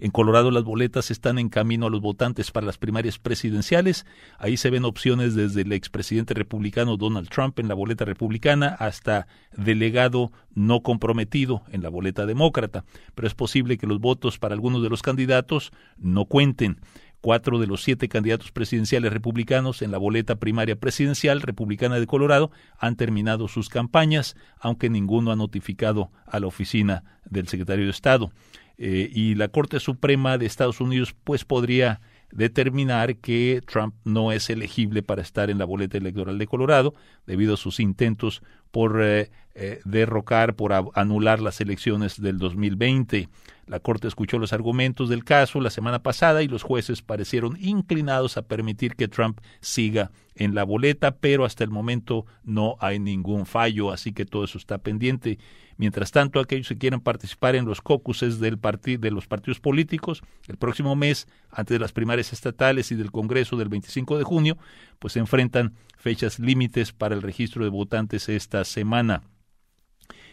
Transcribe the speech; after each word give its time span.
En 0.01 0.11
Colorado 0.11 0.51
las 0.51 0.65
boletas 0.65 1.11
están 1.11 1.39
en 1.39 1.49
camino 1.49 1.87
a 1.87 1.91
los 1.91 2.01
votantes 2.01 2.51
para 2.51 2.67
las 2.67 2.79
primarias 2.79 3.19
presidenciales. 3.19 4.07
Ahí 4.39 4.57
se 4.57 4.71
ven 4.71 4.85
opciones 4.85 5.35
desde 5.35 5.63
el 5.63 5.73
expresidente 5.73 6.35
republicano 6.35 6.97
Donald 6.97 7.29
Trump 7.29 7.59
en 7.59 7.69
la 7.69 7.75
boleta 7.75 8.05
republicana 8.05 8.69
hasta 8.79 9.27
delegado 9.57 10.33
no 10.53 10.83
comprometido 10.83 11.63
en 11.71 11.83
la 11.83 11.89
boleta 11.89 12.27
demócrata. 12.27 12.85
Pero 13.15 13.29
es 13.29 13.35
posible 13.35 13.79
que 13.79 13.87
los 13.87 14.01
votos 14.01 14.39
para 14.39 14.55
algunos 14.55 14.83
de 14.83 14.91
los 14.91 15.03
candidatos 15.03 15.73
no 15.97 16.27
cuenten 16.27 16.81
cuatro 17.25 17.58
de 17.58 17.67
los 17.67 17.83
siete 17.83 18.06
candidatos 18.06 18.53
presidenciales 18.53 19.11
republicanos 19.11 19.80
en 19.80 19.91
la 19.91 19.97
boleta 19.97 20.34
primaria 20.36 20.77
presidencial 20.77 21.41
republicana 21.41 21.98
de 21.98 22.06
Colorado 22.06 22.50
han 22.78 22.97
terminado 22.97 23.48
sus 23.48 23.70
campañas, 23.70 24.36
aunque 24.58 24.91
ninguno 24.91 25.33
ha 25.33 25.36
notificado 25.36 26.11
a 26.27 26.39
la 26.39 26.48
oficina 26.48 27.02
del 27.25 27.48
secretario 27.48 27.86
de 27.86 27.92
Estado. 27.92 28.30
Eh, 28.77 29.08
y 29.11 29.36
la 29.36 29.48
Corte 29.48 29.80
Suprema 29.80 30.36
de 30.36 30.45
Estados 30.45 30.83
Unidos 30.83 31.17
pues 31.24 31.46
podría 31.46 32.02
determinar 32.30 33.17
que 33.17 33.63
Trump 33.67 33.95
no 34.05 34.30
es 34.30 34.51
elegible 34.51 35.02
para 35.02 35.23
estar 35.23 35.48
en 35.48 35.57
la 35.57 35.64
boleta 35.64 35.96
electoral 35.96 36.36
de 36.36 36.46
Colorado 36.46 36.92
debido 37.27 37.55
a 37.55 37.57
sus 37.57 37.80
intentos 37.80 38.42
por 38.70 39.01
eh, 39.02 39.30
eh, 39.55 39.80
derrocar, 39.86 40.57
por 40.57 40.74
anular 40.95 41.40
las 41.40 41.63
elecciones 41.63 42.20
del 42.20 42.36
2020. 42.36 43.30
La 43.67 43.80
Corte 43.80 44.08
escuchó 44.08 44.39
los 44.39 44.52
argumentos 44.52 45.08
del 45.08 45.25
caso 45.25 45.61
la 45.61 45.70
semana 45.70 46.02
pasada 46.02 46.42
y 46.42 46.48
los 46.48 46.63
jueces 46.63 47.02
parecieron 47.02 47.57
inclinados 47.61 48.36
a 48.36 48.42
permitir 48.42 48.95
que 48.95 49.08
Trump 49.08 49.41
siga 49.61 50.11
en 50.35 50.55
la 50.55 50.64
boleta, 50.64 51.17
pero 51.17 51.45
hasta 51.45 51.64
el 51.64 51.70
momento 51.70 52.27
no 52.42 52.77
hay 52.80 52.98
ningún 52.98 53.47
fallo, 53.47 53.92
así 53.92 54.13
que 54.13 54.27
todo 54.27 54.45
eso 54.45 54.58
está 54.58 54.79
pendiente. 54.79 55.39
Mientras 55.77 56.13
tanto, 56.13 56.41
aquellos 56.41 56.69
que 56.69 56.79
quieran 56.79 57.01
participar 57.01 57.57
en 57.57 57.64
los 57.64 57.80
caucuses 57.80 58.39
del 58.39 58.58
de 58.61 59.11
los 59.11 59.27
partidos 59.27 59.61
políticos 59.61 60.23
el 60.46 60.57
próximo 60.57 60.95
mes, 60.95 61.27
antes 61.51 61.75
de 61.75 61.79
las 61.79 61.92
primarias 61.92 62.33
estatales 62.33 62.92
y 62.92 62.96
del 62.96 63.11
Congreso 63.11 63.57
del 63.57 63.69
25 63.69 64.19
de 64.19 64.25
junio, 64.25 64.58
pues 64.98 65.14
se 65.14 65.20
enfrentan 65.20 65.75
fechas 65.96 66.39
límites 66.39 66.92
para 66.92 67.14
el 67.14 67.23
registro 67.23 67.64
de 67.64 67.70
votantes 67.70 68.29
esta 68.29 68.64
semana. 68.64 69.23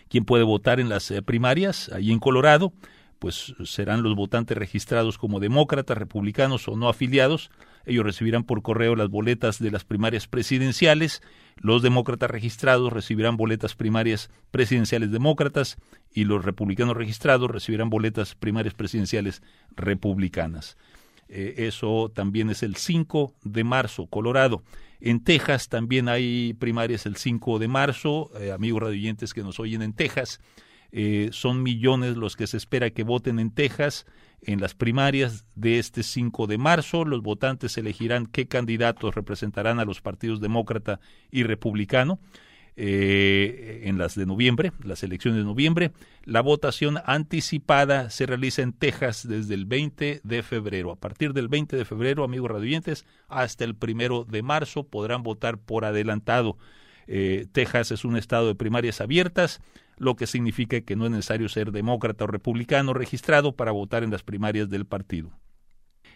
¿Quién 0.10 0.26
puede 0.26 0.44
votar 0.44 0.80
en 0.80 0.90
las 0.90 1.10
eh, 1.10 1.22
primarias? 1.22 1.90
Allí 1.94 2.12
en 2.12 2.20
Colorado, 2.20 2.74
pues 3.22 3.54
serán 3.66 4.02
los 4.02 4.16
votantes 4.16 4.58
registrados 4.58 5.20
como 5.20 5.40
demócratas, 5.40 5.96
republicanos 5.96 6.68
o 6.68 6.76
no 6.76 6.90
afiliados, 6.90 7.52
ellos 7.86 8.04
recibirán 8.04 8.46
por 8.46 8.64
correo 8.64 8.96
las 8.96 9.10
boletas 9.10 9.60
de 9.60 9.70
las 9.70 9.84
primarias 9.84 10.28
presidenciales. 10.28 11.22
Los 11.56 11.84
demócratas 11.84 12.32
registrados 12.32 12.92
recibirán 12.92 13.38
boletas 13.38 13.76
primarias 13.76 14.32
presidenciales 14.50 15.12
demócratas 15.12 15.78
y 16.12 16.24
los 16.24 16.44
republicanos 16.44 16.98
registrados 16.98 17.52
recibirán 17.52 17.92
boletas 17.92 18.34
primarias 18.34 18.74
presidenciales 18.74 19.44
republicanas. 19.76 20.76
Eh, 21.28 21.68
eso 21.68 22.12
también 22.14 22.50
es 22.50 22.64
el 22.64 22.76
5 22.76 23.36
de 23.44 23.64
marzo, 23.64 24.08
Colorado. 24.08 24.64
En 25.00 25.24
Texas 25.24 25.70
también 25.70 26.10
hay 26.10 26.54
primarias 26.54 27.06
el 27.06 27.18
5 27.18 27.60
de 27.60 27.68
marzo. 27.68 28.32
Eh, 28.40 28.52
amigos 28.52 28.82
radioyentes 28.82 29.36
que 29.36 29.44
nos 29.44 29.60
oyen 29.60 29.84
en 29.84 29.94
Texas, 29.94 30.40
eh, 30.92 31.30
son 31.32 31.64
millones 31.64 32.18
los 32.18 32.36
que 32.36 32.48
se 32.48 32.58
espera 32.58 32.90
que 32.90 33.04
voten 33.04 33.40
en 33.40 33.52
Texas 33.52 34.06
en 34.42 34.60
las 34.60 34.74
primarias 34.74 35.46
de 35.56 35.80
este 35.80 36.04
5 36.04 36.48
de 36.48 36.58
marzo. 36.58 37.06
Los 37.06 37.22
votantes 37.22 37.78
elegirán 37.78 38.26
qué 38.26 38.48
candidatos 38.48 39.16
representarán 39.16 39.80
a 39.80 39.86
los 39.86 40.02
partidos 40.02 40.42
demócrata 40.42 41.00
y 41.32 41.44
republicano. 41.44 42.20
Eh, 42.78 43.82
en 43.84 43.98
las 43.98 44.16
de 44.16 44.26
noviembre, 44.26 44.72
las 44.84 45.04
elecciones 45.04 45.42
de 45.42 45.46
noviembre. 45.46 45.92
La 46.24 46.42
votación 46.42 47.00
anticipada 47.06 48.10
se 48.10 48.26
realiza 48.26 48.62
en 48.62 48.72
Texas 48.72 49.28
desde 49.28 49.56
el 49.56 49.66
20 49.66 50.22
de 50.24 50.42
febrero. 50.42 50.92
A 50.92 50.96
partir 50.96 51.34
del 51.34 51.50
20 51.50 51.76
de 51.76 51.84
febrero, 51.84 52.24
amigos 52.24 52.50
radioyentes, 52.50 53.06
hasta 53.28 53.66
el 53.66 53.76
primero 53.76 54.24
de 54.24 54.42
marzo 54.42 54.84
podrán 54.84 55.22
votar 55.22 55.58
por 55.58 55.84
adelantado. 55.84 56.58
Eh, 57.08 57.48
Texas 57.52 57.92
es 57.92 58.06
un 58.06 58.18
estado 58.18 58.48
de 58.48 58.56
primarias 58.56 59.02
abiertas 59.02 59.62
lo 60.02 60.16
que 60.16 60.26
significa 60.26 60.82
que 60.82 60.96
no 60.96 61.06
es 61.06 61.12
necesario 61.12 61.48
ser 61.48 61.72
demócrata 61.72 62.24
o 62.24 62.28
republicano 62.28 62.92
registrado 62.92 63.56
para 63.56 63.72
votar 63.72 64.04
en 64.04 64.10
las 64.10 64.24
primarias 64.24 64.68
del 64.68 64.86
partido. 64.86 65.30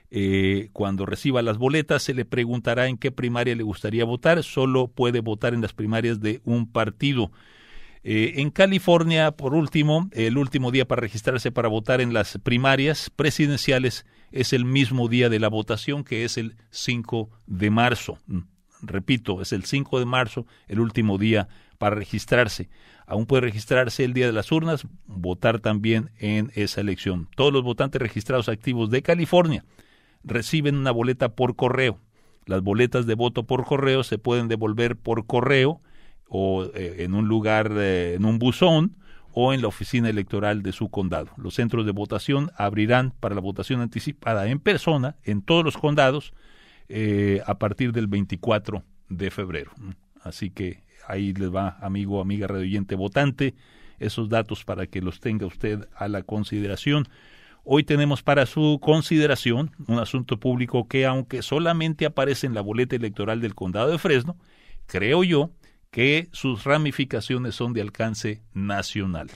Eh, 0.09 0.69
cuando 0.73 1.06
reciba 1.06 1.44
las 1.44 1.59
boletas 1.59 2.01
se 2.01 2.16
le 2.16 2.25
preguntará 2.25 2.88
en 2.88 2.97
qué 2.97 3.12
primaria 3.12 3.56
le 3.56 3.62
gustaría 3.62 4.03
votar, 4.03 4.41
solo 4.41 4.88
puede 4.88 5.19
votar 5.19 5.53
en 5.53 5.62
las 5.62 5.73
primarias 5.73 6.19
de 6.19 6.41
un 6.46 6.72
partido. 6.72 7.31
Eh, 8.03 8.41
en 8.41 8.50
California, 8.50 9.31
por 9.31 9.53
último, 9.53 10.09
el 10.13 10.40
último 10.40 10.72
día 10.72 10.88
para 10.88 11.02
registrarse 11.02 11.52
para 11.52 11.67
votar 11.67 12.02
en 12.02 12.12
las 12.12 12.40
primarias 12.40 13.12
presidenciales 13.16 14.06
es 14.31 14.52
el 14.52 14.66
mismo 14.66 15.09
día 15.09 15.29
de 15.29 15.40
la 15.40 15.47
votación, 15.47 16.03
que 16.03 16.23
es 16.23 16.38
el 16.38 16.56
5 16.72 17.29
de 17.46 17.69
marzo. 17.69 18.17
Repito, 18.88 19.41
es 19.41 19.53
el 19.53 19.66
5 19.66 19.99
de 19.99 20.05
marzo, 20.05 20.46
el 20.67 20.79
último 20.79 21.17
día 21.17 21.47
para 21.78 21.96
registrarse. 21.96 22.70
Aún 23.05 23.26
puede 23.26 23.41
registrarse 23.41 24.03
el 24.03 24.14
día 24.14 24.26
de 24.26 24.34
las 24.34 24.52
urnas, 24.52 24.87
votar 25.05 25.59
también 25.59 26.11
en 26.20 26.52
esa 26.55 26.82
elección. 26.82 27.29
Todos 27.35 27.53
los 27.53 27.64
votantes 27.64 28.02
registrados 28.02 28.49
activos 28.49 28.90
de 28.90 29.02
California 29.02 29.64
reciben 30.23 30.76
una 30.76 30.91
boleta 30.91 31.29
por 31.35 31.55
correo. 31.55 31.99
Las 32.46 32.61
boletas 32.61 33.05
de 33.05 33.16
voto 33.16 33.43
por 33.43 33.66
correo 33.66 34.03
se 34.03 34.17
pueden 34.17 34.47
devolver 34.47 34.96
por 34.96 35.26
correo 35.26 35.81
o 36.28 36.66
eh, 36.73 36.97
en 36.99 37.14
un 37.14 37.28
lugar, 37.28 37.72
eh, 37.76 38.16
en 38.16 38.26
un 38.26 38.40
buzón 38.40 38.97
o 39.31 39.53
en 39.53 39.61
la 39.61 39.67
oficina 39.67 40.09
electoral 40.09 40.64
de 40.64 40.72
su 40.72 40.90
condado. 40.90 41.29
Los 41.38 41.55
centros 41.55 41.85
de 41.85 41.91
votación 41.91 42.52
abrirán 42.55 43.11
para 43.20 43.35
la 43.35 43.41
votación 43.41 43.81
anticipada 43.81 44.47
en 44.47 44.59
persona 44.59 45.17
en 45.23 45.41
todos 45.41 45.64
los 45.64 45.78
condados 45.78 46.34
eh, 46.90 47.41
a 47.46 47.58
partir 47.58 47.91
del 47.91 48.08
24 48.08 48.84
de 49.09 49.32
febrero. 49.32 49.72
Así 50.22 50.49
que 50.49 50.84
ahí 51.08 51.34
les 51.34 51.53
va, 51.53 51.78
amigo, 51.82 52.22
amiga 52.22 52.47
radioyente 52.47 52.96
votante, 52.96 53.55
esos 53.99 54.29
datos 54.29 54.64
para 54.64 54.87
que 54.87 55.02
los 55.02 55.20
tenga 55.20 55.46
usted 55.46 55.87
a 55.96 56.08
la 56.08 56.23
consideración. 56.23 57.08
Hoy 57.64 57.84
tenemos 57.84 58.22
para 58.22 58.46
su 58.46 58.79
consideración 58.82 59.72
un 59.87 59.99
asunto 59.99 60.40
público 60.40 60.87
que, 60.87 61.05
aunque 61.05 61.41
solamente 61.41 62.05
aparece 62.05 62.46
en 62.46 62.53
la 62.53 62.61
boleta 62.61 62.96
electoral 62.96 63.41
del 63.41 63.55
condado 63.55 63.90
de 63.90 63.97
Fresno, 63.97 64.38
creo 64.85 65.23
yo 65.23 65.52
que 65.90 66.28
sus 66.31 66.64
ramificaciones 66.66 67.55
son 67.55 67.73
de 67.73 67.81
alcance 67.81 68.43
nacional. 68.53 69.31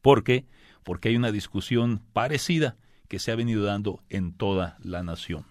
¿Por 0.00 0.24
qué? 0.24 0.46
Porque 0.82 1.10
hay 1.10 1.16
una 1.16 1.32
discusión 1.32 2.02
parecida 2.12 2.76
que 3.08 3.18
se 3.18 3.30
ha 3.30 3.36
venido 3.36 3.64
dando 3.64 4.02
en 4.08 4.32
toda 4.32 4.78
la 4.82 5.02
nación. 5.02 5.44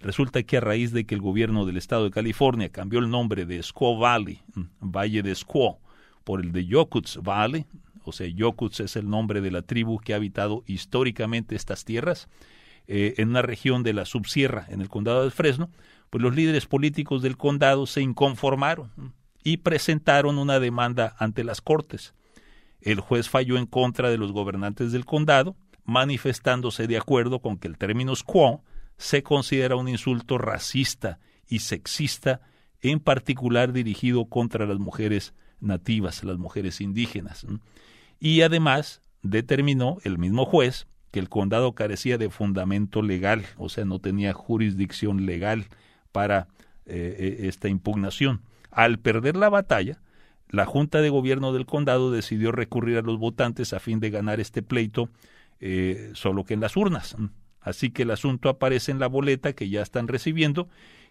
Resulta 0.00 0.42
que 0.42 0.58
a 0.58 0.60
raíz 0.60 0.92
de 0.92 1.06
que 1.06 1.14
el 1.14 1.20
gobierno 1.20 1.64
del 1.64 1.78
estado 1.78 2.04
de 2.04 2.10
California 2.10 2.68
cambió 2.70 2.98
el 2.98 3.10
nombre 3.10 3.46
de 3.46 3.62
Squaw 3.62 3.98
Valley, 3.98 4.42
Valle 4.80 5.22
de 5.22 5.34
Squaw, 5.34 5.78
por 6.24 6.40
el 6.40 6.52
de 6.52 6.66
Yokuts 6.66 7.20
Valley, 7.22 7.66
o 8.04 8.12
sea, 8.12 8.26
Yokuts 8.26 8.80
es 8.80 8.96
el 8.96 9.08
nombre 9.08 9.40
de 9.40 9.50
la 9.50 9.62
tribu 9.62 9.98
que 9.98 10.12
ha 10.12 10.16
habitado 10.16 10.62
históricamente 10.66 11.56
estas 11.56 11.84
tierras, 11.84 12.28
eh, 12.86 13.14
en 13.16 13.30
una 13.30 13.42
región 13.42 13.82
de 13.82 13.94
la 13.94 14.04
subsierra, 14.04 14.66
en 14.68 14.80
el 14.80 14.88
condado 14.88 15.24
de 15.24 15.30
Fresno, 15.30 15.70
pues 16.10 16.22
los 16.22 16.36
líderes 16.36 16.66
políticos 16.66 17.22
del 17.22 17.36
condado 17.36 17.86
se 17.86 18.00
inconformaron 18.00 18.92
y 19.42 19.56
presentaron 19.56 20.38
una 20.38 20.60
demanda 20.60 21.16
ante 21.18 21.42
las 21.42 21.60
cortes. 21.60 22.14
El 22.80 23.00
juez 23.00 23.28
falló 23.28 23.58
en 23.58 23.66
contra 23.66 24.08
de 24.10 24.18
los 24.18 24.30
gobernantes 24.30 24.92
del 24.92 25.04
condado, 25.04 25.56
manifestándose 25.84 26.86
de 26.86 26.96
acuerdo 26.96 27.40
con 27.40 27.58
que 27.58 27.66
el 27.66 27.76
término 27.76 28.14
squaw 28.14 28.62
se 28.98 29.22
considera 29.22 29.76
un 29.76 29.88
insulto 29.88 30.38
racista 30.38 31.18
y 31.48 31.60
sexista, 31.60 32.40
en 32.80 33.00
particular 33.00 33.72
dirigido 33.72 34.26
contra 34.26 34.66
las 34.66 34.78
mujeres 34.78 35.34
nativas, 35.60 36.24
las 36.24 36.38
mujeres 36.38 36.80
indígenas. 36.80 37.46
Y 38.18 38.42
además 38.42 39.00
determinó 39.22 39.98
el 40.04 40.18
mismo 40.18 40.44
juez 40.44 40.86
que 41.10 41.20
el 41.20 41.28
condado 41.28 41.74
carecía 41.74 42.18
de 42.18 42.30
fundamento 42.30 43.02
legal, 43.02 43.44
o 43.56 43.68
sea, 43.68 43.84
no 43.84 43.98
tenía 44.00 44.32
jurisdicción 44.32 45.26
legal 45.26 45.66
para 46.12 46.48
eh, 46.84 47.16
eh, 47.18 47.48
esta 47.48 47.68
impugnación. 47.68 48.42
Al 48.70 48.98
perder 48.98 49.36
la 49.36 49.48
batalla, 49.48 50.00
la 50.48 50.66
Junta 50.66 51.00
de 51.00 51.10
Gobierno 51.10 51.52
del 51.52 51.66
condado 51.66 52.10
decidió 52.10 52.52
recurrir 52.52 52.98
a 52.98 53.02
los 53.02 53.18
votantes 53.18 53.72
a 53.72 53.80
fin 53.80 54.00
de 54.00 54.10
ganar 54.10 54.40
este 54.40 54.62
pleito, 54.62 55.08
eh, 55.60 56.10
solo 56.14 56.44
que 56.44 56.54
en 56.54 56.60
las 56.60 56.76
urnas. 56.76 57.16
Así 57.66 57.90
que 57.90 58.04
el 58.04 58.12
asunto 58.12 58.48
aparece 58.48 58.92
en 58.92 59.00
la 59.00 59.08
boleta 59.08 59.52
que 59.52 59.68
ya 59.68 59.82
están 59.82 60.06
recibiendo 60.06 60.68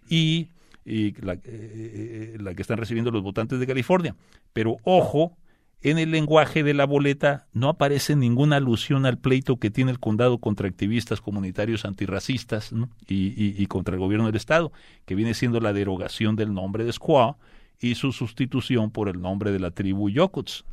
y, 0.09 0.47
la, 0.85 1.33
eh, 1.33 1.41
eh, 1.43 2.37
la 2.39 2.55
que 2.55 2.61
están 2.61 2.77
recibiendo 2.77 3.11
los 3.11 3.23
votantes 3.23 3.59
de 3.59 3.67
California. 3.67 4.15
Pero 4.53 4.77
ojo, 4.85 5.35
en 5.81 5.97
el 5.97 6.11
lenguaje 6.11 6.63
de 6.63 6.73
la 6.73 6.85
boleta 6.85 7.45
no 7.51 7.67
aparece 7.67 8.15
ninguna 8.15 8.55
alusión 8.55 9.05
al 9.05 9.17
pleito 9.17 9.57
que 9.57 9.69
tiene 9.69 9.91
el 9.91 9.99
condado 9.99 10.37
contra 10.37 10.69
activistas 10.69 11.19
comunitarios 11.19 11.83
antirracistas 11.83 12.71
y, 13.05 13.61
y, 13.61 13.65
contra 13.67 13.95
el 13.95 13.99
gobierno 13.99 14.27
del 14.27 14.37
estado, 14.37 14.71
que 15.05 15.15
viene 15.15 15.33
siendo 15.33 15.59
la 15.59 15.73
derogación 15.73 16.37
del 16.37 16.53
nombre 16.53 16.85
de 16.85 16.93
Squaw 16.93 17.35
y 17.81 17.95
su 17.95 18.13
sustitución 18.13 18.91
por 18.91 19.09
el 19.09 19.21
nombre 19.21 19.51
de 19.51 19.59
la 19.59 19.71
tribu 19.71 20.09
Yokuts, 20.09 20.63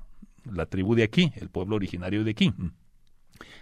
la 0.45 0.67
tribu 0.67 0.95
de 0.95 1.03
aquí, 1.03 1.33
el 1.41 1.49
pueblo 1.49 1.75
originario 1.75 2.23
de 2.23 2.31
aquí. 2.31 2.55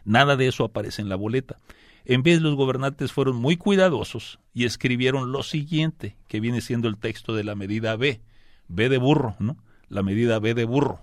Nada 0.05 0.37
de 0.37 0.49
eso 0.49 0.65
aparece 0.65 1.01
en 1.01 1.09
la 1.09 1.17
boleta. 1.17 1.57
En 2.05 2.23
vez 2.23 2.41
los 2.41 2.55
gobernantes 2.55 3.12
fueron 3.12 3.37
muy 3.37 3.56
cuidadosos 3.56 4.41
y 4.52 4.64
escribieron 4.64 5.32
lo 5.32 5.43
siguiente, 5.43 6.17
que 6.29 6.41
viene 6.41 6.61
siendo 6.61 6.88
el 6.88 6.99
texto 6.99 7.35
de 7.35 7.44
la 7.44 7.55
medida 7.55 7.97
B, 7.97 8.20
B 8.69 8.88
de 8.88 8.99
burro, 8.99 9.37
¿no? 9.38 9.56
La 9.88 10.02
medida 10.02 10.38
B 10.38 10.55
de 10.55 10.64
burro. 10.64 11.00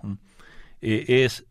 Eh, 0.81 1.23
es, 1.25 1.45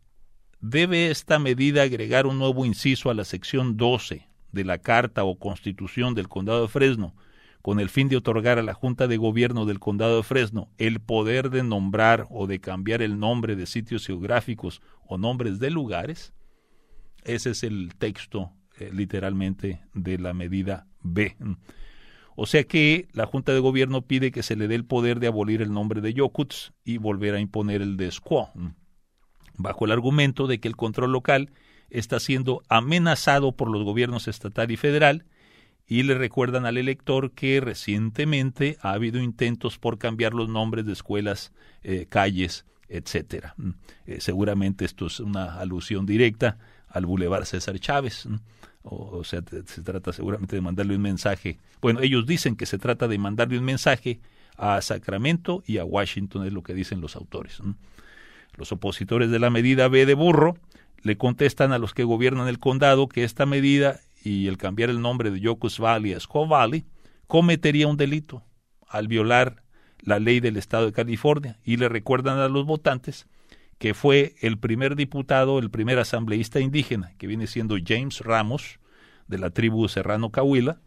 debe 0.59 1.11
esta 1.11 1.39
medida 1.39 1.83
agregar 1.83 2.25
un 2.25 2.39
nuevo 2.39 2.65
inciso 2.65 3.09
a 3.09 3.13
la 3.13 3.23
sección 3.23 3.77
12 3.77 4.27
de 4.51 4.65
la 4.65 4.79
Carta 4.79 5.23
o 5.23 5.37
Constitución 5.37 6.13
del 6.13 6.27
Condado 6.27 6.63
de 6.63 6.67
Fresno, 6.67 7.15
con 7.61 7.79
el 7.79 7.89
fin 7.89 8.07
de 8.07 8.17
otorgar 8.17 8.59
a 8.59 8.63
la 8.63 8.73
Junta 8.73 9.07
de 9.07 9.17
Gobierno 9.17 9.65
del 9.65 9.79
Condado 9.79 10.17
de 10.17 10.23
Fresno 10.23 10.69
el 10.77 10.99
poder 10.99 11.49
de 11.49 11.63
nombrar 11.63 12.25
o 12.29 12.47
de 12.47 12.59
cambiar 12.59 13.01
el 13.01 13.19
nombre 13.19 13.55
de 13.55 13.65
sitios 13.65 14.07
geográficos 14.07 14.81
o 15.05 15.17
nombres 15.17 15.59
de 15.59 15.69
lugares. 15.69 16.33
Ese 17.23 17.51
es 17.51 17.63
el 17.63 17.93
texto 17.97 18.53
eh, 18.79 18.89
literalmente 18.93 19.81
de 19.93 20.17
la 20.17 20.33
medida 20.33 20.87
B. 21.01 21.35
O 22.35 22.45
sea 22.45 22.63
que 22.65 23.07
la 23.13 23.25
Junta 23.25 23.53
de 23.53 23.59
Gobierno 23.59 24.03
pide 24.03 24.31
que 24.31 24.43
se 24.43 24.55
le 24.55 24.67
dé 24.67 24.75
el 24.75 24.85
poder 24.85 25.19
de 25.19 25.27
abolir 25.27 25.61
el 25.61 25.73
nombre 25.73 26.01
de 26.01 26.13
Yokuts 26.13 26.73
y 26.83 26.97
volver 26.97 27.33
a 27.33 27.39
imponer 27.39 27.81
el 27.81 27.97
de 27.97 28.11
Squaw, 28.11 28.51
bajo 29.55 29.85
el 29.85 29.91
argumento 29.91 30.45
de 30.45 30.59
que 30.59 30.67
el 30.67 30.75
control 30.75 31.11
local 31.11 31.49
está 31.89 32.19
siendo 32.19 32.61
amenazado 32.69 33.53
por 33.53 33.69
los 33.71 33.83
gobiernos 33.83 34.27
estatal 34.27 34.69
y 34.69 34.77
federal 34.77 35.25
y 35.87 36.03
le 36.03 36.15
recuerdan 36.15 36.65
al 36.65 36.77
elector 36.77 37.31
que 37.31 37.61
recientemente 37.61 38.77
ha 38.81 38.91
habido 38.91 39.21
intentos 39.21 39.79
por 39.79 39.97
cambiar 39.97 40.33
los 40.33 40.49
nombres 40.49 40.85
de 40.85 40.93
escuelas, 40.93 41.53
eh, 41.81 42.05
calles, 42.09 42.65
etcétera. 42.89 43.55
Eh, 44.05 44.19
seguramente 44.19 44.85
esto 44.85 45.07
es 45.07 45.19
una 45.19 45.59
alusión 45.59 46.05
directa 46.05 46.57
al 46.89 47.05
Boulevard 47.05 47.45
César 47.45 47.79
Chávez 47.79 48.27
o, 48.89 49.23
sea, 49.23 49.41
se 49.65 49.81
trata 49.81 50.13
seguramente 50.13 50.55
de 50.55 50.61
mandarle 50.61 50.95
un 50.95 51.01
mensaje. 51.01 51.57
Bueno, 51.81 51.99
ellos 52.01 52.25
dicen 52.25 52.55
que 52.55 52.65
se 52.65 52.77
trata 52.77 53.07
de 53.07 53.17
mandarle 53.17 53.57
un 53.57 53.65
mensaje 53.65 54.19
a 54.55 54.81
Sacramento 54.81 55.63
y 55.65 55.77
a 55.77 55.85
Washington, 55.85 56.45
es 56.45 56.53
lo 56.53 56.63
que 56.63 56.73
dicen 56.73 57.01
los 57.01 57.15
autores. 57.15 57.61
Los 58.55 58.71
opositores 58.71 59.29
de 59.29 59.39
la 59.39 59.49
medida 59.49 59.87
B 59.87 60.05
de 60.05 60.13
burro 60.13 60.57
le 61.03 61.17
contestan 61.17 61.73
a 61.73 61.77
los 61.77 61.93
que 61.93 62.03
gobiernan 62.03 62.47
el 62.47 62.59
condado 62.59 63.07
que 63.07 63.23
esta 63.23 63.45
medida 63.45 63.99
y 64.23 64.47
el 64.47 64.57
cambiar 64.57 64.89
el 64.89 65.01
nombre 65.01 65.31
de 65.31 65.39
Yocus 65.39 65.79
Valley 65.79 66.13
a 66.13 66.19
Squaw 66.19 66.47
Valley 66.47 66.85
cometería 67.27 67.87
un 67.87 67.97
delito 67.97 68.43
al 68.87 69.07
violar 69.07 69.63
la 69.99 70.19
ley 70.19 70.39
del 70.39 70.57
estado 70.57 70.85
de 70.85 70.93
California 70.93 71.59
y 71.63 71.77
le 71.77 71.89
recuerdan 71.89 72.39
a 72.39 72.47
los 72.47 72.65
votantes 72.65 73.27
que 73.77 73.93
fue 73.93 74.35
el 74.41 74.57
primer 74.57 74.95
diputado, 74.95 75.59
el 75.59 75.69
primer 75.69 75.99
asambleísta 75.99 76.59
indígena, 76.59 77.13
que 77.17 77.27
viene 77.27 77.47
siendo 77.47 77.77
James 77.83 78.21
Ramos, 78.21 78.79
de 79.27 79.37
la 79.37 79.49
tribu 79.49 79.87
Serrano 79.87 80.31
Cahuila, 80.31 80.79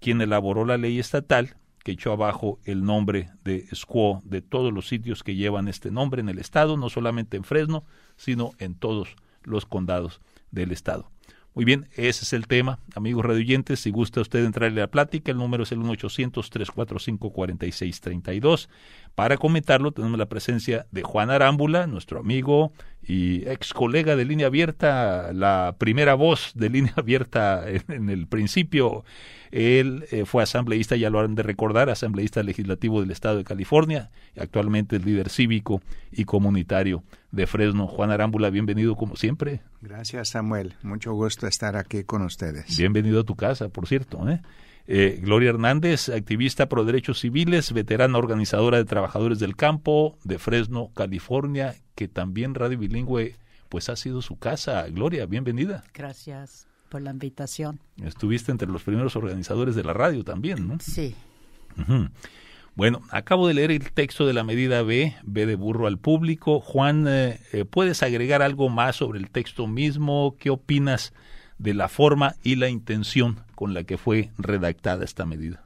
quien 0.00 0.20
elaboró 0.20 0.64
la 0.64 0.78
ley 0.78 0.98
estatal 0.98 1.56
que 1.84 1.92
echó 1.92 2.10
abajo 2.12 2.58
el 2.64 2.82
nombre 2.82 3.30
de 3.44 3.66
Squaw 3.72 4.22
de 4.24 4.40
todos 4.40 4.72
los 4.72 4.88
sitios 4.88 5.22
que 5.22 5.36
llevan 5.36 5.68
este 5.68 5.90
nombre 5.90 6.22
en 6.22 6.30
el 6.30 6.38
estado, 6.38 6.78
no 6.78 6.88
solamente 6.88 7.36
en 7.36 7.44
Fresno, 7.44 7.84
sino 8.16 8.52
en 8.58 8.74
todos 8.74 9.14
los 9.42 9.66
condados 9.66 10.22
del 10.50 10.72
estado. 10.72 11.10
Muy 11.54 11.64
bien, 11.64 11.88
ese 11.94 12.24
es 12.24 12.32
el 12.32 12.48
tema. 12.48 12.80
Amigos 12.96 13.24
radioyentes, 13.24 13.78
si 13.78 13.90
gusta 13.90 14.20
usted 14.20 14.44
entrarle 14.44 14.80
a 14.80 14.84
la 14.84 14.90
plática, 14.90 15.30
el 15.30 15.38
número 15.38 15.62
es 15.62 15.70
el 15.70 15.78
1-800-345-4632. 15.80 18.68
Para 19.14 19.36
comentarlo, 19.36 19.92
tenemos 19.92 20.18
la 20.18 20.26
presencia 20.26 20.86
de 20.90 21.02
Juan 21.04 21.30
Arámbula, 21.30 21.86
nuestro 21.86 22.18
amigo 22.18 22.72
y 23.00 23.48
ex 23.48 23.72
colega 23.72 24.16
de 24.16 24.24
Línea 24.24 24.48
Abierta, 24.48 25.32
la 25.32 25.76
primera 25.78 26.14
voz 26.14 26.50
de 26.56 26.68
Línea 26.68 26.94
Abierta 26.96 27.64
en, 27.68 28.10
el 28.10 28.26
principio. 28.26 29.04
Él 29.52 30.04
eh, 30.10 30.24
fue 30.24 30.42
asambleísta, 30.42 30.96
ya 30.96 31.10
lo 31.10 31.20
han 31.20 31.36
de 31.36 31.44
recordar, 31.44 31.90
asambleísta 31.90 32.42
legislativo 32.42 33.00
del 33.00 33.12
Estado 33.12 33.36
de 33.36 33.44
California, 33.44 34.10
y 34.34 34.40
actualmente 34.40 34.96
es 34.96 35.04
líder 35.04 35.28
cívico 35.28 35.80
y 36.10 36.24
comunitario 36.24 37.04
de 37.30 37.46
Fresno. 37.46 37.86
Juan 37.86 38.10
Arámbula, 38.10 38.50
bienvenido 38.50 38.96
como 38.96 39.14
siempre. 39.14 39.60
Gracias, 39.80 40.30
Samuel. 40.30 40.74
Mucho 40.82 41.12
gusto 41.12 41.46
estar 41.46 41.76
aquí 41.76 42.02
con 42.02 42.22
ustedes. 42.22 42.76
Bienvenido 42.76 43.20
a 43.20 43.24
tu 43.24 43.36
casa, 43.36 43.68
por 43.68 43.86
cierto. 43.86 44.28
¿eh? 44.28 44.40
Eh, 44.86 45.18
Gloria 45.22 45.50
Hernández, 45.50 46.10
activista 46.10 46.68
pro 46.68 46.84
derechos 46.84 47.20
civiles, 47.20 47.72
veterana 47.72 48.18
organizadora 48.18 48.76
de 48.76 48.84
trabajadores 48.84 49.38
del 49.38 49.56
campo 49.56 50.18
de 50.24 50.38
Fresno, 50.38 50.90
California, 50.94 51.74
que 51.94 52.06
también 52.06 52.54
Radio 52.54 52.78
Bilingüe 52.78 53.36
pues 53.70 53.88
ha 53.88 53.96
sido 53.96 54.20
su 54.20 54.36
casa. 54.36 54.86
Gloria, 54.88 55.26
bienvenida. 55.26 55.84
Gracias 55.94 56.68
por 56.90 57.02
la 57.02 57.10
invitación. 57.10 57.80
Estuviste 58.04 58.52
entre 58.52 58.68
los 58.68 58.82
primeros 58.82 59.16
organizadores 59.16 59.74
de 59.74 59.84
la 59.84 59.94
radio 59.94 60.22
también, 60.22 60.68
¿no? 60.68 60.78
Sí. 60.80 61.14
Bueno, 62.76 63.02
acabo 63.10 63.48
de 63.48 63.54
leer 63.54 63.70
el 63.70 63.90
texto 63.92 64.26
de 64.26 64.32
la 64.32 64.44
medida 64.44 64.82
B, 64.82 65.16
B 65.24 65.46
de 65.46 65.56
burro 65.56 65.86
al 65.86 65.98
público. 65.98 66.60
Juan, 66.60 67.06
eh, 67.08 67.40
eh, 67.52 67.64
¿puedes 67.64 68.02
agregar 68.02 68.42
algo 68.42 68.68
más 68.68 68.96
sobre 68.96 69.18
el 69.18 69.30
texto 69.30 69.66
mismo? 69.66 70.36
¿Qué 70.38 70.50
opinas 70.50 71.12
de 71.58 71.74
la 71.74 71.88
forma 71.88 72.34
y 72.42 72.56
la 72.56 72.68
intención 72.68 73.40
con 73.54 73.74
la 73.74 73.84
que 73.84 73.98
fue 73.98 74.30
redactada 74.38 75.04
esta 75.04 75.24
medida. 75.26 75.62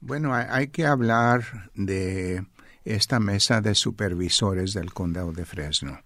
Bueno, 0.00 0.34
hay 0.34 0.68
que 0.68 0.86
hablar 0.86 1.70
de 1.74 2.44
esta 2.84 3.18
mesa 3.18 3.60
de 3.60 3.74
supervisores 3.74 4.72
del 4.72 4.92
condado 4.92 5.32
de 5.32 5.44
Fresno. 5.44 6.00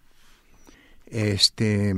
Este, 1.07 1.95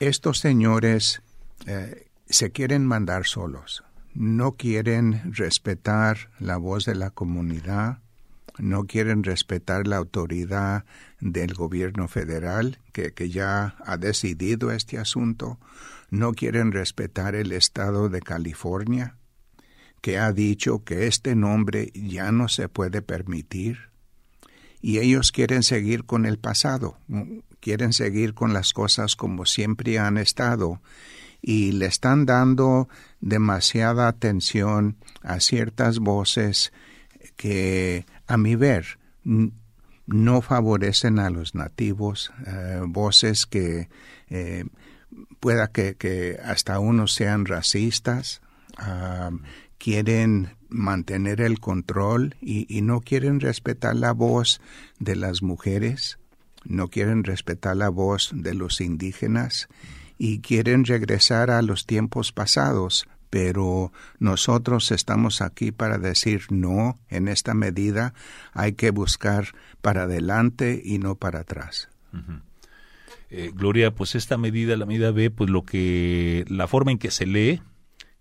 estos 0.00 0.38
señores 0.38 1.22
eh, 1.66 2.08
se 2.28 2.50
quieren 2.50 2.84
mandar 2.84 3.26
solos, 3.26 3.84
no 4.14 4.52
quieren 4.52 5.32
respetar 5.32 6.28
la 6.38 6.56
voz 6.56 6.84
de 6.84 6.94
la 6.94 7.10
comunidad, 7.10 7.98
no 8.58 8.84
quieren 8.84 9.22
respetar 9.22 9.86
la 9.86 9.96
autoridad 9.96 10.84
del 11.20 11.54
gobierno 11.54 12.08
federal 12.08 12.78
que, 12.92 13.12
que 13.12 13.30
ya 13.30 13.76
ha 13.86 13.96
decidido 13.96 14.72
este 14.72 14.98
asunto, 14.98 15.58
no 16.12 16.34
quieren 16.34 16.72
respetar 16.72 17.34
el 17.34 17.52
estado 17.52 18.10
de 18.10 18.20
California, 18.20 19.16
que 20.02 20.18
ha 20.18 20.30
dicho 20.30 20.84
que 20.84 21.06
este 21.06 21.34
nombre 21.34 21.90
ya 21.94 22.32
no 22.32 22.48
se 22.48 22.68
puede 22.68 23.00
permitir, 23.00 23.88
y 24.82 24.98
ellos 24.98 25.32
quieren 25.32 25.62
seguir 25.62 26.04
con 26.04 26.26
el 26.26 26.38
pasado, 26.38 26.98
quieren 27.60 27.94
seguir 27.94 28.34
con 28.34 28.52
las 28.52 28.74
cosas 28.74 29.16
como 29.16 29.46
siempre 29.46 29.98
han 29.98 30.18
estado, 30.18 30.82
y 31.40 31.72
le 31.72 31.86
están 31.86 32.26
dando 32.26 32.90
demasiada 33.22 34.06
atención 34.06 34.98
a 35.22 35.40
ciertas 35.40 35.98
voces 35.98 36.74
que, 37.36 38.04
a 38.26 38.36
mi 38.36 38.54
ver, 38.54 38.98
no 39.24 40.42
favorecen 40.42 41.18
a 41.18 41.30
los 41.30 41.54
nativos, 41.54 42.30
eh, 42.46 42.82
voces 42.86 43.46
que 43.46 43.88
eh, 44.28 44.66
pueda 45.40 45.68
que, 45.68 46.38
hasta 46.44 46.78
unos 46.78 47.12
sean 47.12 47.46
racistas, 47.46 48.40
quieren 49.78 50.56
mantener 50.68 51.40
el 51.40 51.60
control 51.60 52.36
y, 52.40 52.80
no 52.82 53.00
quieren 53.00 53.40
respetar 53.40 53.96
la 53.96 54.12
voz 54.12 54.60
de 54.98 55.16
las 55.16 55.42
mujeres, 55.42 56.18
no 56.64 56.88
quieren 56.88 57.24
respetar 57.24 57.76
la 57.76 57.88
voz 57.88 58.30
de 58.34 58.54
los 58.54 58.80
indígenas 58.80 59.68
y 60.18 60.40
quieren 60.40 60.84
regresar 60.84 61.50
a 61.50 61.62
los 61.62 61.86
tiempos 61.86 62.32
pasados, 62.32 63.08
pero 63.28 63.92
nosotros 64.18 64.92
estamos 64.92 65.40
aquí 65.40 65.72
para 65.72 65.98
decir 65.98 66.42
no, 66.50 66.98
en 67.08 67.28
esta 67.28 67.54
medida 67.54 68.14
hay 68.52 68.74
que 68.74 68.90
buscar 68.90 69.48
para 69.80 70.04
adelante 70.04 70.80
y 70.84 70.98
no 70.98 71.16
para 71.16 71.40
atrás. 71.40 71.88
Eh, 73.34 73.50
Gloria, 73.54 73.94
pues 73.94 74.14
esta 74.14 74.36
medida, 74.36 74.76
la 74.76 74.84
medida 74.84 75.10
B, 75.10 75.30
pues 75.30 75.48
lo 75.48 75.62
que, 75.62 76.44
la 76.48 76.68
forma 76.68 76.90
en 76.90 76.98
que 76.98 77.10
se 77.10 77.24
lee 77.24 77.62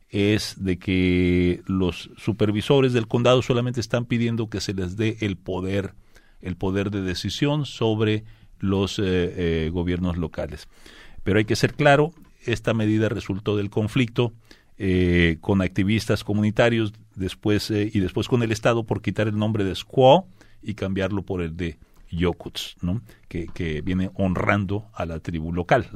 es 0.10 0.56
de 0.64 0.80
que 0.80 1.62
los 1.66 2.12
supervisores 2.16 2.94
del 2.94 3.10
condado 3.10 3.42
solamente 3.42 3.82
están 3.82 4.06
pidiendo 4.06 4.50
que 4.50 4.62
se 4.62 4.74
les 4.74 4.96
dé 4.96 5.18
el 5.20 5.36
poder, 5.36 5.96
el 6.40 6.56
poder 6.56 6.92
de 6.92 7.02
decisión 7.02 7.66
sobre 7.66 8.24
los 8.60 9.00
eh, 9.00 9.04
eh, 9.66 9.70
gobiernos 9.74 10.16
locales. 10.16 10.70
Pero 11.24 11.40
hay 11.40 11.46
que 11.46 11.58
ser 11.58 11.74
claro, 11.74 12.14
esta 12.46 12.74
medida 12.74 13.10
resultó 13.10 13.58
del 13.58 13.70
conflicto 13.70 14.34
con 15.42 15.62
activistas 15.62 16.24
comunitarios 16.24 16.92
después 17.14 17.70
y 17.70 18.00
después 18.00 18.28
con 18.28 18.42
el 18.42 18.52
Estado 18.52 18.84
por 18.84 19.04
quitar 19.04 19.28
el 19.28 19.38
nombre 19.38 19.64
de 19.64 19.76
Squaw 19.76 20.26
y 20.64 20.74
cambiarlo 20.74 21.22
por 21.22 21.44
el 21.44 21.56
de 21.56 21.78
Yokuts, 22.12 22.76
¿no? 22.82 23.02
que, 23.28 23.48
que 23.48 23.82
viene 23.82 24.12
honrando 24.16 24.90
a 24.94 25.06
la 25.06 25.20
tribu 25.20 25.52
local. 25.54 25.88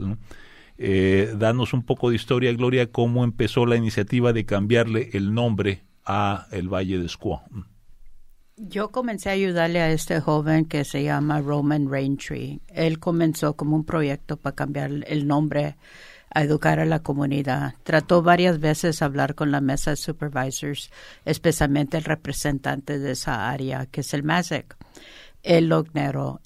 Eh, 0.78 1.34
danos 1.38 1.74
un 1.74 1.84
poco 1.84 2.10
de 2.10 2.16
historia, 2.16 2.52
Gloria, 2.54 2.92
cómo 2.92 3.24
empezó 3.24 3.66
la 3.66 3.76
iniciativa 3.76 4.34
de 4.34 4.46
cambiarle 4.46 5.10
el 5.14 5.34
nombre 5.34 5.84
a 6.06 6.48
el 6.52 6.68
Valle 6.68 7.00
de 7.00 7.08
Squaw. 7.08 7.42
Yo 8.58 8.90
comencé 8.90 9.30
a 9.30 9.34
ayudarle 9.34 9.82
a 9.82 9.92
este 9.92 10.22
joven 10.22 10.66
que 10.66 10.86
se 10.86 11.04
llama 11.04 11.42
Roman 11.42 11.90
Raintree. 11.90 12.62
Él 12.68 13.00
comenzó 13.00 13.56
como 13.56 13.76
un 13.76 13.86
proyecto 13.86 14.38
para 14.38 14.56
cambiar 14.56 14.92
el 15.08 15.28
nombre 15.28 15.76
a 16.34 16.44
educar 16.44 16.80
a 16.80 16.86
la 16.86 17.00
comunidad. 17.00 17.76
Trató 17.84 18.22
varias 18.22 18.60
veces 18.60 19.02
hablar 19.02 19.36
con 19.36 19.52
la 19.52 19.62
mesa 19.62 19.92
de 19.92 19.98
supervisors, 19.98 20.90
especialmente 21.26 21.98
el 21.98 22.04
representante 22.04 23.00
de 23.00 23.12
esa 23.12 23.50
área, 23.50 23.86
que 23.88 24.02
es 24.02 24.14
el 24.14 24.24
MASEC 24.24 24.76
él 25.46 25.68
lo 25.68 25.86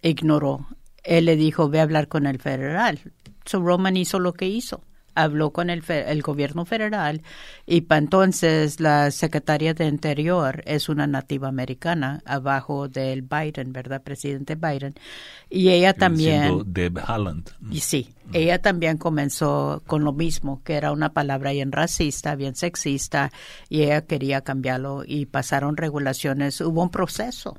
ignoró, 0.02 0.68
Él 1.04 1.26
le 1.26 1.38
dijo, 1.38 1.70
ve 1.70 1.80
a 1.80 1.84
hablar 1.84 2.10
con 2.10 2.28
el 2.28 2.38
federal. 2.40 3.00
So 3.46 3.62
Roman 3.62 3.96
hizo 3.96 4.20
lo 4.20 4.34
que 4.34 4.48
hizo. 4.48 4.84
Habló 5.16 5.52
con 5.52 5.70
el, 5.70 5.84
el 5.90 6.22
gobierno 6.22 6.66
federal 6.66 7.24
y 7.66 7.82
para 7.82 8.00
entonces 8.00 8.80
la 8.80 9.10
secretaria 9.12 9.74
de 9.74 9.88
Interior 9.88 10.62
es 10.66 10.88
una 10.88 11.08
nativa 11.08 11.48
americana 11.48 12.22
abajo 12.26 12.88
del 12.88 13.24
Biden, 13.24 13.74
¿verdad? 13.74 14.04
Presidente 14.04 14.56
Biden. 14.56 14.94
Y 15.50 15.70
ella 15.70 15.94
también... 15.94 16.62
Deb 16.68 17.00
Haaland. 17.00 17.50
Y 17.72 17.80
sí, 17.80 18.14
ella 18.34 18.62
también 18.62 18.98
comenzó 18.98 19.82
con 19.88 20.04
lo 20.04 20.14
mismo, 20.14 20.62
que 20.64 20.76
era 20.76 20.92
una 20.92 21.12
palabra 21.12 21.52
bien 21.52 21.72
racista, 21.72 22.36
bien 22.36 22.56
sexista, 22.56 23.32
y 23.68 23.84
ella 23.84 24.06
quería 24.06 24.42
cambiarlo 24.42 25.04
y 25.06 25.26
pasaron 25.26 25.76
regulaciones. 25.76 26.62
Hubo 26.62 26.84
un 26.84 26.92
proceso 26.92 27.58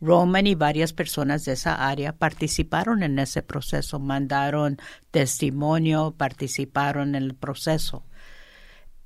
Roman 0.00 0.46
y 0.46 0.54
varias 0.54 0.92
personas 0.92 1.44
de 1.44 1.52
esa 1.52 1.88
área 1.88 2.12
participaron 2.12 3.02
en 3.02 3.18
ese 3.18 3.42
proceso, 3.42 3.98
mandaron 3.98 4.78
testimonio, 5.10 6.14
participaron 6.16 7.14
en 7.14 7.24
el 7.24 7.34
proceso. 7.34 8.04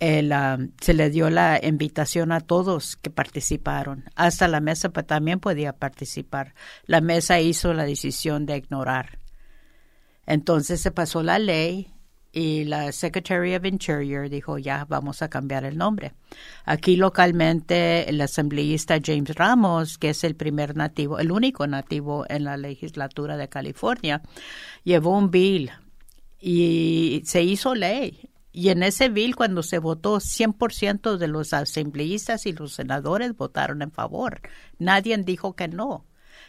Ah, 0.04 0.58
se 0.80 0.94
le 0.94 1.10
dio 1.10 1.30
la 1.30 1.60
invitación 1.62 2.32
a 2.32 2.40
todos 2.40 2.96
que 2.96 3.08
participaron, 3.08 4.04
hasta 4.16 4.48
la 4.48 4.60
mesa 4.60 4.88
también 4.88 5.38
podía 5.38 5.74
participar. 5.74 6.54
La 6.86 7.00
mesa 7.00 7.40
hizo 7.40 7.72
la 7.72 7.84
decisión 7.84 8.44
de 8.44 8.56
ignorar. 8.56 9.20
Entonces 10.26 10.80
se 10.80 10.90
pasó 10.90 11.22
la 11.22 11.38
ley 11.38 11.91
y 12.32 12.64
la 12.64 12.90
Secretary 12.92 13.54
of 13.54 13.64
Interior 13.66 14.28
dijo 14.30 14.56
ya 14.56 14.86
vamos 14.86 15.20
a 15.20 15.28
cambiar 15.28 15.64
el 15.64 15.76
nombre. 15.76 16.14
Aquí 16.64 16.96
localmente 16.96 18.08
el 18.08 18.20
asambleísta 18.20 18.98
James 19.04 19.34
Ramos, 19.34 19.98
que 19.98 20.10
es 20.10 20.24
el 20.24 20.34
primer 20.34 20.74
nativo, 20.74 21.18
el 21.18 21.30
único 21.30 21.66
nativo 21.66 22.24
en 22.28 22.44
la 22.44 22.56
legislatura 22.56 23.36
de 23.36 23.48
California, 23.48 24.22
llevó 24.82 25.16
un 25.16 25.30
bill 25.30 25.70
y 26.40 27.22
se 27.26 27.42
hizo 27.42 27.74
ley. 27.74 28.30
Y 28.54 28.68
en 28.68 28.82
ese 28.82 29.08
bill, 29.08 29.34
cuando 29.34 29.62
se 29.62 29.78
votó, 29.78 30.20
100% 30.20 31.16
de 31.16 31.26
los 31.26 31.54
asambleístas 31.54 32.44
y 32.44 32.52
los 32.52 32.74
senadores 32.74 33.34
votaron 33.34 33.80
en 33.80 33.90
favor. 33.90 34.42
Nadie 34.78 35.16
dijo 35.18 35.56
que 35.56 35.68
no. 35.68 36.04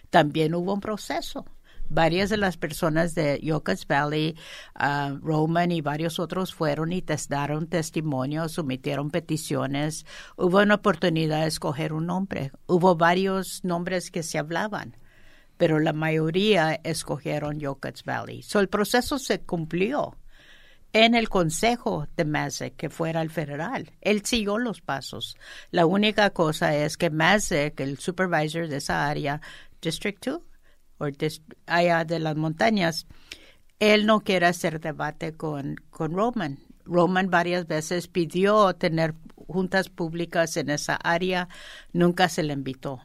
También 0.10 0.54
hubo 0.54 0.74
un 0.74 0.82
proceso 0.82 1.46
varias 1.90 2.30
de 2.30 2.38
las 2.38 2.58
personas 2.58 3.16
de 3.16 3.40
Yokas 3.42 3.88
Valley, 3.88 4.36
uh, 4.80 5.18
Roman 5.18 5.72
y 5.72 5.82
varios 5.82 6.20
otros 6.20 6.54
fueron 6.54 6.92
y 6.92 7.02
testaron 7.02 7.68
testimonios, 7.68 8.54
sometieron 8.54 9.12
peticiones. 9.12 10.06
Hubo 10.36 10.60
una 10.60 10.76
oportunidad 10.76 11.42
de 11.42 11.48
escoger 11.48 11.94
un 11.94 12.08
nombre. 12.08 12.52
Hubo 12.68 12.96
varios 12.96 13.64
nombres 13.64 14.12
que 14.12 14.24
se 14.24 14.38
hablaban, 14.38 14.98
pero 15.58 15.80
la 15.80 15.94
mayoría 15.94 16.80
escogieron 16.84 17.60
Yokas 17.60 18.04
Valley. 18.04 18.42
So 18.42 18.60
el 18.60 18.70
proceso 18.70 19.20
se 19.20 19.42
cumplió 19.42 20.18
en 20.94 21.16
el 21.16 21.28
consejo 21.28 22.08
de 22.16 22.24
Mazek, 22.24 22.76
que 22.76 22.90
fuera 22.90 23.22
el 23.22 23.32
federal. 23.32 23.92
Él 24.02 24.24
siguió 24.24 24.60
los 24.60 24.82
pasos. 24.82 25.36
La 25.72 25.88
única 25.88 26.30
cosa 26.30 26.76
es 26.76 26.98
que 26.98 27.10
Mazek, 27.10 27.80
el 27.80 27.98
supervisor 27.98 28.68
de 28.68 28.78
esa 28.78 29.08
área, 29.08 29.42
District 29.82 30.24
2, 30.24 30.40
allá 31.66 32.06
de 32.06 32.20
las 32.20 32.36
montañas, 32.36 33.08
él 33.80 34.06
no 34.06 34.22
quiere 34.22 34.46
hacer 34.46 34.80
debate 34.80 35.34
con, 35.34 35.76
con 35.90 36.14
Roman. 36.14 36.60
Roman 36.86 37.30
varias 37.30 37.68
veces 37.68 38.08
pidió 38.08 38.74
tener 38.76 39.14
juntas 39.48 39.90
públicas 39.90 40.58
en 40.58 40.70
esa 40.70 40.96
área, 40.96 41.50
nunca 41.92 42.30
se 42.30 42.44
le 42.44 42.54
invitó. 42.54 43.02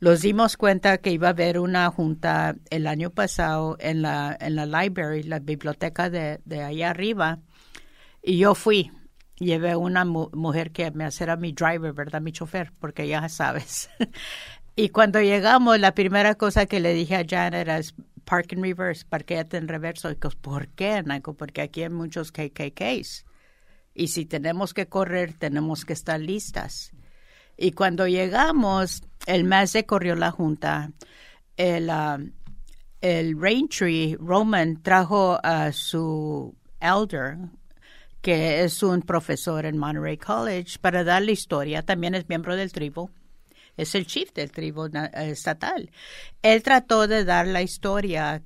Nos 0.00 0.20
dimos 0.20 0.56
cuenta 0.56 0.98
que 0.98 1.12
iba 1.12 1.28
a 1.28 1.30
haber 1.30 1.58
una 1.58 1.90
junta 1.90 2.56
el 2.70 2.86
año 2.86 3.10
pasado 3.10 3.76
en 3.80 4.02
la, 4.02 4.36
en 4.38 4.56
la 4.56 4.66
library, 4.66 5.22
la 5.22 5.38
biblioteca 5.38 6.10
de, 6.10 6.40
de 6.44 6.62
allá 6.62 6.90
arriba, 6.90 7.38
y 8.22 8.38
yo 8.38 8.54
fui. 8.54 8.90
Llevé 9.36 9.74
una 9.74 10.04
mujer 10.04 10.70
que 10.70 10.90
me 10.92 11.04
hacía 11.04 11.36
mi 11.36 11.52
driver, 11.52 11.92
¿verdad? 11.92 12.20
Mi 12.20 12.32
chofer, 12.32 12.72
porque 12.78 13.08
ya 13.08 13.28
sabes. 13.28 13.90
Y 14.76 14.88
cuando 14.88 15.20
llegamos, 15.20 15.78
la 15.78 15.94
primera 15.94 16.34
cosa 16.34 16.66
que 16.66 16.80
le 16.80 16.94
dije 16.94 17.14
a 17.14 17.24
Jan 17.28 17.54
era 17.54 17.80
park 18.24 18.52
in 18.52 18.62
reverse, 18.62 19.04
parquéate 19.08 19.56
en 19.56 19.68
reverso. 19.68 20.10
Y 20.10 20.16
¿por 20.16 20.68
qué, 20.68 21.00
Naco? 21.04 21.34
Porque 21.34 21.62
aquí 21.62 21.82
hay 21.82 21.90
muchos 21.90 22.32
KKKs. 22.32 23.24
Y 23.94 24.08
si 24.08 24.26
tenemos 24.26 24.74
que 24.74 24.86
correr, 24.86 25.34
tenemos 25.34 25.84
que 25.84 25.92
estar 25.92 26.18
listas. 26.18 26.90
Y 27.56 27.70
cuando 27.70 28.08
llegamos, 28.08 29.04
el 29.26 29.44
MASE 29.44 29.86
corrió 29.86 30.16
la 30.16 30.32
junta. 30.32 30.90
El, 31.56 31.88
uh, 31.88 32.28
el 33.00 33.40
Raintree, 33.40 34.16
Roman, 34.18 34.82
trajo 34.82 35.38
a 35.44 35.70
su 35.70 36.52
elder, 36.80 37.36
que 38.20 38.64
es 38.64 38.82
un 38.82 39.02
profesor 39.02 39.66
en 39.66 39.78
Monterey 39.78 40.16
College, 40.16 40.80
para 40.80 41.04
dar 41.04 41.22
la 41.22 41.30
historia. 41.30 41.82
También 41.82 42.16
es 42.16 42.28
miembro 42.28 42.56
del 42.56 42.72
tribu 42.72 43.08
es 43.76 43.94
el 43.94 44.06
chief 44.06 44.32
del 44.32 44.50
tribu 44.50 44.88
estatal. 45.14 45.90
Él 46.42 46.62
trató 46.62 47.06
de 47.06 47.24
dar 47.24 47.46
la 47.46 47.62
historia 47.62 48.42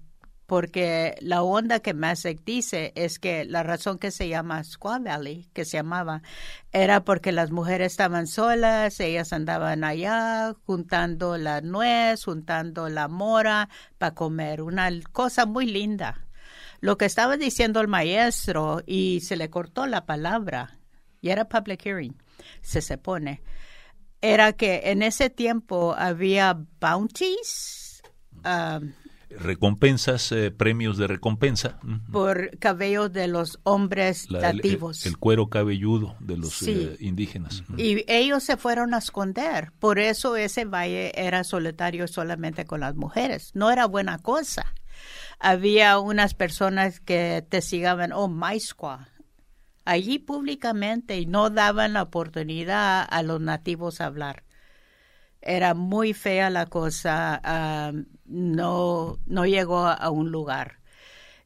porque 0.49 1.15
la 1.21 1.43
onda 1.43 1.81
que 1.81 1.93
Masek 1.93 2.43
dice 2.43 2.93
es 2.97 3.19
que 3.19 3.45
la 3.45 3.63
razón 3.63 3.99
que 3.99 4.11
se 4.11 4.29
llama 4.29 4.65
Squaw 4.65 5.03
Valley, 5.03 5.51
que 5.53 5.67
se 5.67 5.77
llamaba, 5.77 6.23
era 6.73 7.05
porque 7.05 7.33
las 7.33 7.51
mujeres 7.51 7.93
estaban 7.93 8.27
solas, 8.27 8.99
ellas 8.99 9.35
andaban 9.35 9.85
allá 9.85 10.55
juntando 10.65 11.37
la 11.37 11.61
nuez, 11.61 12.25
juntando 12.25 12.89
la 12.89 13.09
mora 13.09 13.69
para 13.99 14.15
comer, 14.15 14.63
una 14.63 14.89
cosa 15.13 15.45
muy 15.45 15.67
linda. 15.67 16.27
Lo 16.81 16.97
que 16.97 17.05
estaba 17.05 17.37
diciendo 17.37 17.83
el 17.83 17.89
maestro 17.89 18.83
y 18.87 19.21
se 19.21 19.37
le 19.37 19.51
cortó 19.51 19.85
la 19.85 20.07
palabra, 20.07 20.79
y 21.21 21.29
era 21.29 21.47
public 21.47 21.85
hearing, 21.85 22.17
se 22.63 22.81
supone 22.81 23.43
era 24.21 24.53
que 24.53 24.83
en 24.85 25.03
ese 25.03 25.31
tiempo 25.31 25.95
había 25.97 26.59
bounties. 26.81 28.03
Um, 28.45 28.93
recompensas, 29.31 30.33
eh, 30.33 30.51
premios 30.51 30.97
de 30.97 31.07
recompensa. 31.07 31.79
Por 32.11 32.59
cabello 32.59 33.09
de 33.09 33.29
los 33.29 33.59
hombres 33.63 34.31
nativos. 34.31 35.05
El, 35.07 35.19
cuero 35.19 35.49
cabelludo 35.49 36.17
de 36.21 36.37
los 36.37 36.63
eh, 36.63 36.97
indígenas. 37.01 37.63
Y 37.77 38.05
ellos 38.11 38.43
se 38.43 38.57
fueron 38.57 38.95
a 38.95 38.99
esconder. 38.99 39.73
Por 39.79 39.99
eso 39.99 40.37
ese 40.37 40.65
valle 40.65 41.13
era 41.15 41.45
solitario 41.45 42.09
solamente 42.09 42.65
con 42.65 42.81
las 42.81 42.95
mujeres. 42.95 43.51
No 43.55 43.71
era 43.71 43.87
buena 43.87 44.19
cosa. 44.19 44.75
Había 45.39 45.99
unas 45.99 46.35
personas 46.35 47.01
que 47.01 47.45
te 47.49 47.63
sigaban, 47.63 48.13
oh, 48.13 48.29
Maisqua, 48.29 49.09
allí 49.89 50.19
públicamente 50.19 51.19
y 51.19 51.25
no 51.25 51.49
daban 51.49 51.95
la 51.95 52.03
oportunidad 52.03 53.07
a 53.09 53.23
los 53.23 53.41
nativos 53.41 54.03
a 54.03 54.07
hablar. 54.07 54.45
Era 55.41 55.73
muy 55.73 56.13
fea 56.13 56.51
la 56.51 56.67
cosa, 56.67 57.41
ah, 57.43 57.93
no, 58.27 59.19
no 59.25 59.47
llegó 59.47 59.87
a 59.87 60.11
un 60.11 60.31
lugar. 60.31 60.81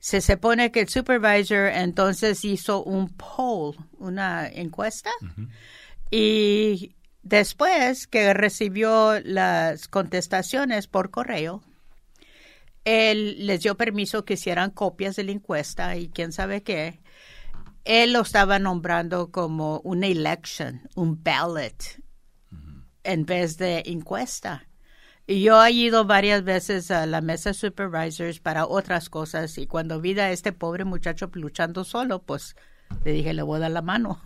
Se 0.00 0.20
supone 0.20 0.72
que 0.72 0.80
el 0.80 0.88
supervisor 0.88 1.68
entonces 1.68 2.44
hizo 2.44 2.82
un 2.82 3.11
poll, 3.11 3.76
una 3.99 4.49
encuesta, 4.49 5.11
y 6.11 6.96
después 7.22 8.08
que 8.08 8.34
recibió 8.34 9.20
las 9.20 9.87
contestaciones 9.87 10.88
por 10.88 11.12
correo, 11.12 11.62
él 12.84 13.46
les 13.46 13.62
dio 13.62 13.76
permiso 13.76 14.25
que 14.25 14.34
hicieran 14.34 14.72
copias 14.72 15.14
de 15.14 15.22
la 15.22 15.30
encuesta 15.30 15.96
y 15.96 16.08
quién 16.08 16.32
sabe 16.32 16.64
qué. 16.64 17.01
Él 17.84 18.12
lo 18.12 18.20
estaba 18.20 18.58
nombrando 18.58 19.30
como 19.30 19.80
una 19.80 20.06
election, 20.06 20.82
un 20.94 21.22
ballot, 21.22 22.00
en 23.02 23.26
vez 23.26 23.58
de 23.58 23.82
encuesta. 23.86 24.68
Y 25.26 25.42
yo 25.42 25.64
he 25.64 25.70
ido 25.72 26.04
varias 26.04 26.44
veces 26.44 26.90
a 26.90 27.06
la 27.06 27.20
mesa 27.20 27.54
supervisors 27.54 28.40
para 28.40 28.66
otras 28.66 29.08
cosas 29.08 29.56
y 29.58 29.66
cuando 29.66 30.00
vi 30.00 30.18
a 30.18 30.30
este 30.30 30.52
pobre 30.52 30.84
muchacho 30.84 31.30
luchando 31.32 31.84
solo, 31.84 32.22
pues 32.22 32.56
le 33.04 33.12
dije, 33.12 33.32
le 33.32 33.42
voy 33.42 33.56
a 33.56 33.60
dar 33.60 33.70
la 33.70 33.82
mano. 33.82 34.20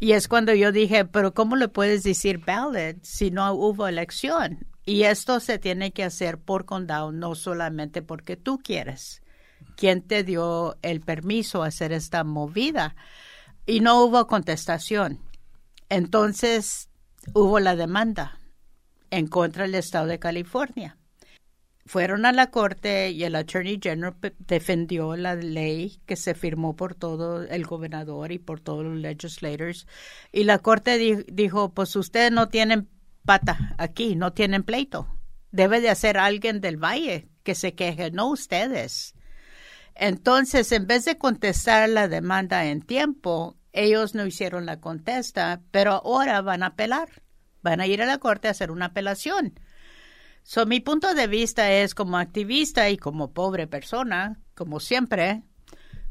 Y 0.00 0.12
es 0.12 0.28
cuando 0.28 0.54
yo 0.54 0.70
dije, 0.70 1.04
pero 1.04 1.34
¿cómo 1.34 1.56
le 1.56 1.68
puedes 1.68 2.04
decir 2.04 2.38
ballot 2.44 2.98
si 3.02 3.30
no 3.30 3.52
hubo 3.52 3.88
elección? 3.88 4.66
Y 4.84 5.02
esto 5.02 5.40
se 5.40 5.58
tiene 5.58 5.92
que 5.92 6.04
hacer 6.04 6.38
por 6.38 6.64
condado, 6.64 7.12
no 7.12 7.34
solamente 7.34 8.00
porque 8.00 8.36
tú 8.36 8.58
quieres. 8.58 9.22
¿Quién 9.78 10.02
te 10.02 10.24
dio 10.24 10.76
el 10.82 11.00
permiso 11.00 11.62
a 11.62 11.68
hacer 11.68 11.92
esta 11.92 12.24
movida? 12.24 12.96
Y 13.64 13.78
no 13.78 14.02
hubo 14.02 14.26
contestación. 14.26 15.20
Entonces 15.88 16.90
hubo 17.32 17.60
la 17.60 17.76
demanda 17.76 18.40
en 19.12 19.28
contra 19.28 19.62
del 19.62 19.76
Estado 19.76 20.08
de 20.08 20.18
California. 20.18 20.96
Fueron 21.86 22.26
a 22.26 22.32
la 22.32 22.50
corte 22.50 23.12
y 23.12 23.22
el 23.22 23.36
Attorney 23.36 23.78
General 23.80 24.16
defendió 24.40 25.14
la 25.14 25.36
ley 25.36 26.00
que 26.06 26.16
se 26.16 26.34
firmó 26.34 26.74
por 26.74 26.96
todo 26.96 27.44
el 27.44 27.64
gobernador 27.64 28.32
y 28.32 28.40
por 28.40 28.58
todos 28.58 28.84
los 28.84 28.96
legislators. 28.96 29.86
Y 30.32 30.42
la 30.42 30.58
corte 30.58 31.24
dijo, 31.28 31.72
pues 31.72 31.94
ustedes 31.94 32.32
no 32.32 32.48
tienen 32.48 32.88
pata 33.24 33.76
aquí, 33.78 34.16
no 34.16 34.32
tienen 34.32 34.64
pleito. 34.64 35.06
Debe 35.52 35.80
de 35.80 35.90
hacer 35.90 36.18
alguien 36.18 36.60
del 36.60 36.82
valle 36.82 37.28
que 37.44 37.54
se 37.54 37.76
queje, 37.76 38.10
no 38.10 38.28
ustedes. 38.28 39.14
Entonces, 39.98 40.72
en 40.72 40.86
vez 40.86 41.04
de 41.04 41.18
contestar 41.18 41.88
la 41.88 42.08
demanda 42.08 42.66
en 42.66 42.82
tiempo, 42.82 43.56
ellos 43.72 44.14
no 44.14 44.24
hicieron 44.24 44.64
la 44.64 44.80
contesta, 44.80 45.60
pero 45.70 45.92
ahora 45.92 46.40
van 46.40 46.62
a 46.62 46.68
apelar 46.68 47.08
van 47.62 47.80
a 47.80 47.86
ir 47.86 48.02
a 48.02 48.06
la 48.06 48.18
corte 48.18 48.48
a 48.48 48.52
hacer 48.52 48.70
una 48.70 48.86
apelación. 48.86 49.58
So, 50.42 50.64
mi 50.66 50.80
punto 50.80 51.14
de 51.14 51.26
vista 51.26 51.70
es 51.70 51.94
como 51.94 52.16
activista 52.16 52.88
y 52.88 52.96
como 52.96 53.32
pobre 53.32 53.66
persona, 53.66 54.40
como 54.54 54.80
siempre, 54.80 55.42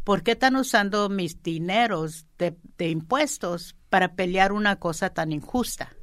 ¿por 0.03 0.21
qué 0.21 0.33
están 0.33 0.55
usando 0.55 1.09
mis 1.09 1.41
dineros 1.41 2.25
de, 2.37 2.55
impuestos 2.89 3.75
para 3.89 4.13
pelear 4.13 4.51
una 4.51 4.75
cosa 4.75 5.09
tan 5.09 5.31
injusta? 5.31 5.95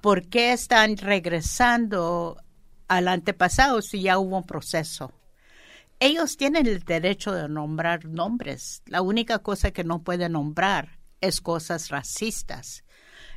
¿Por 0.00 0.28
qué 0.28 0.52
están 0.52 0.96
regresando 0.96 2.42
al 2.88 3.08
antepasado 3.08 3.82
si 3.82 4.02
ya 4.02 4.18
hubo 4.18 4.38
un 4.38 4.44
proceso? 4.44 5.12
Ellos 6.06 6.36
tienen 6.36 6.68
el 6.68 6.84
derecho 6.84 7.32
de 7.32 7.48
nombrar 7.48 8.04
nombres. 8.04 8.80
La 8.86 9.02
única 9.02 9.40
cosa 9.40 9.72
que 9.72 9.82
no 9.82 10.04
pueden 10.04 10.34
nombrar 10.34 11.00
es 11.20 11.40
cosas 11.40 11.88
racistas. 11.88 12.84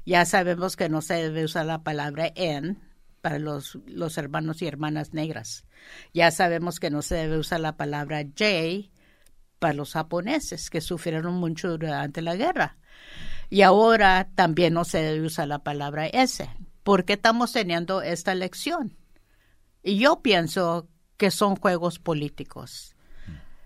Ya 0.06 0.24
sabemos 0.26 0.76
que 0.76 0.88
no 0.88 1.02
se 1.02 1.16
debe 1.16 1.46
usar 1.46 1.66
la 1.66 1.82
palabra 1.82 2.32
en 2.36 2.78
para 3.22 3.40
los, 3.40 3.80
los 3.88 4.20
hermanos 4.20 4.62
y 4.62 4.68
hermanas 4.68 5.16
negras. 5.16 5.66
Ya 6.14 6.30
sabemos 6.30 6.80
que 6.80 6.92
no 6.92 7.02
se 7.02 7.16
debe 7.16 7.40
usar 7.40 7.60
la 7.60 7.76
palabra 7.76 8.22
J 8.22 8.92
para 9.58 9.74
los 9.74 9.94
japoneses 9.94 10.70
que 10.70 10.80
sufrieron 10.80 11.34
mucho 11.34 11.76
durante 11.76 12.22
la 12.22 12.36
guerra. 12.36 12.78
Y 13.50 13.64
ahora 13.64 14.30
también 14.36 14.76
no 14.76 14.86
se 14.86 15.02
debe 15.02 15.26
usar 15.26 15.48
la 15.48 15.64
palabra 15.64 16.06
S. 16.06 16.48
¿Por 16.84 17.04
qué 17.04 17.14
estamos 17.14 17.52
teniendo 17.52 18.04
esta 18.04 18.32
elección? 18.32 18.96
Y 19.82 19.98
yo 19.98 20.22
pienso 20.22 20.88
que 21.20 21.30
son 21.30 21.58
juegos 21.58 22.00
políticos. 22.00 22.96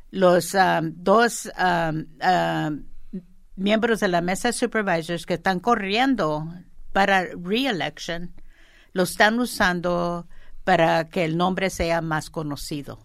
Los 0.09 0.53
um, 0.55 0.91
dos 0.95 1.49
um, 1.57 2.83
miembros 3.55 3.99
de 3.99 4.07
la 4.09 4.21
mesa 4.21 4.49
de 4.49 4.53
supervisors 4.53 5.25
que 5.25 5.35
están 5.35 5.59
corriendo 5.59 6.51
para 6.91 7.23
re-election 7.23 8.33
lo 8.91 9.03
están 9.03 9.39
usando 9.39 10.27
para 10.63 11.09
que 11.09 11.23
el 11.25 11.37
nombre 11.37 11.69
sea 11.69 12.01
más 12.01 12.29
conocido. 12.29 12.99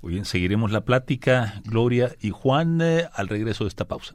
Muy 0.00 0.12
bien, 0.14 0.24
seguiremos 0.24 0.70
la 0.70 0.84
plática, 0.84 1.60
Gloria 1.64 2.14
y 2.20 2.30
Juan, 2.30 2.80
eh, 2.82 3.08
al 3.12 3.28
regreso 3.28 3.64
de 3.64 3.68
esta 3.68 3.86
pausa 3.86 4.14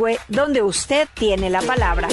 donde 0.27 0.61
usted 0.61 1.07
tiene 1.13 1.49
la 1.49 1.61
palabra. 1.61 2.07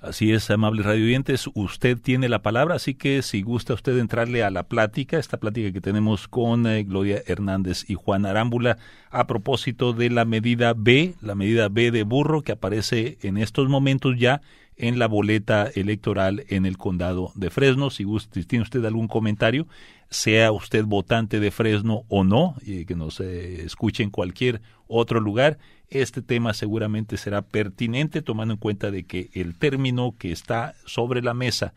Así 0.00 0.32
es, 0.32 0.50
amables 0.50 0.84
radioyentes, 0.84 1.48
usted 1.54 1.96
tiene 1.96 2.28
la 2.28 2.42
palabra, 2.42 2.74
así 2.74 2.94
que 2.94 3.22
si 3.22 3.42
gusta 3.42 3.74
usted 3.74 3.96
entrarle 3.98 4.42
a 4.42 4.50
la 4.50 4.64
plática, 4.64 5.16
esta 5.16 5.36
plática 5.36 5.70
que 5.72 5.80
tenemos 5.80 6.26
con 6.26 6.66
eh, 6.66 6.82
Gloria 6.82 7.22
Hernández 7.24 7.88
y 7.88 7.94
Juan 7.94 8.26
Arámbula 8.26 8.78
a 9.10 9.28
propósito 9.28 9.92
de 9.92 10.10
la 10.10 10.24
medida 10.24 10.74
B, 10.76 11.14
la 11.20 11.36
medida 11.36 11.68
B 11.68 11.92
de 11.92 12.02
burro 12.02 12.42
que 12.42 12.50
aparece 12.50 13.18
en 13.22 13.36
estos 13.36 13.68
momentos 13.68 14.16
ya 14.18 14.40
en 14.76 14.98
la 14.98 15.06
boleta 15.06 15.70
electoral 15.72 16.44
en 16.48 16.66
el 16.66 16.78
condado 16.78 17.30
de 17.36 17.50
Fresno. 17.50 17.90
Si, 17.90 18.04
tiene 18.48 18.64
usted 18.64 18.84
algún 18.84 19.06
comentario, 19.06 19.68
sea 20.10 20.50
usted 20.50 20.84
votante 20.84 21.38
de 21.38 21.52
Fresno 21.52 22.02
o 22.08 22.24
no, 22.24 22.56
y 22.62 22.86
que 22.86 22.96
nos 22.96 23.20
eh, 23.20 23.64
escuche 23.64 24.02
en 24.02 24.10
cualquier 24.10 24.60
otro 24.88 25.20
lugar, 25.20 25.58
este 25.92 26.22
tema 26.22 26.54
seguramente 26.54 27.16
será 27.16 27.42
pertinente 27.42 28.22
tomando 28.22 28.54
en 28.54 28.58
cuenta 28.58 28.90
de 28.90 29.04
que 29.04 29.30
el 29.34 29.54
término 29.54 30.14
que 30.18 30.32
está 30.32 30.74
sobre 30.84 31.22
la 31.22 31.34
mesa, 31.34 31.74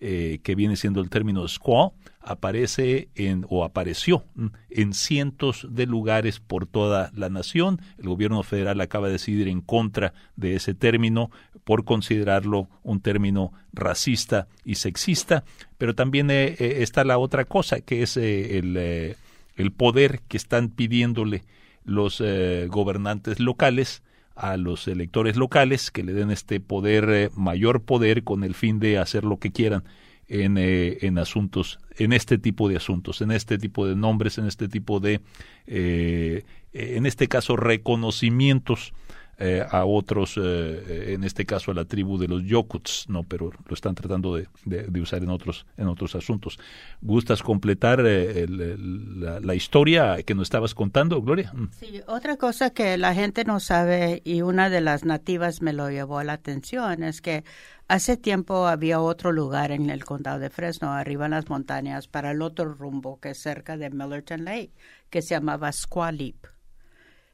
eh, 0.00 0.40
que 0.42 0.54
viene 0.54 0.76
siendo 0.76 1.00
el 1.00 1.10
término 1.10 1.46
squaw, 1.46 1.92
aparece 2.20 3.08
en 3.14 3.46
o 3.48 3.64
apareció 3.64 4.24
en 4.70 4.94
cientos 4.94 5.66
de 5.70 5.86
lugares 5.86 6.40
por 6.40 6.66
toda 6.66 7.10
la 7.14 7.28
nación. 7.28 7.80
El 7.98 8.08
gobierno 8.08 8.42
federal 8.42 8.80
acaba 8.80 9.06
de 9.06 9.14
decidir 9.14 9.48
en 9.48 9.60
contra 9.60 10.12
de 10.36 10.56
ese 10.56 10.74
término 10.74 11.30
por 11.64 11.84
considerarlo 11.84 12.68
un 12.82 13.00
término 13.00 13.52
racista 13.72 14.48
y 14.64 14.76
sexista, 14.76 15.44
pero 15.78 15.94
también 15.94 16.30
eh, 16.30 16.56
eh, 16.58 16.78
está 16.80 17.04
la 17.04 17.18
otra 17.18 17.44
cosa 17.44 17.80
que 17.80 18.02
es 18.02 18.16
el, 18.16 19.16
el 19.56 19.72
poder 19.72 20.20
que 20.28 20.36
están 20.36 20.68
pidiéndole 20.68 21.44
los 21.84 22.20
eh, 22.20 22.66
gobernantes 22.68 23.40
locales 23.40 24.02
a 24.34 24.56
los 24.56 24.88
electores 24.88 25.36
locales 25.36 25.90
que 25.90 26.02
le 26.02 26.12
den 26.12 26.30
este 26.30 26.60
poder, 26.60 27.10
eh, 27.10 27.30
mayor 27.36 27.82
poder 27.82 28.24
con 28.24 28.44
el 28.44 28.54
fin 28.54 28.78
de 28.78 28.98
hacer 28.98 29.24
lo 29.24 29.38
que 29.38 29.52
quieran 29.52 29.84
en, 30.26 30.56
eh, 30.56 30.98
en 31.02 31.18
asuntos, 31.18 31.78
en 31.98 32.12
este 32.12 32.38
tipo 32.38 32.68
de 32.68 32.76
asuntos, 32.76 33.20
en 33.20 33.30
este 33.30 33.58
tipo 33.58 33.86
de 33.86 33.94
nombres, 33.94 34.38
en 34.38 34.46
este 34.46 34.68
tipo 34.68 35.00
de, 35.00 35.20
en 35.66 37.06
este 37.06 37.28
caso, 37.28 37.56
reconocimientos 37.56 38.94
eh, 39.44 39.66
a 39.68 39.84
otros, 39.84 40.38
eh, 40.40 41.14
en 41.14 41.24
este 41.24 41.44
caso 41.44 41.72
a 41.72 41.74
la 41.74 41.84
tribu 41.84 42.16
de 42.16 42.28
los 42.28 42.44
Yokuts, 42.44 43.06
no, 43.08 43.24
pero 43.24 43.50
lo 43.66 43.74
están 43.74 43.96
tratando 43.96 44.36
de, 44.36 45.00
usar 45.00 45.24
en 45.24 45.30
otros, 45.30 45.66
en 45.76 45.88
otros 45.88 46.14
asuntos. 46.14 46.60
¿Gustas 47.00 47.42
completar 47.42 47.98
la, 47.98 49.40
la, 49.40 49.54
historia 49.56 50.22
que 50.22 50.36
nos 50.36 50.44
estabas 50.44 50.76
contando, 50.76 51.20
Gloria? 51.20 51.52
Mm. 51.54 51.70
Sí, 51.72 52.00
otra 52.06 52.36
cosa 52.36 52.70
que 52.70 52.96
la 52.96 53.14
gente 53.14 53.44
no 53.44 53.58
sabe 53.58 54.22
y 54.24 54.42
una 54.42 54.70
de 54.70 54.80
las 54.80 55.04
nativas 55.04 55.60
me 55.60 55.72
lo 55.72 55.90
llevó 55.90 56.20
a 56.20 56.24
la 56.24 56.34
atención 56.34 57.02
es 57.02 57.20
que 57.20 57.42
hace 57.88 58.16
tiempo 58.16 58.68
había 58.68 59.00
otro 59.00 59.32
lugar 59.32 59.72
en 59.72 59.90
el 59.90 60.04
condado 60.04 60.38
de 60.38 60.50
Fresno, 60.50 60.92
arriba 60.92 61.24
en 61.24 61.32
las 61.32 61.50
montañas, 61.50 62.06
para 62.06 62.30
el 62.30 62.42
otro 62.42 62.72
rumbo 62.74 63.18
que 63.18 63.30
es 63.30 63.38
cerca 63.38 63.76
de 63.76 63.90
Millerton 63.90 64.44
Lake, 64.44 64.72
que 65.10 65.20
se 65.20 65.34
llamaba 65.34 65.72
Squalip. 65.72 66.46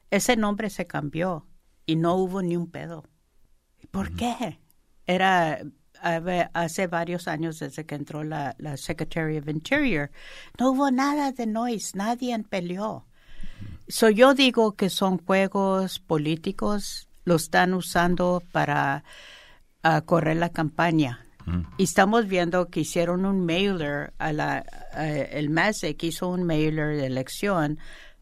Ese 0.09 0.35
nombre 0.35 0.71
se 0.71 0.87
cambió 0.87 1.45
y 1.89 1.95
no 1.95 2.13
hubo 2.17 2.43
ni 2.43 2.55
un 2.55 2.69
pedo. 2.69 3.03
¿Por 3.89 4.15
qué? 4.15 4.59
Era 5.07 5.59
hace 6.53 6.85
varios 6.85 7.27
años 7.27 7.57
desde 7.57 7.83
que 7.83 7.95
entró 7.95 8.23
la, 8.23 8.55
la, 8.59 8.77
Secretary 8.77 9.39
of 9.39 9.47
Interior. 9.47 10.11
No 10.59 10.69
hubo 10.69 10.91
nada 10.91 11.31
de 11.31 11.47
noise, 11.47 11.97
nadie 11.97 12.37
peleó. 12.47 13.07
So 13.87 14.11
yo 14.11 14.35
digo 14.35 14.73
que 14.73 14.91
son 14.91 15.17
juegos 15.17 15.97
políticos, 15.97 17.09
lo 17.25 17.37
están 17.37 17.73
usando 17.73 18.43
para 18.51 19.03
correr 20.05 20.37
la 20.37 20.49
campaña. 20.49 21.25
Y 21.79 21.85
estamos 21.85 22.27
viendo 22.27 22.67
que 22.67 22.81
hicieron 22.81 23.25
un 23.25 23.43
mailer 23.43 24.13
a 24.19 24.31
la, 24.31 24.59
el 25.31 25.49
MASIC 25.49 26.03
hizo 26.03 26.27
un 26.27 26.43
mailer 26.43 26.97
de 26.97 27.07
elección 27.07 27.79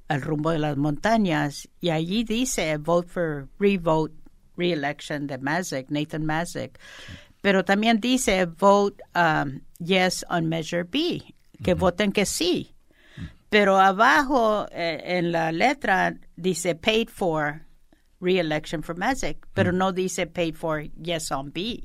al 0.08 0.22
rumbo 0.22 0.52
de 0.52 0.60
las 0.60 0.78
montañas 0.78 1.68
y 1.82 1.90
allí 1.90 2.24
dice 2.24 2.78
vote 2.78 3.08
for 3.08 3.48
revote 3.60 4.14
re-election 4.58 5.28
de 5.28 5.38
Mazik, 5.38 5.90
Nathan 5.90 6.26
Mazik. 6.26 6.80
Pero 7.42 7.64
también 7.64 8.00
dice 8.00 8.46
vote 8.46 9.02
um, 9.16 9.62
yes 9.80 10.26
on 10.30 10.50
measure 10.50 10.84
B, 10.84 11.22
que 11.64 11.76
voten 11.76 12.12
que 12.12 12.26
sí. 12.26 12.74
Pero 13.50 13.80
abajo 13.80 14.68
eh, 14.72 15.02
en 15.18 15.32
la 15.32 15.52
letra 15.52 16.16
dice 16.36 16.76
paid 16.76 17.10
for 17.10 17.62
re-election 18.20 18.82
for 18.82 18.96
Mazik, 18.96 19.46
pero 19.54 19.72
no 19.72 19.92
dice 19.92 20.26
paid 20.28 20.56
for 20.56 20.84
yes 21.02 21.32
on 21.32 21.52
B. 21.52 21.84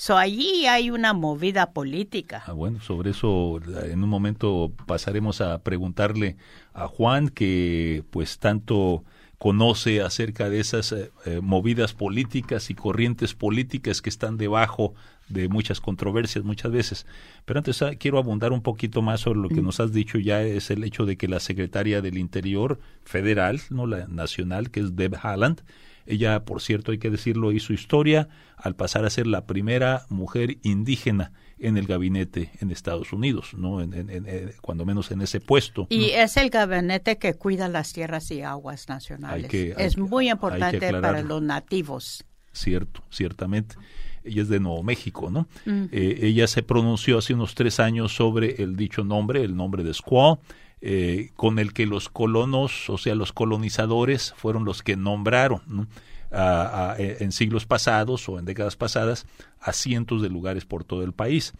So 0.00 0.16
allí 0.16 0.66
hay 0.66 0.92
una 0.92 1.12
movida 1.12 1.72
política. 1.72 2.44
Ah, 2.46 2.52
bueno, 2.52 2.80
sobre 2.80 3.10
eso 3.10 3.60
en 3.82 4.04
un 4.04 4.08
momento 4.08 4.70
pasaremos 4.86 5.40
a 5.40 5.58
preguntarle 5.64 6.36
a 6.72 6.86
Juan 6.86 7.28
que 7.30 8.04
pues 8.10 8.38
tanto 8.38 9.02
conoce 9.38 10.00
acerca 10.00 10.48
de 10.50 10.60
esas 10.60 10.92
eh, 10.92 11.10
eh, 11.26 11.40
movidas 11.42 11.94
políticas 11.94 12.70
y 12.70 12.76
corrientes 12.76 13.34
políticas 13.34 14.00
que 14.00 14.08
están 14.08 14.36
debajo 14.36 14.94
de 15.28 15.48
muchas 15.48 15.80
controversias 15.80 16.44
muchas 16.44 16.70
veces. 16.70 17.04
Pero 17.44 17.58
antes 17.58 17.82
ah, 17.82 17.96
quiero 17.98 18.18
abundar 18.18 18.52
un 18.52 18.62
poquito 18.62 19.02
más 19.02 19.22
sobre 19.22 19.40
lo 19.40 19.48
que 19.48 19.62
mm. 19.62 19.64
nos 19.64 19.80
has 19.80 19.92
dicho 19.92 20.18
ya 20.18 20.42
es 20.42 20.70
el 20.70 20.84
hecho 20.84 21.06
de 21.06 21.16
que 21.16 21.26
la 21.26 21.40
secretaria 21.40 22.00
del 22.02 22.18
Interior 22.18 22.78
federal, 23.02 23.60
no 23.70 23.88
la 23.88 24.06
nacional, 24.06 24.70
que 24.70 24.78
es 24.78 24.94
Deb 24.94 25.16
Haaland, 25.20 25.62
ella, 26.08 26.44
por 26.46 26.62
cierto, 26.62 26.90
hay 26.90 26.98
que 26.98 27.10
decirlo, 27.10 27.52
hizo 27.52 27.74
historia 27.74 28.28
al 28.56 28.74
pasar 28.74 29.04
a 29.04 29.10
ser 29.10 29.26
la 29.26 29.44
primera 29.44 30.06
mujer 30.08 30.56
indígena 30.62 31.32
en 31.58 31.76
el 31.76 31.86
gabinete 31.86 32.50
en 32.60 32.70
Estados 32.70 33.12
Unidos, 33.12 33.52
no, 33.54 33.82
en, 33.82 33.92
eh, 33.94 34.54
cuando 34.62 34.86
menos 34.86 35.10
en 35.10 35.20
ese 35.20 35.38
puesto. 35.38 35.86
Y 35.90 36.10
es 36.10 36.38
el 36.38 36.48
gabinete 36.48 37.18
que 37.18 37.34
cuida 37.34 37.68
las 37.68 37.92
tierras 37.92 38.30
y 38.30 38.40
aguas 38.40 38.88
nacionales. 38.88 39.52
es 39.52 39.98
muy 39.98 40.30
importante 40.30 40.90
para 40.92 41.22
los 41.22 41.42
nativos. 41.42 42.24
Cierto, 42.52 43.02
ciertamente. 43.10 43.76
Ella 44.24 44.42
es 44.42 44.48
de 44.48 44.60
Nuevo 44.60 44.82
México, 44.82 45.30
¿no? 45.30 45.46
Eh, 45.66 46.20
ella 46.22 46.46
se 46.46 46.62
pronunció 46.62 47.18
hace 47.18 47.34
unos 47.34 47.54
tres 47.54 47.80
años 47.80 48.14
sobre 48.14 48.62
el 48.62 48.76
dicho 48.76 49.04
nombre, 49.04 49.42
el 49.42 49.54
nombre 49.54 49.84
de 49.84 49.92
Squaw, 49.92 50.38
eh, 50.80 51.30
con 51.34 51.58
el 51.58 51.72
que 51.72 51.86
los 51.86 52.08
colonos, 52.08 52.88
o 52.88 52.98
sea, 52.98 53.14
los 53.14 53.32
colonizadores, 53.32 54.32
fueron 54.36 54.64
los 54.64 54.82
que 54.82 54.96
nombraron 54.96 55.88
e, 56.30 57.16
en 57.20 57.32
siglos 57.32 57.66
pasados 57.66 58.28
o 58.28 58.38
en 58.38 58.44
décadas 58.44 58.76
pasadas 58.76 59.26
a 59.60 59.72
cientos 59.72 60.22
de 60.22 60.28
lugares 60.28 60.64
por 60.64 60.84
todo 60.84 61.02
el 61.02 61.12
país. 61.12 61.54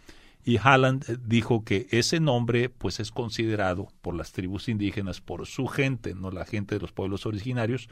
Y 0.45 0.57
Halland 0.57 1.05
eh, 1.09 1.17
dijo 1.25 1.63
que 1.63 1.87
ese 1.91 2.19
nombre 2.19 2.69
pues 2.69 2.99
es 2.99 3.11
considerado 3.11 3.89
por 4.01 4.15
las 4.15 4.31
tribus 4.31 4.69
indígenas, 4.69 5.21
por 5.21 5.45
su 5.45 5.67
gente, 5.67 6.15
no 6.15 6.31
la 6.31 6.45
gente 6.45 6.75
de 6.75 6.81
los 6.81 6.91
pueblos 6.91 7.25
originarios, 7.25 7.89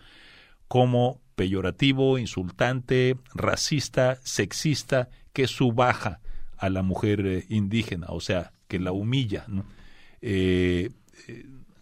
como 0.67 1.21
peyorativo, 1.35 2.17
insultante, 2.17 3.17
racista, 3.33 4.17
sexista, 4.23 5.09
que 5.33 5.47
subaja 5.47 6.19
a 6.57 6.69
la 6.69 6.81
mujer 6.81 7.25
eh, 7.25 7.45
indígena, 7.49 8.07
o 8.09 8.19
sea, 8.19 8.53
que 8.67 8.79
la 8.79 8.91
humilla. 8.91 9.45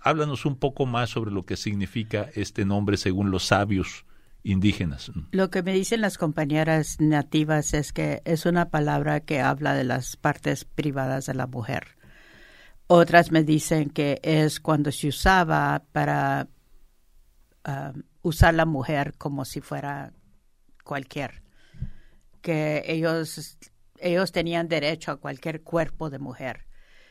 Háblanos 0.06 0.46
un 0.46 0.56
poco 0.56 0.86
más 0.86 1.10
sobre 1.10 1.32
lo 1.32 1.46
que 1.46 1.58
significa 1.58 2.30
este 2.36 2.64
nombre 2.64 2.96
según 2.96 3.32
los 3.32 3.48
sabios 3.48 4.06
indígenas. 4.44 5.12
Lo 5.32 5.50
que 5.50 5.64
me 5.64 5.74
dicen 5.74 6.02
las 6.02 6.20
compañeras 6.20 6.98
nativas 7.00 7.74
es 7.74 7.92
que 7.92 8.22
es 8.26 8.46
una 8.46 8.70
palabra 8.70 9.22
que 9.22 9.42
habla 9.42 9.74
de 9.74 9.84
las 9.84 10.16
partes 10.16 10.64
privadas 10.64 11.26
de 11.26 11.34
la 11.34 11.48
mujer. 11.48 11.98
Otras 12.86 13.32
me 13.32 13.44
dicen 13.44 13.90
que 13.90 14.20
es 14.22 14.60
cuando 14.60 14.92
se 14.92 15.08
usaba 15.08 15.84
para 15.92 16.48
um, 17.68 18.04
usar 18.22 18.54
la 18.54 18.68
mujer 18.68 19.16
como 19.18 19.44
si 19.44 19.60
fuera 19.60 20.14
cualquier, 20.84 21.42
que 22.42 22.84
ellos 22.86 23.58
ellos 23.98 24.32
tenían 24.32 24.68
derecho 24.68 25.12
a 25.12 25.18
cualquier 25.18 25.64
cuerpo 25.64 26.12
de 26.12 26.20
mujer 26.20 26.65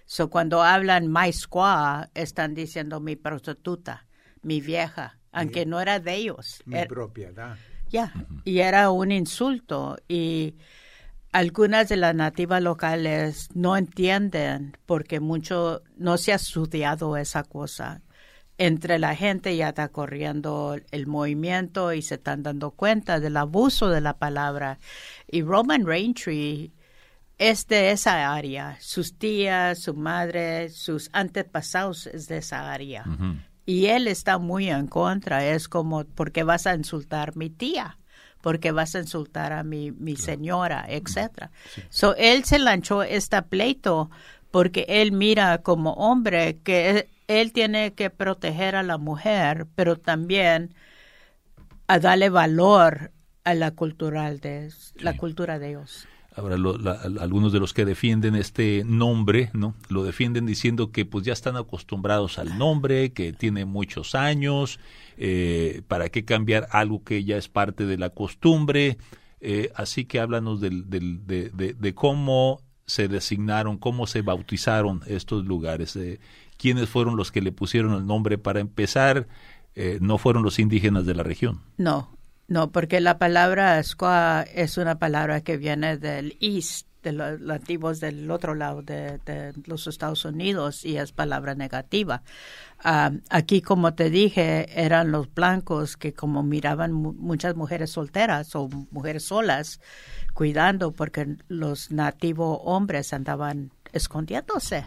So 0.07 0.29
cuando 0.29 0.63
hablan 0.63 1.09
my 1.09 1.33
squaw, 1.33 2.09
están 2.15 2.55
diciendo 2.55 3.01
mi 3.01 3.17
prostituta, 3.17 4.07
mi 4.43 4.61
vieja, 4.61 5.19
aunque 5.33 5.67
no 5.67 5.81
era 5.81 5.99
de 5.99 6.15
ellos. 6.15 6.63
Mi 6.67 6.85
propiedad. 6.87 7.57
Ya, 7.91 8.13
y 8.45 8.59
era 8.59 8.91
un 8.91 9.13
insulto. 9.13 9.97
Y 10.09 10.57
algunas 11.33 11.89
de 11.89 11.97
las 11.97 12.15
nativas 12.15 12.63
locales 12.63 13.49
no 13.55 13.77
entienden 13.77 14.77
porque 14.87 15.21
mucho 15.21 15.83
no 15.97 16.19
se 16.19 16.33
ha 16.33 16.37
estudiado 16.37 17.17
esa 17.17 17.45
cosa. 17.45 18.03
Entre 18.57 19.01
la 19.01 19.17
gente 19.17 19.57
ya 19.57 19.71
está 19.71 19.89
corriendo 19.89 20.77
el 20.93 21.07
movimiento 21.09 21.93
y 21.93 22.03
se 22.03 22.17
están 22.17 22.45
dando 22.45 22.71
cuenta 22.71 23.19
del 23.19 23.37
abuso 23.37 23.89
de 23.89 24.01
la 24.01 24.19
palabra. 24.19 24.79
Y 25.27 25.43
Roman 25.43 25.85
Raintree 25.87 26.73
es 27.39 27.67
de 27.67 27.91
esa 27.91 28.33
área. 28.35 28.77
Sus 28.81 29.19
tías, 29.19 29.79
su 29.79 29.95
madre, 29.95 30.69
sus 30.71 31.11
antepasados 31.13 32.07
es 32.07 32.29
de 32.29 32.39
esa 32.39 32.73
área. 32.73 33.05
Y 33.67 33.87
él 33.87 34.09
está 34.09 34.39
muy 34.39 34.69
en 34.69 34.87
contra. 34.87 35.45
Es 35.47 35.69
como, 35.69 36.05
¿por 36.05 36.33
qué 36.33 36.43
vas 36.43 36.67
a 36.67 36.75
insultar 36.75 37.31
a 37.31 37.39
mi 37.39 37.51
tía? 37.51 37.99
¿Por 38.41 38.61
qué 38.61 38.73
vas 38.73 38.95
a 38.95 39.01
insultar 39.01 39.53
a 39.53 39.65
mi, 39.65 39.91
mi 39.91 40.17
señora? 40.17 40.85
Etcétera. 40.87 41.51
So, 41.89 42.15
él 42.17 42.45
se 42.45 42.59
lanzó 42.59 43.03
este 43.03 43.41
pleito 43.43 44.11
porque 44.51 44.85
él 44.87 45.13
mira 45.13 45.59
como 45.63 45.95
hombre 45.95 46.59
que 46.63 47.09
él 47.27 47.53
tiene 47.53 47.95
que 47.95 48.11
proteger 48.11 48.77
a 48.77 48.83
la 48.83 48.99
mujer, 48.99 49.67
pero 49.75 49.97
también 49.97 50.75
a 51.87 51.99
darle 51.99 52.29
valor 52.29 53.13
a 53.45 53.55
la 53.55 53.71
cultural 53.73 54.41
de 54.41 54.71
la 54.97 55.17
cultura 55.17 55.59
de 55.59 55.71
ellos. 55.71 56.07
Ahora, 56.37 56.57
algunos 57.21 57.53
de 57.53 57.61
los 57.61 57.73
que 57.73 57.85
defienden 57.85 58.35
este 58.35 58.83
nombre, 58.85 59.51
¿no? 59.53 59.75
Lo 59.89 60.03
defienden 60.03 60.47
diciendo 60.47 60.91
que 60.91 61.05
pues 61.05 61.25
ya 61.25 61.33
están 61.33 61.57
acostumbrados 61.57 62.39
al 62.39 62.59
nombre, 62.59 63.13
que 63.13 63.33
tiene 63.33 63.65
muchos 63.65 64.17
años, 64.17 64.81
eh, 65.17 65.83
¿para 65.87 66.09
qué 66.09 66.25
cambiar 66.25 66.67
algo 66.73 67.05
que 67.05 67.23
ya 67.23 67.37
es 67.37 67.49
parte 67.49 67.87
de 67.87 67.99
la 67.99 68.11
costumbre? 68.11 68.99
Eh, 69.47 69.71
así 69.75 70.07
que 70.07 70.21
háblanos 70.21 70.61
del, 70.61 70.89
del, 70.89 71.27
de, 71.27 71.51
de, 71.51 71.95
cómo 71.95 72.63
se 72.87 73.09
designaron, 73.09 73.77
cómo 73.77 74.07
se 74.07 74.23
bautizaron 74.23 75.03
estos 75.07 75.45
lugares, 75.45 75.95
eh, 75.97 76.19
quiénes 76.57 76.89
fueron 76.89 77.17
los 77.17 77.31
que 77.31 77.43
le 77.43 77.53
pusieron 77.53 77.93
el 77.93 78.07
nombre 78.07 78.39
para 78.39 78.61
empezar, 78.61 79.29
eh, 79.75 79.99
no 80.01 80.17
fueron 80.17 80.45
los 80.45 80.59
indígenas 80.59 81.05
de 81.05 81.15
la 81.15 81.23
región. 81.25 81.61
No, 81.77 82.14
no, 82.47 82.71
porque 82.71 83.01
la 83.01 83.19
palabra 83.19 83.83
squaw 83.83 84.45
es 84.55 84.77
una 84.77 84.99
palabra 84.99 85.41
que 85.41 85.57
viene 85.57 85.97
del 85.97 86.37
east, 86.41 86.87
de 87.03 87.13
los 87.13 87.41
nativos 87.41 88.01
del 88.01 88.31
otro 88.31 88.55
lado 88.55 88.83
de, 88.83 89.53
los 89.67 89.87
Estados 89.87 90.25
Unidos 90.25 90.85
y 90.85 90.97
es 90.97 91.13
palabra 91.13 91.55
negativa. 91.55 92.23
Ah, 92.83 93.13
aquí, 93.31 93.63
como 93.63 93.95
te 93.95 94.11
dije, 94.11 94.67
eran 94.79 95.11
los 95.11 95.33
blancos 95.33 95.97
que 95.97 96.13
como 96.13 96.43
miraban 96.43 96.93
muchas 96.93 97.57
mujeres 97.57 97.91
solteras 97.91 98.55
o 98.57 98.69
mujeres 98.91 99.25
solas 99.25 99.81
cuidando 100.35 100.93
porque 100.93 101.37
los 101.49 101.91
nativos 101.91 102.59
hombres 102.63 103.13
andaban 103.13 103.71
escondiéndose. 103.95 104.85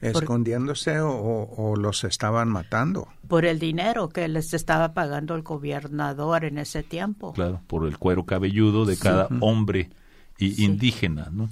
Escondiéndose 0.00 1.00
o, 1.00 1.10
o, 1.12 1.76
los 1.76 2.04
estaban 2.04 2.48
matando. 2.48 3.08
Por 3.28 3.44
el 3.44 3.58
dinero 3.58 4.08
que 4.08 4.26
les 4.26 4.54
estaba 4.54 4.94
pagando 4.94 5.34
el 5.34 5.42
gobernador 5.42 6.44
en 6.44 6.58
ese 6.58 6.82
tiempo. 6.82 7.32
Claro, 7.34 7.60
por 7.66 7.86
el 7.86 7.98
cuero 7.98 8.24
cabelludo 8.24 8.84
de 8.84 8.96
cada 8.96 9.28
hombre 9.40 9.90
y 10.38 10.64
indígena, 10.64 11.28
¿no? 11.30 11.48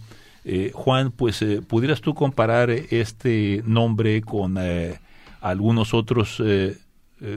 Eh, 0.49 0.71
Juan, 0.73 1.11
pues, 1.11 1.43
eh, 1.43 1.61
¿pudieras 1.61 2.01
tú 2.01 2.15
comparar 2.15 2.71
este 2.71 3.63
nombre 3.67 4.23
con 4.23 4.57
eh, 4.61 5.01
algunos 5.41 5.93
otros 5.93 6.41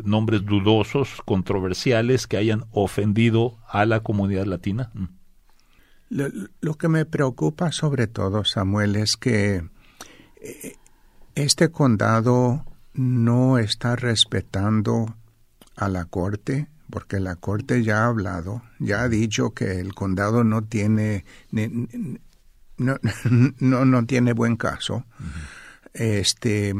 nombres 0.03 0.45
dudosos, 0.45 1.21
controversiales, 1.25 2.27
que 2.27 2.37
hayan 2.37 2.65
ofendido 2.71 3.57
a 3.67 3.85
la 3.85 4.01
comunidad 4.01 4.45
latina? 4.45 4.91
Mm. 4.93 5.18
Lo, 6.09 6.75
que 6.75 6.87
me 6.87 7.05
preocupa 7.05 7.71
sobre 7.71 8.07
todo, 8.07 8.43
Samuel, 8.43 8.95
es 8.95 9.15
que 9.15 9.63
este 11.35 11.69
condado 11.69 12.65
no 12.93 13.59
está 13.59 13.95
respetando 13.95 15.15
a 15.75 15.87
la 15.87 16.05
corte, 16.05 16.67
porque 16.89 17.19
la 17.19 17.35
corte 17.35 17.83
ya 17.83 18.03
ha 18.03 18.07
hablado, 18.07 18.63
ya 18.79 19.03
ha 19.03 19.09
dicho 19.09 19.51
que 19.51 19.79
el 19.79 19.93
condado 19.93 20.43
no 20.43 20.63
tiene 20.63 21.25
no, 22.79 22.97
no, 23.59 23.85
no 23.85 24.05
tiene 24.05 24.33
buen 24.33 24.55
caso. 24.55 25.05
Este, 25.93 26.73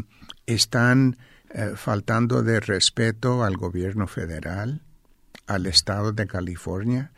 están 0.46 1.18
eh, 1.50 1.74
faltando 1.76 2.42
de 2.42 2.60
respeto 2.60 3.44
al 3.44 3.58
gobierno 3.58 4.08
federal, 4.08 4.82
al 5.46 5.66
estado 5.68 6.12
de 6.12 6.26
California. 6.26 7.12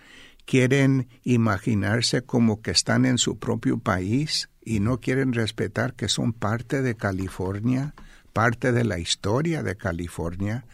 Quieren 0.45 1.07
imaginarse 1.23 2.23
como 2.23 2.61
que 2.61 2.71
están 2.71 3.05
en 3.05 3.17
su 3.17 3.37
propio 3.37 3.77
país 3.77 4.49
y 4.63 4.79
no 4.79 4.99
quieren 4.99 5.33
respetar 5.33 5.93
que 5.93 6.07
son 6.07 6.33
parte 6.33 6.81
de 6.81 6.95
California, 6.95 7.93
parte 8.33 8.71
de 8.71 8.83
la 8.83 8.99
historia 8.99 9.63
de 9.63 9.75
California, 9.75 10.65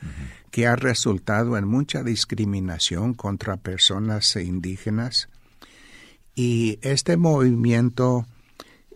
que 0.51 0.67
ha 0.67 0.75
resultado 0.75 1.57
en 1.57 1.67
mucha 1.67 2.03
discriminación 2.03 3.13
contra 3.13 3.57
personas 3.57 4.35
indígenas. 4.35 5.29
Y 6.35 6.79
este 6.81 7.17
movimiento 7.17 8.25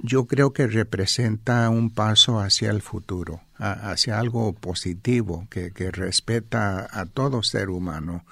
yo 0.04 0.26
creo 0.26 0.52
que 0.52 0.68
representa 0.68 1.70
un 1.70 1.92
paso 1.92 2.40
hacia 2.40 2.72
el 2.72 2.82
futuro, 2.82 3.42
hacia 3.58 4.20
algo 4.20 4.54
positivo 4.54 5.48
que, 5.50 5.72
respeta 5.92 6.88
a 6.92 7.06
todo 7.06 7.44
ser 7.44 7.70
humano, 7.70 8.26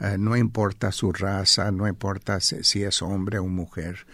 eh, 0.00 0.16
no 0.18 0.36
importa 0.36 0.92
su 0.92 1.12
raza, 1.12 1.70
no 1.70 1.86
importa 1.88 2.40
si, 2.40 2.82
es 2.82 3.02
hombre 3.02 3.38
o 3.38 3.46
mujer. 3.46 4.06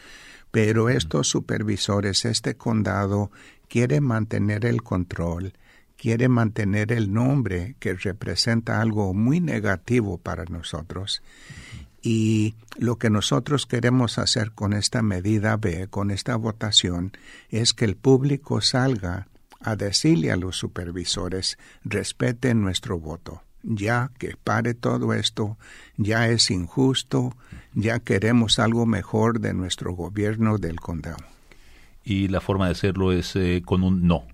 Pero 0.50 0.88
estos 0.88 1.28
supervisores, 1.28 2.24
este 2.24 2.56
condado, 2.56 3.30
quiere 3.68 4.00
mantener 4.00 4.66
el 4.66 4.82
control, 4.82 5.54
quiere 5.96 6.28
mantener 6.28 6.92
el 6.92 7.12
nombre 7.12 7.76
que 7.78 7.94
representa 7.94 8.80
algo 8.80 9.14
muy 9.14 9.40
negativo 9.40 10.18
para 10.18 10.44
nosotros. 10.44 11.22
Y 12.02 12.54
lo 12.78 12.96
que 12.96 13.10
nosotros 13.10 13.66
queremos 13.66 14.18
hacer 14.18 14.52
con 14.52 14.72
esta 14.72 15.02
medida 15.02 15.56
B, 15.56 15.88
con 15.88 16.10
esta 16.10 16.36
votación, 16.36 17.12
es 17.50 17.74
que 17.74 17.84
el 17.84 17.96
público 17.96 18.60
salga 18.60 19.28
a 19.60 19.76
decirle 19.76 20.32
a 20.32 20.36
los 20.36 20.56
supervisores, 20.56 21.58
respeten 21.84 22.62
nuestro 22.62 22.98
voto. 22.98 23.42
Ya 23.62 24.10
que 24.18 24.36
pare 24.42 24.74
todo 24.74 25.12
esto, 25.12 25.58
ya 25.96 26.28
es 26.28 26.50
injusto, 26.50 27.34
ya 27.74 27.98
queremos 28.00 28.58
algo 28.58 28.86
mejor 28.86 29.40
de 29.40 29.54
nuestro 29.54 29.92
gobierno 29.92 30.58
del 30.58 30.80
condado. 30.80 31.18
Y 32.04 32.28
la 32.28 32.40
forma 32.40 32.66
de 32.66 32.72
hacerlo 32.72 33.12
es 33.12 33.36
eh, 33.36 33.62
con 33.64 33.82
un 33.82 34.06
no. 34.06 34.24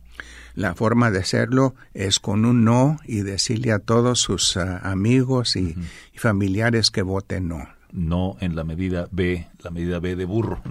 La 0.54 0.74
forma 0.74 1.10
de 1.10 1.18
hacerlo 1.18 1.74
es 1.92 2.18
con 2.18 2.46
un 2.46 2.64
no 2.64 2.98
y 3.04 3.20
decirle 3.20 3.72
a 3.72 3.78
todos 3.78 4.20
sus 4.20 4.56
ah, 4.56 4.78
amigos 4.78 5.54
y, 5.56 5.74
familiares 6.14 6.90
que 6.90 7.02
voten 7.02 7.48
no. 7.48 7.68
No 7.92 8.36
en 8.40 8.56
la 8.56 8.64
medida 8.64 9.08
B, 9.10 9.46
la 9.62 9.70
medida 9.70 9.98
B 9.98 10.16
de 10.16 10.24
burro. 10.24 10.62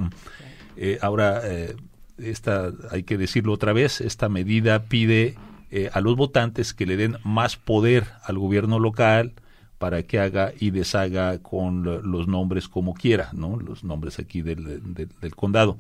Eh, 0.76 0.98
ahora, 1.02 1.42
eh, 1.44 1.76
esta, 2.18 2.72
hay 2.92 3.04
que 3.04 3.18
decirlo 3.18 3.54
otra 3.54 3.74
vez, 3.74 4.02
esta 4.02 4.28
medida 4.28 4.84
pide 4.84 5.36
eh, 5.76 5.90
a 5.94 6.02
los 6.02 6.16
votantes 6.16 6.74
que 6.74 6.86
le 6.86 6.98
den 6.98 7.18
más 7.24 7.58
poder 7.58 8.06
al 8.24 8.38
gobierno 8.38 8.80
local 8.80 9.34
para 9.78 10.04
que 10.04 10.20
haga 10.20 10.54
y 10.60 10.72
deshaga 10.72 11.40
con 11.40 11.84
los 11.84 12.28
nombres 12.28 12.68
como 12.68 12.94
quiera, 12.94 13.30
¿no? 13.34 13.58
Los 13.60 13.84
nombres 13.84 14.20
aquí 14.20 14.42
del, 14.42 14.82
del 14.94 15.36
condado. 15.36 15.78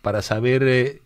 Para 0.00 0.22
saber 0.22 1.02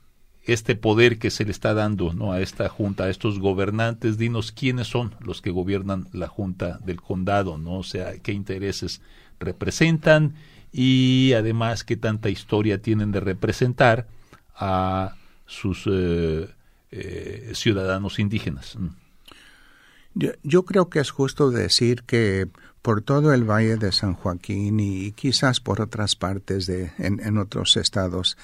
este 0.46 0.76
poder 0.76 1.18
que 1.18 1.30
se 1.30 1.44
le 1.44 1.50
está 1.50 1.74
dando 1.74 2.12
¿no? 2.12 2.32
a 2.32 2.40
esta 2.40 2.68
junta, 2.68 3.04
a 3.04 3.10
estos 3.10 3.38
gobernantes, 3.38 4.18
dinos 4.18 4.52
quiénes 4.52 4.88
son 4.88 5.14
los 5.20 5.40
que 5.40 5.50
gobiernan 5.50 6.06
la 6.12 6.28
junta 6.28 6.78
del 6.84 7.00
condado, 7.00 7.56
¿no? 7.56 7.78
O 7.78 7.82
sea, 7.82 8.18
qué 8.18 8.32
intereses 8.32 9.00
representan 9.40 10.34
y 10.72 11.32
además 11.32 11.84
qué 11.84 11.96
tanta 11.96 12.28
historia 12.28 12.82
tienen 12.82 13.10
de 13.10 13.20
representar 13.20 14.06
a 14.54 15.14
sus 15.46 15.88
eh, 15.90 16.48
eh, 16.96 17.52
ciudadanos 17.54 18.18
indígenas. 18.20 18.76
Mm. 18.76 18.88
Yo, 20.44 20.64
creo 20.64 20.90
que 20.90 21.00
es 21.00 21.10
justo 21.10 21.50
decir 21.50 22.04
que 22.04 22.46
por 22.82 23.02
todo 23.02 23.34
el 23.34 23.42
Valle 23.42 23.76
de 23.78 23.90
San 23.90 24.14
Joaquín 24.14 24.78
y, 24.78 25.10
quizás 25.10 25.58
por 25.58 25.80
otras 25.80 26.14
partes 26.14 26.66
de, 26.66 26.92
en, 26.98 27.36
otros 27.36 27.76
estados, 27.76 28.38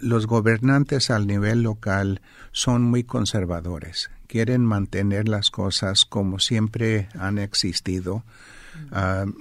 los 0.00 0.26
gobernantes 0.26 1.10
al 1.10 1.28
nivel 1.28 1.62
local 1.62 2.20
son 2.50 2.82
muy 2.82 3.04
conservadores. 3.04 4.10
Quieren 4.26 4.64
mantener 4.64 5.28
las 5.28 5.52
cosas 5.52 6.04
como 6.04 6.40
siempre 6.40 7.08
han 7.16 7.38
existido. 7.38 8.24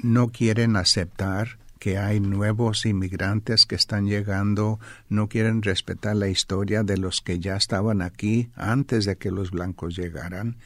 no 0.03 0.27
quieren 0.27 0.75
aceptar 0.75 1.57
que 1.79 1.97
hay 1.97 2.19
nuevos 2.19 2.85
inmigrantes 2.85 3.65
que 3.65 3.75
están 3.75 4.07
llegando, 4.07 4.79
no 5.09 5.29
quieren 5.29 5.61
respetar 5.61 6.15
la 6.15 6.27
historia 6.27 6.83
de 6.83 6.97
los 6.97 7.21
que 7.21 7.39
ya 7.39 7.55
estaban 7.55 8.01
aquí 8.01 8.49
antes 8.55 9.05
de 9.05 9.17
que 9.17 9.31
los 9.31 9.51
blancos 9.51 9.95
llegaran. 9.95 10.57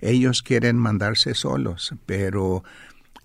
Ellos 0.00 0.42
quieren 0.42 0.78
mandarse 0.78 1.34
solos, 1.34 1.94
pero 2.06 2.64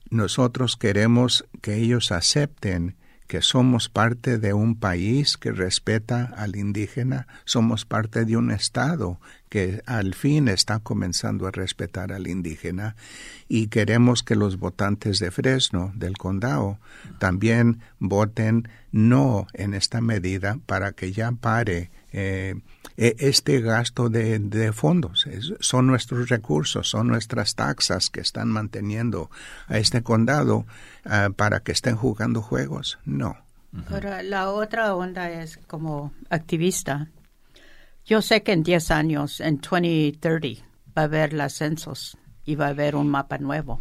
nosotros 0.10 0.76
queremos 0.76 1.46
que 1.62 1.76
ellos 1.76 2.12
acepten 2.12 2.96
que 3.28 3.42
somos 3.42 3.90
parte 3.90 4.38
de 4.38 4.54
un 4.54 4.76
país 4.76 5.38
que 5.38 5.52
respeta 5.52 6.34
al 6.38 6.56
indígena, 6.56 7.28
somos 7.46 7.86
parte 7.86 8.26
de 8.26 8.38
un 8.38 8.52
Estado 8.52 9.20
que 9.50 9.82
al 9.86 10.14
fin 10.14 10.48
está 10.48 10.80
comenzando 10.80 11.48
a 11.48 11.52
respetar 11.52 12.12
al 12.12 12.28
indígena 12.28 12.96
y 13.48 13.68
queremos 13.68 14.24
que 14.24 14.36
los 14.36 14.58
votantes 14.58 15.20
de 15.20 15.32
Fresno, 15.32 15.92
del 15.96 16.18
condado, 16.18 16.80
también 17.20 17.80
voten 18.00 18.68
no 18.92 19.48
en 19.54 19.74
esta 19.74 20.02
medida 20.02 20.60
para 20.66 20.94
que 20.94 21.12
ya 21.12 21.32
pare 21.32 21.92
eh, 22.20 22.56
e, 22.98 23.16
este 23.20 23.62
gasto 23.62 24.10
de, 24.10 24.72
fondos. 24.74 25.28
son 25.60 25.86
nuestros 25.86 26.30
recursos, 26.30 26.90
son 26.90 27.08
nuestras 27.08 27.54
taxas 27.54 28.10
que 28.10 28.22
están 28.22 28.48
manteniendo 28.50 29.30
a 29.68 29.78
este 29.78 30.02
condado 30.02 30.66
ah, 31.06 31.30
para 31.36 31.60
que 31.60 31.74
estén 31.74 31.96
jugando 31.96 32.42
juegos. 32.42 32.98
No. 33.06 33.38
Pero 33.88 34.22
la 34.24 34.50
otra 34.50 34.96
onda 34.96 35.30
es 35.30 35.58
como 35.68 36.12
activista. 36.30 37.08
Yo 38.04 38.24
sé 38.24 38.42
que 38.42 38.54
en 38.54 38.64
10 38.64 38.92
años, 38.92 39.40
en 39.40 39.60
2030, 39.62 40.66
va 40.98 41.04
a 41.04 41.06
haber 41.06 41.34
los 41.34 41.54
censos 41.54 42.18
y 42.46 42.56
va 42.56 42.68
a 42.68 42.70
haber 42.70 42.96
un 42.96 43.10
mapa 43.10 43.38
nuevo 43.38 43.80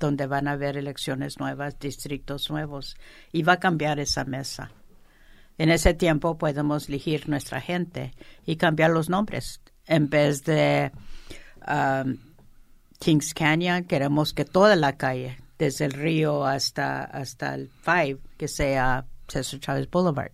donde 0.00 0.26
van 0.26 0.48
a 0.48 0.52
haber 0.52 0.76
elecciones 0.76 1.38
nuevas, 1.38 1.78
distritos 1.78 2.50
nuevos 2.50 2.96
y 3.30 3.42
va 3.42 3.52
a 3.54 3.60
cambiar 3.60 4.00
esa 4.00 4.24
mesa. 4.24 4.72
En 5.60 5.68
ese 5.68 5.92
tiempo 5.92 6.38
podemos 6.38 6.88
elegir 6.88 7.28
nuestra 7.28 7.60
gente 7.60 8.14
y 8.46 8.56
cambiar 8.56 8.92
los 8.92 9.10
nombres. 9.10 9.60
En 9.86 10.08
vez 10.08 10.42
de 10.44 10.90
um, 11.68 12.16
Kings 12.98 13.34
Canyon, 13.34 13.84
queremos 13.84 14.32
que 14.32 14.46
toda 14.46 14.74
la 14.74 14.96
calle, 14.96 15.36
desde 15.58 15.84
el 15.84 15.92
río 15.92 16.46
hasta, 16.46 17.02
hasta 17.02 17.54
el 17.54 17.68
Five, 17.68 18.20
que 18.38 18.48
sea 18.48 19.04
César 19.28 19.60
Chávez 19.60 19.90
Boulevard. 19.90 20.32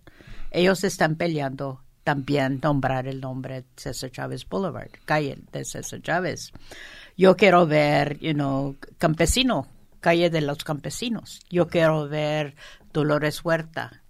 Ellos 0.52 0.84
están 0.84 1.16
peleando 1.16 1.82
también 2.04 2.60
nombrar 2.62 3.08
el 3.08 3.20
nombre 3.20 3.64
César 3.74 4.12
Chávez 4.12 4.48
Boulevard, 4.48 4.92
calle 5.06 5.38
de 5.50 5.64
César 5.64 6.00
Chávez. 6.02 6.52
Yo 7.16 7.36
quiero 7.36 7.66
ver, 7.66 8.16
you 8.20 8.32
know, 8.32 8.76
campesino, 8.98 9.66
calle 9.98 10.30
de 10.30 10.42
los 10.42 10.62
campesinos. 10.62 11.40
Yo 11.50 11.66
quiero 11.66 12.08
ver 12.08 12.54
Dolores 12.92 13.44
Huerta, 13.44 14.04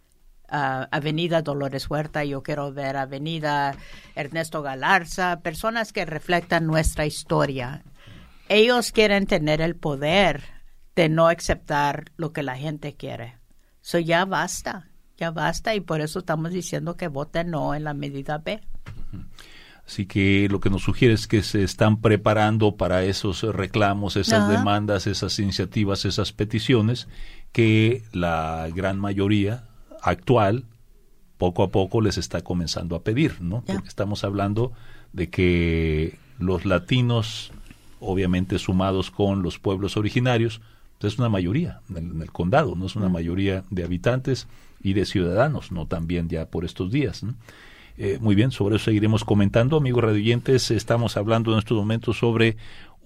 Avenida 0.48 1.42
Dolores 1.42 1.90
Huerta, 1.90 2.24
yo 2.24 2.42
quiero 2.42 2.72
ver 2.72 2.96
Avenida 2.96 3.74
Ernesto 4.14 4.62
Galarza, 4.62 5.40
personas 5.40 5.92
que 5.92 6.04
reflectan 6.04 6.66
nuestra 6.66 7.06
historia. 7.06 7.82
Ellos 8.48 8.92
quieren 8.92 9.26
tener 9.26 9.60
el 9.60 9.76
poder 9.76 10.44
de 10.94 11.08
no 11.08 11.28
aceptar 11.28 12.12
lo 12.16 12.32
que 12.32 12.42
la 12.42 12.56
gente 12.56 12.94
quiere. 12.94 13.36
So 13.80 13.98
ya 13.98 14.24
basta. 14.24 14.88
ya 15.16 15.30
basta 15.30 15.74
y 15.74 15.80
por 15.80 16.00
eso 16.00 16.20
estamos 16.20 16.52
diciendo 16.52 16.96
que 16.96 17.08
voten 17.08 17.50
no 17.50 17.74
en 17.74 17.84
la 17.84 17.94
medida 17.94 18.38
B. 18.38 18.60
Así 19.86 20.06
que 20.06 20.48
lo 20.50 20.58
que 20.58 20.68
nos 20.68 20.82
sugiere 20.82 21.14
es 21.14 21.28
que 21.28 21.42
se 21.42 21.62
están 21.62 22.00
preparando 22.00 22.76
para 22.76 23.04
esos 23.04 23.42
reclamos, 23.42 24.16
esas 24.16 24.48
demandas, 24.48 25.06
esas 25.06 25.38
iniciativas, 25.38 26.04
esas 26.04 26.32
peticiones 26.32 27.06
que 27.52 28.02
la 28.12 28.68
gran 28.74 28.98
mayoría 28.98 29.64
actual 30.06 30.64
poco 31.36 31.62
a 31.62 31.70
poco 31.70 32.00
les 32.00 32.16
está 32.16 32.42
comenzando 32.42 32.96
a 32.96 33.02
pedir, 33.02 33.40
¿no? 33.40 33.62
Porque 33.66 33.88
estamos 33.88 34.24
hablando 34.24 34.72
de 35.12 35.28
que 35.28 36.18
los 36.38 36.64
latinos, 36.64 37.52
obviamente 38.00 38.58
sumados 38.58 39.10
con 39.10 39.42
los 39.42 39.58
pueblos 39.58 39.96
originarios, 39.96 40.60
pues 40.98 41.12
es 41.12 41.18
una 41.18 41.28
mayoría 41.28 41.80
en 41.94 42.22
el, 42.22 42.32
condado, 42.32 42.74
no 42.74 42.86
es 42.86 42.96
una 42.96 43.10
mayoría 43.10 43.64
de 43.70 43.84
habitantes 43.84 44.46
y 44.82 44.94
de 44.94 45.04
ciudadanos, 45.04 45.72
no 45.72 45.86
también 45.86 46.28
ya 46.28 46.46
por 46.46 46.64
estos 46.64 46.90
días. 46.90 47.22
Eh, 47.98 48.18
muy 48.20 48.34
bien, 48.34 48.50
sobre 48.50 48.76
eso 48.76 48.86
seguiremos 48.86 49.24
comentando. 49.24 49.76
Amigos 49.76 50.04
radioyentes, 50.04 50.70
estamos 50.70 51.16
hablando 51.16 51.52
en 51.52 51.58
estos 51.58 51.76
momentos 51.76 52.18
sobre 52.18 52.56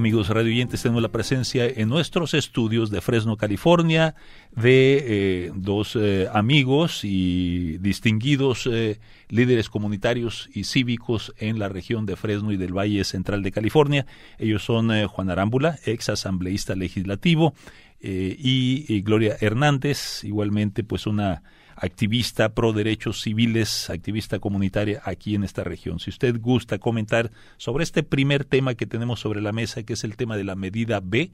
Amigos 0.00 0.30
radioyentes, 0.30 0.80
tenemos 0.80 1.02
la 1.02 1.12
presencia 1.12 1.66
en 1.66 1.90
nuestros 1.90 2.32
estudios 2.32 2.90
de 2.90 3.02
Fresno, 3.02 3.36
California, 3.36 4.14
de 4.50 5.04
eh, 5.04 5.52
dos 5.54 5.94
eh, 5.94 6.26
amigos 6.32 7.04
y 7.04 7.76
distinguidos 7.76 8.66
eh, 8.66 8.98
líderes 9.28 9.68
comunitarios 9.68 10.48
y 10.54 10.64
cívicos 10.64 11.34
en 11.36 11.58
la 11.58 11.68
región 11.68 12.06
de 12.06 12.16
Fresno 12.16 12.50
y 12.50 12.56
del 12.56 12.72
Valle 12.72 13.04
Central 13.04 13.42
de 13.42 13.52
California. 13.52 14.06
Ellos 14.38 14.64
son 14.64 15.06
Juan 15.06 15.28
Arámbula, 15.28 15.78
ex 15.84 16.08
asambleísta 16.08 16.74
legislativo, 16.74 17.52
y 18.00 19.02
Gloria 19.02 19.36
Hernández, 19.38 20.24
igualmente 20.24 20.82
pues 20.82 21.06
una 21.06 21.42
activista 21.80 22.50
pro 22.50 22.74
derechos 22.74 23.22
civiles, 23.22 23.88
activista 23.88 24.38
comunitaria 24.38 25.00
aquí 25.04 25.34
en 25.34 25.44
esta 25.44 25.64
región. 25.64 25.98
Si 25.98 26.10
usted 26.10 26.38
gusta 26.38 26.78
comentar 26.78 27.32
sobre 27.56 27.84
este 27.84 28.02
primer 28.02 28.44
tema 28.44 28.74
que 28.74 28.86
tenemos 28.86 29.20
sobre 29.20 29.40
la 29.40 29.52
mesa, 29.52 29.82
que 29.82 29.94
es 29.94 30.04
el 30.04 30.16
tema 30.16 30.36
de 30.36 30.44
la 30.44 30.54
medida 30.54 31.00
B, 31.02 31.32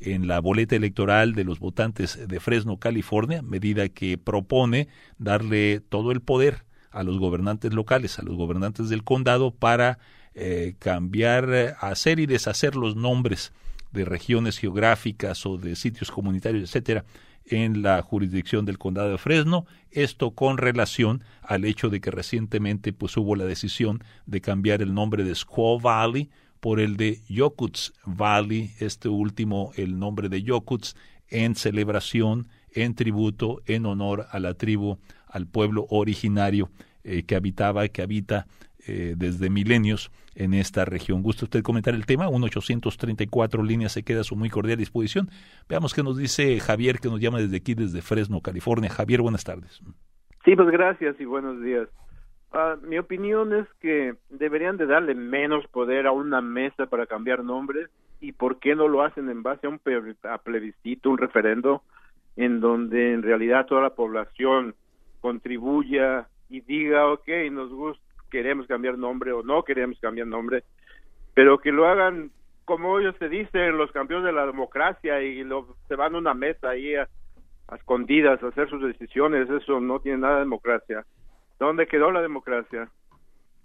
en 0.00 0.26
la 0.26 0.40
boleta 0.40 0.74
electoral 0.74 1.34
de 1.34 1.44
los 1.44 1.60
votantes 1.60 2.18
de 2.26 2.40
Fresno, 2.40 2.78
California, 2.78 3.40
medida 3.40 3.88
que 3.88 4.18
propone 4.18 4.88
darle 5.18 5.80
todo 5.80 6.10
el 6.10 6.20
poder 6.20 6.64
a 6.90 7.04
los 7.04 7.18
gobernantes 7.18 7.72
locales, 7.72 8.18
a 8.18 8.22
los 8.22 8.36
gobernantes 8.36 8.88
del 8.88 9.04
condado, 9.04 9.52
para 9.52 10.00
eh, 10.34 10.74
cambiar, 10.80 11.76
hacer 11.80 12.18
y 12.18 12.26
deshacer 12.26 12.74
los 12.74 12.96
nombres 12.96 13.52
de 13.92 14.04
regiones 14.04 14.58
geográficas 14.58 15.46
o 15.46 15.56
de 15.56 15.76
sitios 15.76 16.10
comunitarios, 16.10 16.64
etcétera, 16.64 17.04
en 17.46 17.82
la 17.82 18.00
jurisdicción 18.02 18.64
del 18.64 18.78
condado 18.78 19.10
de 19.10 19.18
Fresno, 19.18 19.66
esto 19.90 20.30
con 20.32 20.58
relación 20.58 21.22
al 21.42 21.64
hecho 21.64 21.90
de 21.90 22.00
que 22.00 22.10
recientemente 22.10 22.92
pues 22.92 23.16
hubo 23.16 23.36
la 23.36 23.44
decisión 23.44 24.02
de 24.26 24.40
cambiar 24.40 24.82
el 24.82 24.94
nombre 24.94 25.24
de 25.24 25.34
Squaw 25.34 25.80
Valley 25.80 26.30
por 26.60 26.80
el 26.80 26.96
de 26.96 27.20
Yokuts 27.28 27.92
Valley, 28.06 28.72
este 28.80 29.08
último 29.08 29.72
el 29.76 29.98
nombre 29.98 30.28
de 30.28 30.42
Yokuts 30.42 30.96
en 31.28 31.54
celebración, 31.54 32.48
en 32.72 32.94
tributo, 32.94 33.62
en 33.66 33.86
honor 33.86 34.26
a 34.30 34.38
la 34.40 34.54
tribu, 34.54 34.98
al 35.26 35.46
pueblo 35.46 35.86
originario 35.90 36.70
eh, 37.02 37.24
que 37.24 37.36
habitaba, 37.36 37.88
que 37.88 38.02
habita 38.02 38.46
eh, 38.86 39.14
desde 39.16 39.50
milenios 39.50 40.10
en 40.34 40.54
esta 40.54 40.84
región. 40.84 41.22
¿Gusta 41.22 41.44
usted 41.44 41.62
comentar 41.62 41.94
el 41.94 42.06
tema? 42.06 42.28
1-834 42.28 43.64
líneas 43.64 43.92
se 43.92 44.02
queda 44.02 44.20
a 44.20 44.24
su 44.24 44.36
muy 44.36 44.50
cordial 44.50 44.78
disposición. 44.78 45.28
Veamos 45.68 45.94
qué 45.94 46.02
nos 46.02 46.16
dice 46.16 46.58
Javier, 46.60 46.98
que 46.98 47.08
nos 47.08 47.20
llama 47.20 47.38
desde 47.38 47.56
aquí, 47.56 47.74
desde 47.74 48.02
Fresno, 48.02 48.40
California. 48.40 48.90
Javier, 48.90 49.22
buenas 49.22 49.44
tardes. 49.44 49.80
Sí, 50.44 50.56
pues 50.56 50.68
gracias 50.70 51.18
y 51.20 51.24
buenos 51.24 51.62
días. 51.62 51.88
Ah, 52.52 52.76
mi 52.82 52.98
opinión 52.98 53.52
es 53.52 53.66
que 53.80 54.14
deberían 54.30 54.76
de 54.76 54.86
darle 54.86 55.14
menos 55.14 55.66
poder 55.68 56.06
a 56.06 56.12
una 56.12 56.40
mesa 56.40 56.86
para 56.86 57.06
cambiar 57.06 57.42
nombres 57.42 57.90
y 58.20 58.32
por 58.32 58.58
qué 58.60 58.76
no 58.76 58.86
lo 58.86 59.02
hacen 59.02 59.28
en 59.28 59.42
base 59.42 59.66
a 59.66 59.70
un 59.70 59.80
plebiscito, 59.80 61.10
un 61.10 61.18
referendo, 61.18 61.82
en 62.36 62.60
donde 62.60 63.12
en 63.12 63.22
realidad 63.22 63.66
toda 63.66 63.82
la 63.82 63.94
población 63.94 64.74
contribuya 65.20 66.28
y 66.48 66.60
diga, 66.60 67.10
ok, 67.10 67.28
nos 67.50 67.70
gusta 67.70 68.03
queremos 68.34 68.66
cambiar 68.66 68.98
nombre 68.98 69.30
o 69.30 69.44
no 69.44 69.62
queremos 69.62 69.96
cambiar 70.00 70.26
nombre, 70.26 70.64
pero 71.34 71.58
que 71.58 71.70
lo 71.70 71.86
hagan 71.86 72.32
como 72.64 72.98
ellos 72.98 73.14
se 73.20 73.28
dicen, 73.28 73.78
los 73.78 73.92
campeones 73.92 74.26
de 74.26 74.32
la 74.32 74.44
democracia 74.44 75.22
y 75.22 75.44
lo, 75.44 75.76
se 75.86 75.94
van 75.94 76.16
a 76.16 76.18
una 76.18 76.34
mesa 76.34 76.70
ahí 76.70 76.96
a, 76.96 77.08
a 77.68 77.76
escondidas 77.76 78.42
hacer 78.42 78.68
sus 78.68 78.82
decisiones, 78.82 79.48
eso 79.48 79.78
no 79.78 80.00
tiene 80.00 80.18
nada 80.18 80.34
de 80.34 80.40
democracia. 80.40 81.04
¿Dónde 81.60 81.86
quedó 81.86 82.10
la 82.10 82.22
democracia? 82.22 82.88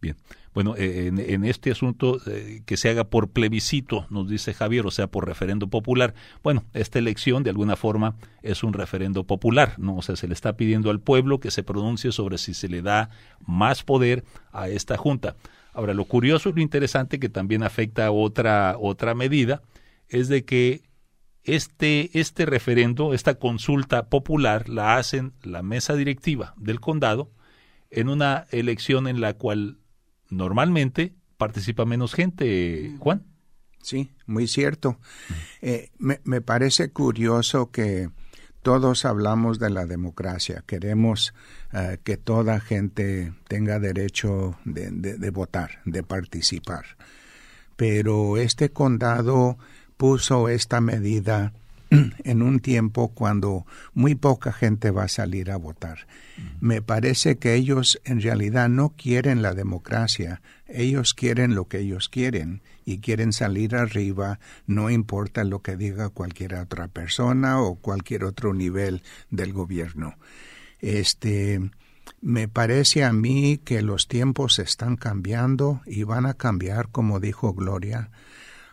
Bien, 0.02 0.16
bueno, 0.54 0.76
eh, 0.78 1.08
en, 1.08 1.44
este 1.44 1.72
asunto 1.72 2.20
eh, 2.26 2.62
que 2.66 2.78
se 2.78 2.90
haga 2.90 3.04
por 3.06 3.32
plebiscito, 3.32 4.08
nos 4.10 4.30
dice 4.30 4.54
Javier, 4.54 4.86
o 4.86 4.92
sea, 4.92 5.08
por 5.08 5.28
referendo 5.28 5.68
popular. 5.68 6.14
Bueno, 6.42 6.64
esta 6.74 7.00
elección 7.00 7.44
de 7.44 7.50
alguna 7.50 7.76
forma 7.76 8.16
es 8.42 8.64
un 8.64 8.74
referendo 8.74 9.26
popular, 9.26 9.76
¿no? 9.78 9.98
O 9.98 10.02
sea, 10.02 10.16
se 10.16 10.28
le 10.28 10.34
está 10.34 10.56
pidiendo 10.56 10.90
al 10.90 11.02
pueblo 11.02 11.40
que 11.40 11.52
se 11.52 11.64
pronuncie 11.64 12.14
sobre 12.14 12.38
si 12.38 12.54
se 12.54 12.70
le 12.70 12.82
da 12.82 13.10
más 13.46 13.84
poder 13.84 14.24
a 14.52 14.70
esta 14.70 14.98
junta. 14.98 15.36
Ahora, 15.74 15.94
lo 15.94 16.06
curioso 16.06 16.50
y 16.50 16.54
lo 16.54 16.62
interesante 16.62 17.20
que 17.20 17.30
también 17.30 17.62
afecta 17.62 18.08
a 18.08 18.12
otra 18.12 18.76
otra 18.80 19.16
medida 19.16 19.62
es 20.08 20.30
de 20.30 20.46
que 20.46 20.82
este 21.44 22.18
este 22.18 22.46
referendo, 22.46 23.14
esta 23.14 23.36
consulta 23.36 24.08
popular 24.08 24.70
la 24.70 24.96
hacen 24.96 25.34
la 25.44 25.62
mesa 25.62 25.96
directiva 25.96 26.54
del 26.58 26.80
condado 26.80 27.32
en 27.92 28.10
una 28.10 28.46
elección 28.52 29.08
en 29.08 29.22
la 29.22 29.34
cual 29.34 29.78
normalmente 30.30 31.16
participa 31.38 31.86
menos 31.86 32.14
gente, 32.14 32.96
Juan. 33.00 33.26
Sí, 33.82 34.12
muy 34.26 34.48
cierto. 34.48 35.00
Eh, 35.62 35.90
me, 35.98 36.20
me, 36.24 36.42
parece 36.42 36.92
curioso 36.92 37.72
que 37.72 38.10
todos 38.62 39.06
hablamos 39.06 39.58
de 39.58 39.70
la 39.70 39.86
democracia, 39.86 40.64
queremos 40.68 41.34
uh, 41.74 41.98
que 42.04 42.18
toda 42.18 42.60
gente 42.60 43.34
tenga 43.48 43.80
derecho 43.80 44.58
de, 44.66 44.92
de, 44.92 45.18
de, 45.18 45.30
votar, 45.30 45.80
de 45.86 46.04
participar. 46.04 46.86
Pero 47.78 48.38
este 48.38 48.72
condado 48.72 49.58
puso 49.96 50.50
esta 50.50 50.82
medida 50.82 51.54
en 52.24 52.42
un 52.42 52.60
tiempo 52.60 53.10
cuando 53.10 53.66
muy 53.94 54.16
poca 54.16 54.52
gente 54.52 54.92
va 54.92 55.04
a 55.04 55.08
salir 55.08 55.52
a 55.52 55.58
votar. 55.58 56.08
Me 56.62 56.82
parece 56.82 57.38
que 57.38 57.56
ellos 57.56 58.00
en 58.06 58.22
realidad 58.22 58.70
no 58.70 58.90
quieren 58.90 59.42
la 59.42 59.54
democracia, 59.54 60.42
ellos 60.68 61.14
quieren 61.14 61.56
lo 61.56 61.68
que 61.68 61.80
ellos 61.80 62.08
quieren 62.10 62.62
y 62.86 63.00
quieren 63.00 63.34
salir 63.34 63.76
arriba, 63.76 64.40
no 64.68 64.90
importa 64.90 65.44
lo 65.44 65.62
que 65.62 65.76
diga 65.76 66.10
cualquier 66.10 66.56
otra 66.56 66.88
persona 66.88 67.62
o 67.62 67.76
cualquier 67.76 68.24
otro 68.24 68.54
nivel 68.54 69.04
del 69.30 69.52
gobierno. 69.54 70.16
Este 70.80 71.60
me 72.22 72.48
parece 72.48 73.04
a 73.04 73.14
mí 73.14 73.60
que 73.64 73.82
los 73.82 74.08
tiempos 74.08 74.60
están 74.60 74.96
cambiando 74.96 75.82
y 75.86 76.04
van 76.04 76.26
a 76.26 76.34
cambiar, 76.34 76.90
como 76.90 77.20
dijo 77.20 77.54
Gloria. 77.54 78.10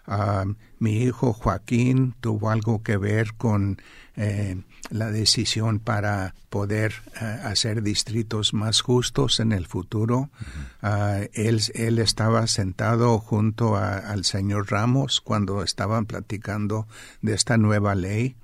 Uh, 0.06 0.54
mi 0.78 1.02
hijo 1.02 1.32
Joaquín 1.32 2.14
tuvo 2.20 2.50
algo 2.50 2.82
que 2.82 2.96
ver 2.96 3.34
con 3.34 3.82
eh, 4.14 4.62
la 4.88 5.10
decisión 5.10 5.80
para 5.80 6.34
poder 6.48 6.94
uh, 7.20 7.46
hacer 7.46 7.82
distritos 7.82 8.54
más 8.54 8.82
justos 8.82 9.40
en 9.40 9.52
el 9.52 9.66
futuro. 9.66 10.30
Uh, 10.82 11.26
él, 11.32 11.60
él, 11.74 11.98
estaba 11.98 12.46
sentado 12.46 13.18
junto 13.18 13.76
a, 13.76 13.96
al 13.96 14.24
señor 14.24 14.70
Ramos 14.70 15.20
cuando 15.20 15.62
estaban 15.62 16.06
platicando 16.06 16.86
de 17.20 17.34
esta 17.34 17.56
nueva 17.56 17.94
ley. 17.94 18.36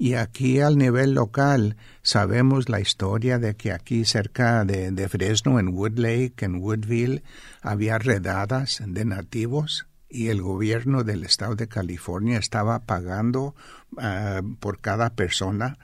Y 0.00 0.14
aquí 0.14 0.60
al 0.60 0.78
nivel 0.78 1.14
local 1.14 1.76
sabemos 2.02 2.68
la 2.68 2.80
historia 2.80 3.38
de 3.38 3.56
que 3.56 3.72
aquí 3.72 4.04
cerca 4.04 4.64
de, 4.64 4.92
de 4.92 5.08
Fresno, 5.08 5.58
en 5.58 5.68
Wood 5.68 5.98
Lake, 5.98 6.44
en 6.44 6.56
Woodville, 6.56 7.24
había 7.62 7.98
redadas 7.98 8.80
de 8.86 9.04
nativos 9.04 9.87
y 10.08 10.28
el 10.28 10.40
gobierno 10.42 11.04
del 11.04 11.24
estado 11.24 11.54
de 11.54 11.68
California 11.68 12.38
estaba 12.38 12.80
pagando 12.80 13.54
uh, 13.92 14.54
por 14.58 14.80
cada 14.80 15.10
persona 15.10 15.78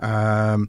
uh, 0.00 0.64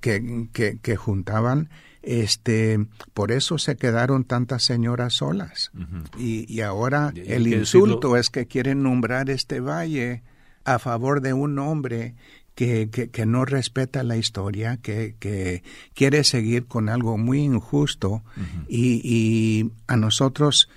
que, 0.00 0.48
que, 0.52 0.78
que, 0.80 0.96
juntaban. 0.96 1.70
Este, 2.02 2.86
por 3.14 3.32
eso 3.32 3.58
se 3.58 3.76
quedaron 3.76 4.24
tantas 4.24 4.62
señoras 4.62 5.14
solas. 5.14 5.70
-huh. 5.74 6.04
y, 6.18 6.52
y, 6.52 6.60
ahora 6.60 7.12
y 7.14 7.32
el 7.32 7.46
insulto 7.46 8.08
decirlo... 8.08 8.16
es 8.18 8.30
que 8.30 8.46
quieren 8.46 8.82
nombrar 8.82 9.30
este 9.30 9.60
valle 9.60 10.22
a 10.64 10.78
favor 10.78 11.20
de 11.22 11.32
un 11.32 11.58
hombre 11.58 12.14
que, 12.54 12.88
que, 12.90 13.10
que, 13.10 13.26
no 13.26 13.44
respeta 13.44 14.04
la 14.04 14.16
historia, 14.16 14.76
que, 14.76 15.16
que, 15.18 15.62
quiere 15.94 16.22
seguir 16.22 16.66
con 16.66 16.88
algo 16.88 17.18
muy 17.18 17.40
injusto 17.40 18.10
uh 18.10 18.22
-huh. 18.36 18.64
y, 18.68 19.00
y, 19.02 19.72
a 19.88 19.96
nosotros 19.96 20.68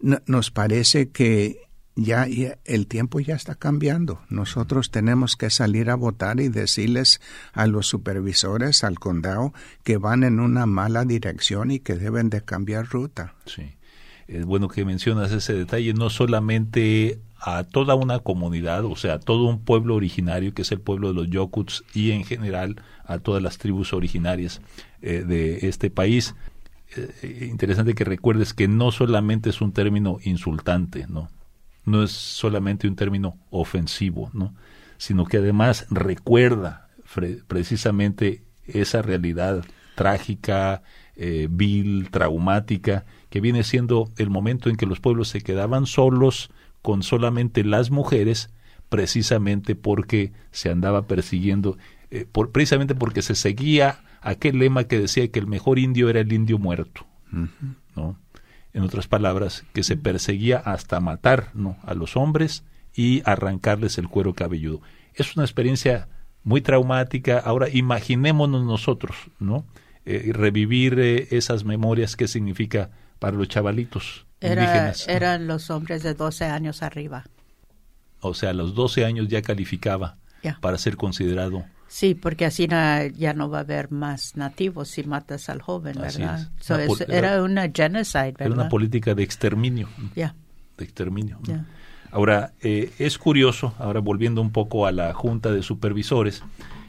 nos 0.00 0.50
parece 0.50 1.10
que 1.10 1.70
ya, 1.96 2.26
el 2.64 2.86
tiempo 2.86 3.20
ya 3.20 3.34
está 3.34 3.54
cambiando. 3.54 4.20
Nosotros 4.28 4.90
tenemos 4.90 5.36
que 5.36 5.50
salir 5.50 5.90
a 5.90 5.96
votar 5.96 6.40
y 6.40 6.48
decirles 6.48 7.20
a 7.52 7.66
los 7.66 7.86
supervisores, 7.86 8.84
al 8.84 8.98
condado, 8.98 9.52
que 9.84 9.96
van 9.96 10.24
en 10.24 10.40
una 10.40 10.66
mala 10.66 11.04
dirección 11.04 11.70
y 11.70 11.80
que 11.80 11.94
deben 11.94 12.30
de 12.30 12.42
cambiar 12.42 12.86
ruta. 12.86 13.34
Sí. 13.44 13.74
Es 14.28 14.44
bueno 14.44 14.68
que 14.68 14.84
mencionas 14.84 15.32
ese 15.32 15.54
detalle, 15.54 15.92
no 15.92 16.08
solamente 16.08 17.20
a 17.40 17.64
toda 17.64 17.94
una 17.94 18.20
comunidad, 18.20 18.84
o 18.84 18.94
sea, 18.94 19.14
a 19.14 19.18
todo 19.18 19.44
un 19.46 19.64
pueblo 19.64 19.96
originario, 19.96 20.54
que 20.54 20.62
es 20.62 20.70
el 20.72 20.80
pueblo 20.80 21.08
de 21.08 21.14
los 21.14 21.28
Yokuts, 21.28 21.84
y 21.94 22.12
en 22.12 22.24
general 22.24 22.80
a 23.04 23.18
todas 23.18 23.42
las 23.42 23.58
tribus 23.58 23.92
originarias 23.92 24.60
eh, 25.02 25.24
de 25.26 25.66
este 25.66 25.90
país, 25.90 26.34
interesante 27.22 27.94
que 27.94 28.04
recuerdes 28.04 28.54
que 28.54 28.68
no 28.68 28.90
solamente 28.90 29.50
es 29.50 29.60
un 29.60 29.72
término 29.72 30.18
insultante, 30.22 31.06
¿no? 31.08 31.30
No 31.84 32.02
es 32.02 32.12
solamente 32.12 32.88
un 32.88 32.96
término 32.96 33.38
ofensivo, 33.50 34.30
¿no? 34.32 34.54
Sino 34.98 35.24
que 35.24 35.38
además 35.38 35.86
recuerda 35.90 36.88
precisamente 37.46 38.44
esa 38.66 39.02
realidad 39.02 39.64
trágica, 39.94 40.82
eh, 41.16 41.48
vil, 41.50 42.08
traumática, 42.10 43.04
que 43.28 43.40
viene 43.40 43.62
siendo 43.64 44.10
el 44.16 44.30
momento 44.30 44.70
en 44.70 44.76
que 44.76 44.86
los 44.86 45.00
pueblos 45.00 45.28
se 45.28 45.40
quedaban 45.40 45.86
solos 45.86 46.50
con 46.82 47.02
solamente 47.02 47.64
las 47.64 47.90
mujeres, 47.90 48.50
precisamente 48.88 49.74
porque 49.74 50.32
se 50.50 50.70
andaba 50.70 51.06
persiguiendo, 51.06 51.76
eh, 52.10 52.26
por, 52.30 52.50
precisamente 52.50 52.94
porque 52.94 53.22
se 53.22 53.34
seguía 53.34 54.00
aquel 54.20 54.58
lema 54.58 54.84
que 54.84 54.98
decía 54.98 55.28
que 55.28 55.38
el 55.38 55.46
mejor 55.46 55.78
indio 55.78 56.08
era 56.08 56.20
el 56.20 56.32
indio 56.32 56.58
muerto. 56.58 57.06
¿no? 57.96 58.18
En 58.72 58.82
otras 58.82 59.08
palabras, 59.08 59.64
que 59.72 59.82
se 59.82 59.96
perseguía 59.96 60.58
hasta 60.58 61.00
matar 61.00 61.50
¿no? 61.54 61.76
a 61.84 61.94
los 61.94 62.16
hombres 62.16 62.64
y 62.94 63.22
arrancarles 63.24 63.98
el 63.98 64.08
cuero 64.08 64.34
cabelludo. 64.34 64.80
Es 65.14 65.36
una 65.36 65.44
experiencia 65.44 66.08
muy 66.44 66.60
traumática. 66.60 67.38
Ahora 67.38 67.68
imaginémonos 67.68 68.64
nosotros, 68.64 69.16
¿no? 69.38 69.64
Eh, 70.06 70.30
revivir 70.32 70.98
eh, 70.98 71.28
esas 71.30 71.64
memorias, 71.64 72.16
¿qué 72.16 72.26
significa 72.26 72.90
para 73.18 73.36
los 73.36 73.48
chavalitos 73.48 74.26
Era, 74.40 74.62
indígenas? 74.62 75.04
¿no? 75.06 75.12
Eran 75.12 75.46
los 75.46 75.70
hombres 75.70 76.02
de 76.02 76.14
12 76.14 76.46
años 76.46 76.82
arriba. 76.82 77.24
O 78.20 78.34
sea, 78.34 78.50
a 78.50 78.54
los 78.54 78.74
12 78.74 79.04
años 79.04 79.28
ya 79.28 79.42
calificaba 79.42 80.16
yeah. 80.42 80.58
para 80.60 80.78
ser 80.78 80.96
considerado 80.96 81.64
Sí, 81.92 82.14
porque 82.14 82.44
así 82.44 82.68
ya 82.68 83.34
no 83.34 83.50
va 83.50 83.58
a 83.58 83.60
haber 83.62 83.90
más 83.90 84.36
nativos 84.36 84.90
si 84.90 85.02
matas 85.02 85.48
al 85.48 85.60
joven, 85.60 85.96
¿verdad? 86.00 86.48
So 86.60 86.76
es, 86.76 87.00
era 87.08 87.42
una 87.42 87.68
genocide, 87.74 88.30
¿verdad? 88.30 88.46
Era 88.46 88.54
una 88.54 88.68
política 88.68 89.16
de 89.16 89.24
exterminio. 89.24 89.88
Yeah. 90.14 90.36
De 90.78 90.84
exterminio. 90.84 91.40
Yeah. 91.44 91.66
Ahora, 92.12 92.52
eh, 92.60 92.92
es 93.00 93.18
curioso, 93.18 93.74
ahora 93.76 93.98
volviendo 93.98 94.40
un 94.40 94.52
poco 94.52 94.86
a 94.86 94.92
la 94.92 95.12
Junta 95.14 95.50
de 95.50 95.64
Supervisores, 95.64 96.44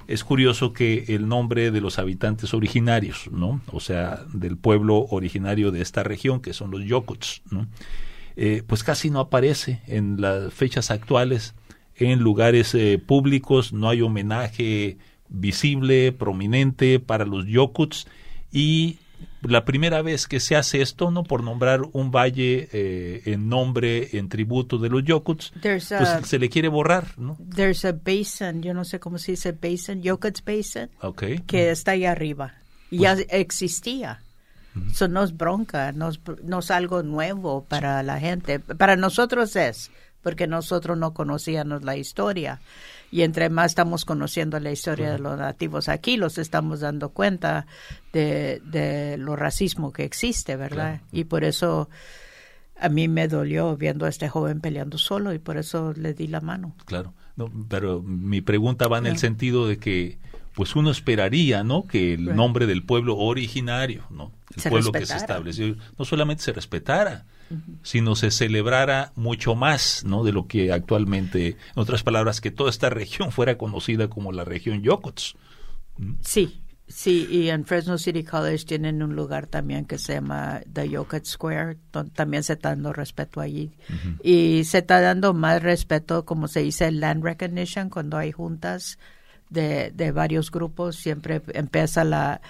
es 0.06 0.24
curioso 0.24 0.72
que 0.72 1.06
el 1.08 1.28
nombre 1.28 1.72
de 1.72 1.82
los 1.82 1.98
habitantes 1.98 2.54
originarios, 2.54 3.28
¿no? 3.32 3.60
O 3.72 3.80
sea, 3.80 4.20
del 4.34 4.56
pueblo 4.56 5.08
originario 5.10 5.72
de 5.72 5.82
esta 5.82 6.04
región, 6.04 6.42
que 6.42 6.54
son 6.54 6.70
los 6.70 6.84
Yokuts, 6.84 7.42
¿no? 7.50 7.68
Eh, 8.36 8.62
pues 8.68 8.84
casi 8.84 9.10
no 9.10 9.20
aparece 9.20 9.82
en 9.88 10.22
las 10.22 10.54
fechas 10.54 10.92
actuales 10.92 11.56
en 12.02 12.20
lugares 12.20 12.74
eh, 12.76 13.00
públicos, 13.04 13.74
no 13.74 13.90
hay 13.90 14.02
homenaje 14.02 14.98
visible, 15.30 16.12
prominente 16.12 17.00
para 17.00 17.26
los 17.26 17.46
Yokuts 17.46 18.08
y 18.52 18.98
la 19.42 19.66
primera 19.66 20.02
vez 20.02 20.28
que 20.28 20.40
se 20.40 20.56
hace 20.56 20.82
esto, 20.82 21.12
¿no? 21.12 21.24
Por 21.24 21.44
nombrar 21.44 21.82
un 21.94 22.12
valle 22.12 22.70
eh, 22.72 23.22
en 23.26 23.50
nombre, 23.50 24.18
en 24.18 24.30
tributo 24.30 24.78
de 24.78 24.90
los 24.90 25.04
Yokuts, 25.04 25.54
pues 25.62 25.92
a, 25.92 26.24
se 26.24 26.40
le 26.40 26.50
quiere 26.50 26.68
borrar, 26.68 27.18
¿no? 27.18 27.38
There's 27.56 27.86
a 27.86 27.92
basin, 27.92 28.62
yo 28.62 28.74
no 28.74 28.86
sé 28.86 29.00
cómo 29.00 29.18
se 29.18 29.32
dice 29.32 29.52
basin, 29.52 30.02
Yokuts 30.02 30.44
Basin, 30.44 30.90
okay. 31.02 31.40
que 31.40 31.72
está 31.72 31.92
ahí 31.92 32.06
arriba. 32.06 32.54
Pues, 32.90 33.02
ya 33.02 33.14
existía. 33.30 34.22
Eso 34.90 35.10
no 35.10 35.22
es 35.24 35.36
bronca, 35.36 35.92
no 35.92 36.10
es, 36.10 36.20
no 36.44 36.60
es 36.60 36.72
algo 36.72 37.04
nuevo 37.04 37.66
para 37.66 38.04
la 38.04 38.20
gente. 38.20 38.60
Para 38.60 38.96
nosotros 38.96 39.56
es, 39.58 39.92
porque 40.22 40.48
nosotros 40.48 40.98
no 40.98 41.14
conocíamos 41.14 41.84
la 41.84 41.98
historia. 41.98 42.62
Y 43.12 43.24
entre 43.24 43.50
más 43.50 43.72
estamos 43.72 44.06
conociendo 44.06 44.60
la 44.60 44.72
historia 44.72 45.08
uh 45.08 45.10
-huh. 45.10 45.18
de 45.18 45.20
los 45.20 45.38
nativos 45.38 45.90
aquí, 45.90 46.18
los 46.18 46.38
estamos 46.38 46.80
dando 46.80 47.10
cuenta 47.10 47.66
de, 48.14 48.62
de 48.66 49.18
lo 49.18 49.36
racismo 49.36 49.92
que 49.92 50.04
existe, 50.04 50.56
¿verdad? 50.56 51.00
Claro. 51.00 51.04
Y 51.12 51.24
por 51.26 51.44
eso 51.44 51.90
a 52.82 52.90
mí 52.90 53.08
me 53.08 53.28
dolió 53.28 53.78
viendo 53.78 54.06
a 54.06 54.10
este 54.10 54.28
joven 54.28 54.60
peleando 54.60 54.98
solo 54.98 55.34
y 55.34 55.40
por 55.40 55.58
eso 55.58 55.94
le 55.96 56.14
di 56.14 56.28
la 56.28 56.42
mano. 56.42 56.76
Claro. 56.86 57.14
pero 57.70 58.02
mi 58.02 58.42
pregunta 58.42 58.88
va 58.88 58.98
en 58.98 59.06
el 59.06 59.18
sentido 59.18 59.68
de 59.68 59.78
que 59.78 60.18
pues 60.54 60.76
uno 60.76 60.92
esperaría, 60.92 61.64
¿no? 61.64 61.86
Que 61.86 62.14
el 62.16 62.36
nombre 62.36 62.66
del 62.66 62.84
pueblo 62.84 63.18
originario, 63.18 64.04
¿no? 64.10 64.32
El 64.56 64.70
pueblo 64.70 64.92
que 64.92 65.06
se 65.06 65.16
estableció, 65.16 65.76
no 65.98 66.06
solamente 66.06 66.44
se 66.44 66.52
respetara, 66.54 67.26
sino 67.84 68.16
se 68.16 68.32
celebrara 68.32 69.12
mucho 69.16 69.56
más, 69.56 70.04
¿no? 70.06 70.24
De 70.24 70.32
lo 70.32 70.48
que 70.48 70.72
actualmente, 70.72 71.48
en 71.48 71.56
otras 71.76 72.04
palabras, 72.04 72.42
que 72.42 72.52
toda 72.52 72.70
esta 72.70 72.90
región 72.90 73.32
fuera 73.32 73.58
conocida 73.58 74.10
como 74.10 74.32
la 74.32 74.44
región 74.44 74.82
Yokots. 74.82 75.36
Sí, 76.22 76.62
Sí, 76.92 77.26
y 77.32 77.50
en 77.50 77.64
Fresno 77.64 77.98
City 77.98 78.24
College 78.24 78.66
tienen 78.66 79.02
un 79.02 79.16
lugar 79.16 79.48
también 79.48 79.86
que 79.86 79.98
se 79.98 80.16
llama 80.16 80.62
The 80.72 80.90
Yokots 80.90 81.30
Square, 81.30 81.78
donde 81.92 82.12
también 82.12 82.44
se 82.44 82.54
está 82.54 82.70
dando 82.70 82.92
respeto 82.92 83.40
allí. 83.40 83.72
Y 84.22 84.66
se 84.66 84.80
está 84.80 85.00
dando 85.00 85.34
más 85.34 85.64
respeto, 85.64 86.26
como 86.26 86.50
se 86.50 86.62
dice, 86.62 86.92
land 86.92 87.24
recognition, 87.24 87.90
cuando 87.90 88.18
hay 88.18 88.34
juntas 88.34 89.00
de, 89.50 89.92
de 89.92 90.12
varios 90.12 90.52
grupos, 90.52 90.98
siempre 90.98 91.42
empieza 91.54 92.04
la, 92.04 92.42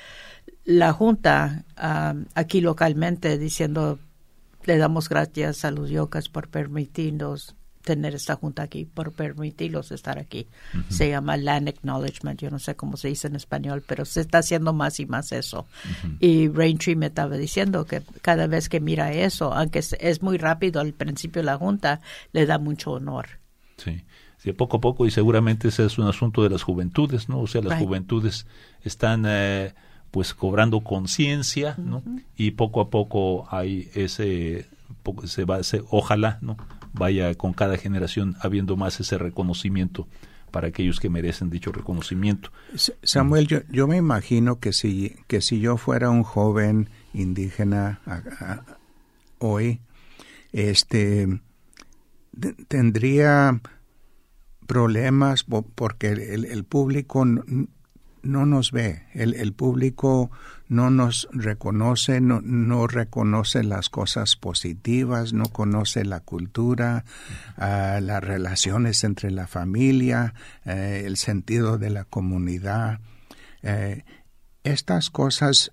la 0.64 0.91
junta 0.91 1.66
um, 1.78 2.26
aquí 2.34 2.62
localmente 2.62 3.38
diciendo, 3.38 3.99
le 4.66 4.78
damos 4.78 5.09
gracias 5.09 5.66
a 5.66 5.72
los 5.72 5.89
Yokas 5.89 6.30
por 6.30 6.49
permitirnos 6.49 7.55
tener 7.82 8.16
esta 8.16 8.36
junta 8.36 8.64
aquí, 8.64 8.86
por 8.86 9.12
permitirlos 9.12 9.91
estar 9.91 10.20
aquí. 10.20 10.47
Se 10.89 11.09
llama 11.09 11.38
Land 11.38 11.70
Acknowledgement, 11.70 12.39
yo 12.39 12.49
no 12.49 12.59
sé 12.59 12.76
cómo 12.76 12.97
se 12.97 13.09
dice 13.09 13.28
en 13.28 13.36
español, 13.36 13.84
pero 13.86 14.05
se 14.05 14.22
está 14.22 14.39
haciendo 14.39 14.74
más 14.74 14.99
y 14.99 15.05
más 15.05 15.32
eso. 15.32 15.66
Y 16.20 16.47
Raintree 16.47 16.95
me 16.95 17.07
estaba 17.07 17.38
diciendo 17.38 17.86
que 17.86 18.01
cada 18.22 18.47
vez 18.47 18.70
que 18.70 18.80
mira 18.80 19.12
eso, 19.12 19.53
aunque 19.53 19.80
es, 19.80 20.22
muy 20.22 20.38
rápido 20.38 20.80
al 20.80 20.93
principio 20.93 21.41
de 21.41 21.47
la 21.47 21.57
junta, 21.57 22.01
le 22.32 22.45
da 22.45 22.57
mucho 22.59 22.91
honor. 22.91 23.28
Sí. 23.78 24.03
Sí, 24.38 24.53
poco 24.53 24.78
a 24.78 24.82
poco, 24.82 25.05
y 25.05 25.12
seguramente 25.12 25.68
ese 25.68 25.86
es 25.86 25.99
un 25.99 26.07
asunto 26.07 26.41
de 26.41 26.49
las 26.49 26.64
juventudes, 26.64 27.30
¿no? 27.30 27.41
O 27.41 27.47
sea, 27.47 27.62
las 27.62 27.80
juventudes 27.80 28.47
están 28.82 29.26
eh, 29.28 29.76
pues 30.12 30.34
cobrando 30.34 30.82
conciencia, 30.82 31.76
¿no? 31.78 32.03
Y 32.36 32.51
poco 32.51 32.82
a 32.82 32.89
poco 32.89 33.47
hay 33.49 33.89
ese, 33.95 34.68
se 35.26 35.45
va, 35.45 35.64
se, 35.64 35.82
ojalá, 35.89 36.38
¿no? 36.41 36.57
vaya 36.93 37.34
con 37.36 37.53
cada 37.53 37.78
generación 37.78 38.36
habiendo 38.41 38.76
más 38.76 38.99
ese 38.99 39.18
reconocimiento 39.18 40.07
para 40.51 40.68
aquellos 40.68 40.99
que 40.99 41.09
merecen 41.09 41.49
dicho 41.49 41.72
reconocimiento. 41.72 42.51
Samuel, 43.03 43.47
yo, 43.47 43.59
yo 43.70 43.88
me 43.88 43.97
imagino 43.97 44.59
que 44.59 44.74
si, 44.74 45.16
que 45.28 45.41
si 45.41 45.59
yo 45.62 45.78
fuera 45.78 46.09
un 46.09 46.24
joven 46.24 46.89
indígena 47.14 48.01
hoy, 49.39 49.80
este 50.51 51.39
tendría 52.68 53.62
problemas 54.68 55.45
porque 55.76 56.09
el, 56.09 56.45
el 56.45 56.64
público 56.64 57.26
no 58.24 58.45
nos 58.45 58.72
ve, 58.72 59.03
el, 59.13 59.34
el 59.34 59.53
público 59.53 60.32
no 60.67 60.89
nos 60.89 61.28
reconoce, 61.32 62.22
no, 62.22 62.39
no, 62.41 62.88
reconoce 62.88 63.63
las 63.63 63.89
cosas 63.89 64.38
positivas, 64.38 65.34
no 65.34 65.45
conoce 65.45 66.05
la 66.05 66.22
cultura, 66.22 67.03
uh, 67.57 67.99
las 68.01 68.24
relaciones 68.24 69.03
entre 69.03 69.32
la 69.32 69.47
familia, 69.47 70.34
uh, 70.65 70.69
el 70.69 71.17
sentido 71.17 71.78
de 71.78 71.89
la 71.89 72.05
comunidad. 72.05 72.99
Uh, 73.63 73.99
estas 74.63 75.09
cosas 75.09 75.72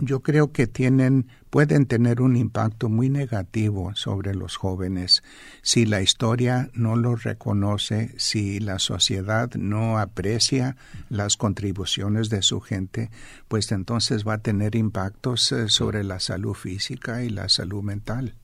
yo 0.00 0.20
creo 0.20 0.52
que 0.52 0.66
tienen, 0.66 1.26
pueden 1.50 1.86
tener 1.86 2.20
un 2.20 2.36
impacto 2.36 2.88
muy 2.88 3.10
negativo 3.10 3.94
sobre 3.94 4.34
los 4.34 4.56
jóvenes 4.56 5.22
si 5.62 5.86
la 5.86 6.00
historia 6.00 6.70
no 6.72 6.96
los 6.96 7.24
reconoce, 7.24 8.14
si 8.16 8.60
la 8.60 8.78
sociedad 8.78 9.52
no 9.54 9.98
aprecia 9.98 10.76
las 11.08 11.36
contribuciones 11.36 12.30
de 12.30 12.42
su 12.42 12.60
gente, 12.60 13.10
pues 13.48 13.72
entonces 13.72 14.26
va 14.26 14.34
a 14.34 14.38
tener 14.38 14.76
impactos 14.76 15.50
eh, 15.52 15.68
sobre 15.68 16.04
la 16.04 16.20
salud 16.20 16.54
física 16.54 17.22
y 17.24 17.30
la 17.30 17.48
salud 17.48 17.82
mental. 17.82 18.34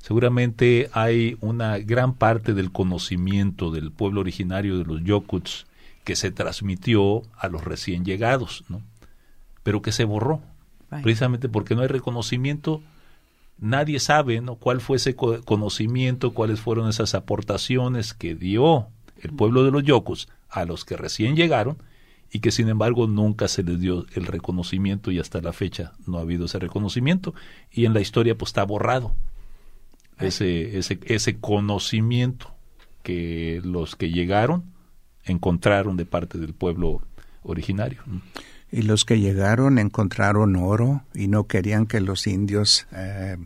Seguramente 0.00 0.88
hay 0.92 1.36
una 1.40 1.78
gran 1.78 2.14
parte 2.14 2.54
del 2.54 2.70
conocimiento 2.70 3.70
del 3.70 3.90
pueblo 3.90 4.20
originario 4.20 4.78
de 4.78 4.84
los 4.84 5.02
Yokuts 5.02 5.66
que 6.04 6.14
se 6.14 6.30
transmitió 6.30 7.22
a 7.36 7.48
los 7.48 7.64
recién 7.64 8.04
llegados, 8.04 8.64
¿no? 8.68 8.82
pero 9.64 9.82
que 9.82 9.90
se 9.90 10.04
borró 10.04 10.40
precisamente 10.88 11.48
porque 11.48 11.74
no 11.74 11.82
hay 11.82 11.88
reconocimiento. 11.88 12.82
Nadie 13.58 14.00
sabe 14.00 14.40
¿no? 14.40 14.56
cuál 14.56 14.80
fue 14.80 14.98
ese 14.98 15.14
conocimiento, 15.16 16.34
cuáles 16.34 16.60
fueron 16.60 16.88
esas 16.88 17.14
aportaciones 17.14 18.12
que 18.12 18.34
dio 18.34 18.88
el 19.22 19.32
pueblo 19.32 19.64
de 19.64 19.70
los 19.70 19.82
Yocos 19.82 20.28
a 20.50 20.64
los 20.64 20.84
que 20.84 20.96
recién 20.96 21.36
llegaron 21.36 21.78
y 22.30 22.40
que 22.40 22.50
sin 22.50 22.68
embargo 22.68 23.06
nunca 23.06 23.48
se 23.48 23.62
les 23.62 23.80
dio 23.80 24.04
el 24.14 24.26
reconocimiento 24.26 25.10
y 25.10 25.18
hasta 25.18 25.40
la 25.40 25.52
fecha 25.52 25.92
no 26.06 26.18
ha 26.18 26.22
habido 26.22 26.46
ese 26.46 26.58
reconocimiento 26.58 27.34
y 27.70 27.86
en 27.86 27.94
la 27.94 28.00
historia 28.00 28.36
pues 28.36 28.50
está 28.50 28.64
borrado 28.64 29.14
ese, 30.18 30.78
ese, 30.78 30.98
ese 31.04 31.38
conocimiento 31.38 32.52
que 33.02 33.60
los 33.64 33.96
que 33.96 34.10
llegaron 34.10 34.64
encontraron 35.24 35.96
de 35.96 36.04
parte 36.04 36.38
del 36.38 36.52
pueblo 36.52 37.02
originario 37.42 38.02
y 38.76 38.82
los 38.82 39.06
que 39.06 39.18
llegaron 39.18 39.78
encontraron 39.78 40.54
oro 40.54 41.02
y 41.14 41.28
no 41.28 41.46
querían 41.46 41.86
que 41.86 42.02
los 42.02 42.26
indios 42.26 42.86
eh, 42.92 43.38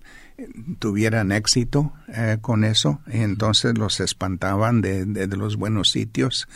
tuvieran 0.81 1.31
éxito 1.31 1.93
eh, 2.09 2.39
con 2.41 2.65
eso 2.65 3.01
entonces 3.07 3.79
los 3.79 4.01
espantaban 4.01 4.81
de, 4.81 5.05
de, 5.05 5.29
los 5.37 5.55
buenos 5.55 5.91
sitios. 5.91 6.49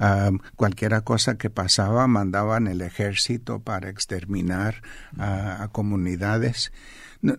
Uh, 0.00 0.38
cualquiera 0.56 1.02
cosa 1.02 1.36
que 1.36 1.50
pasaba 1.50 2.06
mandaban 2.06 2.66
el 2.66 2.80
ejército 2.80 3.60
para 3.60 3.90
exterminar 3.90 4.80
a 5.18 5.68
comunidades. 5.70 6.72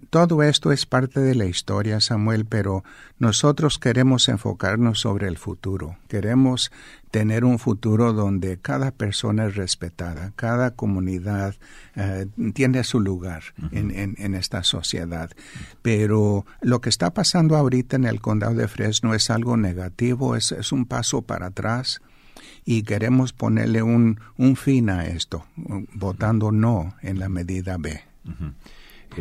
Todo 0.09 0.41
esto 0.41 0.71
es 0.71 0.87
parte 0.87 1.19
de 1.19 1.35
la 1.35 1.45
historia, 1.45 1.99
Samuel, 1.99 2.45
pero 2.45 2.83
nosotros 3.19 3.77
queremos 3.77 4.27
enfocarnos 4.29 4.99
sobre 4.99 5.27
el 5.27 5.37
futuro. 5.37 5.97
Queremos 6.07 6.71
tener 7.11 7.45
un 7.45 7.59
futuro 7.59 8.11
donde 8.11 8.57
cada 8.57 8.89
persona 8.89 9.45
es 9.45 9.55
respetada, 9.55 10.33
cada 10.35 10.71
comunidad 10.71 11.53
eh, 11.95 12.25
tiene 12.55 12.83
su 12.83 12.99
lugar 12.99 13.43
en, 13.71 14.33
esta 14.33 14.63
sociedad. 14.63 15.29
Pero 15.83 16.47
lo 16.61 16.81
que 16.81 16.89
está 16.89 17.13
pasando 17.13 17.55
ahorita 17.55 17.95
en 17.95 18.05
el 18.05 18.21
condado 18.21 18.55
de 18.55 18.67
Fresno 18.67 19.13
es 19.13 19.29
algo 19.29 19.55
negativo, 19.55 20.35
es, 20.35 20.71
un 20.71 20.85
paso 20.85 21.21
para 21.21 21.47
atrás 21.47 22.01
y 22.65 22.81
queremos 22.83 23.33
ponerle 23.33 23.83
un, 23.83 24.19
un 24.35 24.55
fin 24.55 24.89
a 24.89 25.05
esto, 25.05 25.45
votando 25.93 26.51
no 26.51 26.95
en 27.03 27.19
la 27.19 27.29
medida 27.29 27.77
B 27.77 28.01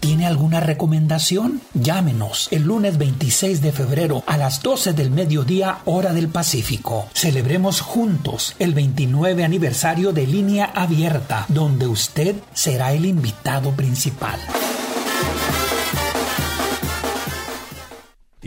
¿Tiene 0.09 0.25
alguna 0.25 0.59
recomendación? 0.59 1.61
Llámenos 1.75 2.47
el 2.49 2.63
lunes 2.63 2.97
26 2.97 3.61
de 3.61 3.71
febrero 3.71 4.23
a 4.25 4.37
las 4.37 4.63
12 4.63 4.93
del 4.93 5.11
mediodía 5.11 5.81
hora 5.85 6.13
del 6.13 6.29
Pacífico. 6.29 7.07
Celebremos 7.13 7.81
juntos 7.81 8.55
el 8.57 8.73
29 8.73 9.43
aniversario 9.43 10.11
de 10.11 10.25
Línea 10.25 10.65
Abierta, 10.73 11.45
donde 11.47 11.85
usted 11.85 12.35
será 12.55 12.91
el 12.91 13.05
invitado 13.05 13.69
principal. 13.73 14.39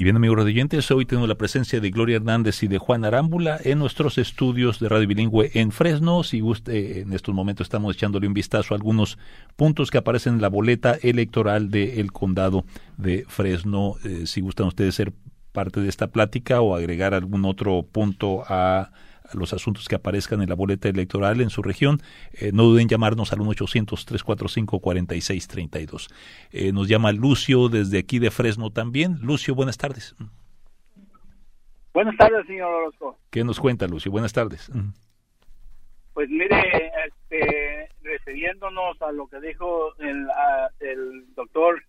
Y 0.03 0.05
bien, 0.05 0.17
amigos 0.17 0.39
radioyentes, 0.39 0.91
hoy 0.91 1.07
tenemos 1.07 1.29
la 1.29 1.37
presencia 1.37 1.79
de 1.79 1.91
Gloria 1.93 2.17
Hernández 2.17 2.65
y 2.65 2.67
de 2.67 2.79
Juan 2.79 3.05
Arámbula 3.05 3.61
en 3.63 3.79
nuestros 3.79 4.19
estudios 4.19 4.81
de 4.81 4.89
radio 4.89 5.07
bilingüe 5.07 5.53
en 5.55 5.71
Fresno. 5.71 6.25
Si 6.25 6.41
guste, 6.41 7.03
en 7.03 7.13
estos 7.13 7.33
momentos 7.33 7.67
estamos 7.67 7.95
echándole 7.95 8.27
un 8.27 8.35
vistazo 8.35 8.75
a 8.75 8.79
algunos 8.79 9.17
puntos 9.55 9.93
que 9.93 9.99
aparecen 9.99 10.35
en 10.35 10.43
la 10.43 10.49
boleta 10.49 10.99
electoral 11.03 11.71
del 11.71 12.11
condado 12.11 12.65
de 12.97 13.25
Fresno. 13.29 13.95
Eh, 14.03 14.27
si 14.27 14.41
gustan 14.41 14.67
ustedes 14.67 14.97
ser 14.97 15.13
parte 15.53 15.81
de 15.81 15.89
esta 15.89 16.09
plática 16.09 16.61
o 16.61 16.75
agregar 16.75 17.15
algún 17.15 17.45
otro 17.45 17.85
punto 17.85 18.43
a 18.49 18.91
los 19.35 19.53
asuntos 19.53 19.89
que 19.89 19.97
aparezcan 19.97 20.41
en 20.43 20.49
la 20.49 20.55
boleta 20.55 20.89
electoral 20.89 21.41
en 21.41 21.51
su 21.51 21.63
región, 21.63 22.01
eh, 22.33 22.53
no 22.53 22.63
duden 22.65 22.83
en 22.83 22.89
llamarnos 22.89 23.33
al 23.33 23.39
1-800-345-4632. 23.41 26.09
Eh, 26.51 26.73
nos 26.73 26.89
llama 26.89 27.13
Lucio 27.13 27.69
desde 27.69 27.99
aquí 27.99 28.19
de 28.19 28.31
Fresno 28.31 28.71
también. 28.71 29.19
Lucio, 29.23 29.55
buenas 29.55 29.79
tardes. 29.79 30.15
Buenas 31.93 32.17
tardes, 32.17 32.47
señor 32.47 32.73
Orozco. 32.73 33.19
¿Qué 33.31 33.45
nos 33.45 33.61
cuenta, 33.61 33.87
Lucio? 33.87 34.11
Buenas 34.11 34.33
tardes. 34.33 34.71
Pues 36.15 36.29
mire, 36.29 36.91
este, 37.07 37.89
refiriéndonos 38.03 39.01
a 39.03 39.13
lo 39.13 39.27
que 39.27 39.41
dijo 39.41 39.95
el, 39.99 40.27
el 40.81 41.35
doctor 41.35 41.83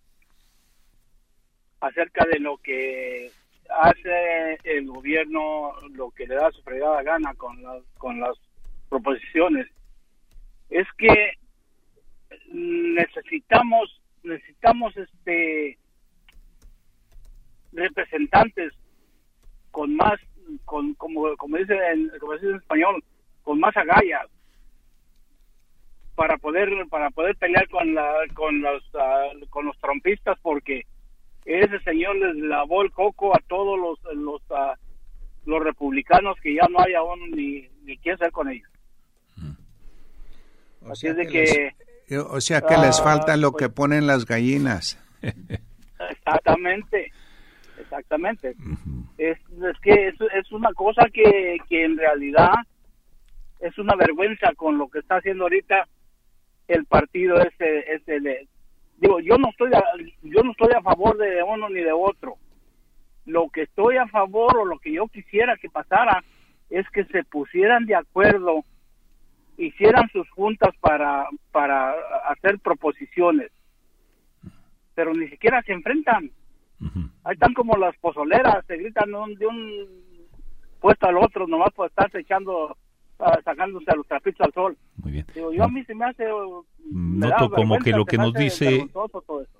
acerca 1.81 2.25
de 2.25 2.39
lo 2.39 2.57
que 2.57 3.31
hace 3.81 4.57
el 4.63 4.87
gobierno 4.87 5.73
lo 5.91 6.11
que 6.11 6.27
le 6.27 6.35
da 6.35 6.51
su 6.51 6.61
fregada 6.63 7.01
gana 7.03 7.33
con 7.35 7.61
las, 7.61 7.83
con 7.97 8.19
las 8.19 8.37
proposiciones. 8.89 9.67
Es 10.69 10.87
que 10.97 11.33
necesitamos 12.51 13.99
necesitamos 14.23 14.95
este 14.95 15.77
representantes 17.73 18.73
con 19.71 19.95
más 19.95 20.19
con 20.65 20.93
como 20.95 21.35
como 21.37 21.57
dice 21.57 21.75
en, 21.91 22.09
como 22.19 22.33
dice 22.33 22.49
en 22.49 22.55
español 22.55 23.03
con 23.43 23.59
más 23.59 23.75
agallas 23.75 24.27
para 26.15 26.37
poder 26.37 26.69
para 26.89 27.09
poder 27.09 27.35
pelear 27.37 27.67
con 27.69 27.93
la 27.93 28.13
con 28.33 28.61
los 28.61 28.83
ah, 28.95 29.29
con 29.49 29.65
los 29.65 29.77
trompistas 29.79 30.37
porque 30.41 30.85
ese 31.45 31.79
señor 31.79 32.15
les 32.15 32.35
lavó 32.35 32.83
el 32.83 32.91
coco 32.91 33.35
a 33.35 33.39
todos 33.47 33.79
los 33.79 34.15
los, 34.15 34.41
los 35.45 35.63
republicanos 35.63 36.37
que 36.41 36.55
ya 36.55 36.67
no 36.69 36.79
hay 36.79 36.93
aún 36.93 37.31
ni, 37.31 37.67
ni 37.83 37.97
qué 37.97 38.11
hacer 38.11 38.31
con 38.31 38.49
ellos. 38.49 38.69
O 40.81 40.95
sea 40.95 41.13
de 41.13 41.27
que, 41.27 41.73
o 42.19 42.41
sea 42.41 42.61
que 42.61 42.77
les 42.77 42.99
ah, 42.99 43.03
falta 43.03 43.37
lo 43.37 43.53
que 43.53 43.69
pues 43.69 43.75
ponen 43.75 44.07
las 44.07 44.25
gallinas. 44.25 44.99
Exactamente, 46.09 47.11
exactamente. 47.79 48.55
es, 49.17 49.37
es, 49.37 49.79
que 49.81 50.09
es, 50.09 50.15
es 50.35 50.51
una 50.51 50.73
cosa 50.73 51.07
que, 51.13 51.57
que 51.69 51.85
en 51.85 51.97
realidad 51.97 52.51
es 53.59 53.77
una 53.77 53.95
vergüenza 53.95 54.53
con 54.55 54.77
lo 54.77 54.89
que 54.89 54.99
está 54.99 55.17
haciendo 55.17 55.45
ahorita 55.45 55.87
el 56.67 56.85
partido 56.85 57.39
ese, 57.39 57.79
ese 57.93 58.19
digo, 59.03 59.19
yo 59.19 59.37
no 59.37 59.49
estoy 59.49 59.71
a, 59.73 59.83
yo 60.21 60.43
no 60.43 60.51
estoy 60.51 60.71
a 60.75 60.81
favor 60.81 61.17
de 61.17 61.43
uno 61.43 61.69
ni 61.69 61.81
de 61.81 61.91
otro. 61.91 62.37
Lo 63.25 63.49
que 63.49 63.63
estoy 63.63 63.97
a 63.97 64.07
favor 64.07 64.57
o 64.57 64.65
lo 64.65 64.79
que 64.79 64.93
yo 64.93 65.07
quisiera 65.07 65.57
que 65.57 65.69
pasara 65.69 66.23
es 66.69 66.89
que 66.89 67.03
se 67.05 67.23
pusieran 67.25 67.85
de 67.85 67.95
acuerdo, 67.95 68.63
hicieran 69.57 70.09
sus 70.09 70.29
juntas 70.29 70.73
para 70.79 71.27
para 71.51 71.93
hacer 72.29 72.59
proposiciones. 72.59 73.51
Pero 74.95 75.13
ni 75.13 75.27
siquiera 75.27 75.61
se 75.63 75.73
enfrentan. 75.73 76.31
Ahí 77.23 77.33
están 77.33 77.53
como 77.53 77.77
las 77.77 77.95
pozoleras, 77.97 78.65
se 78.67 78.77
gritan 78.77 79.11
de 79.37 79.45
un 79.47 79.87
puesto 80.79 81.07
al 81.07 81.17
otro 81.17 81.47
nomás 81.47 81.71
por 81.73 81.87
estarse 81.87 82.19
echando 82.19 82.77
sacándose 83.43 83.89
a 83.91 83.95
los 83.95 84.07
trapitos 84.07 84.41
al 84.41 84.53
sol. 84.53 84.77
Muy 84.97 85.11
bien. 85.11 85.25
yo 85.35 85.63
a 85.63 85.67
mí 85.67 85.83
se 85.85 85.95
me 85.95 86.05
hace... 86.05 86.25
Noto 86.91 87.49
como 87.49 87.79
que 87.79 87.91
lo 87.91 88.05
que 88.05 88.17
nos 88.17 88.33
dice 88.33 88.87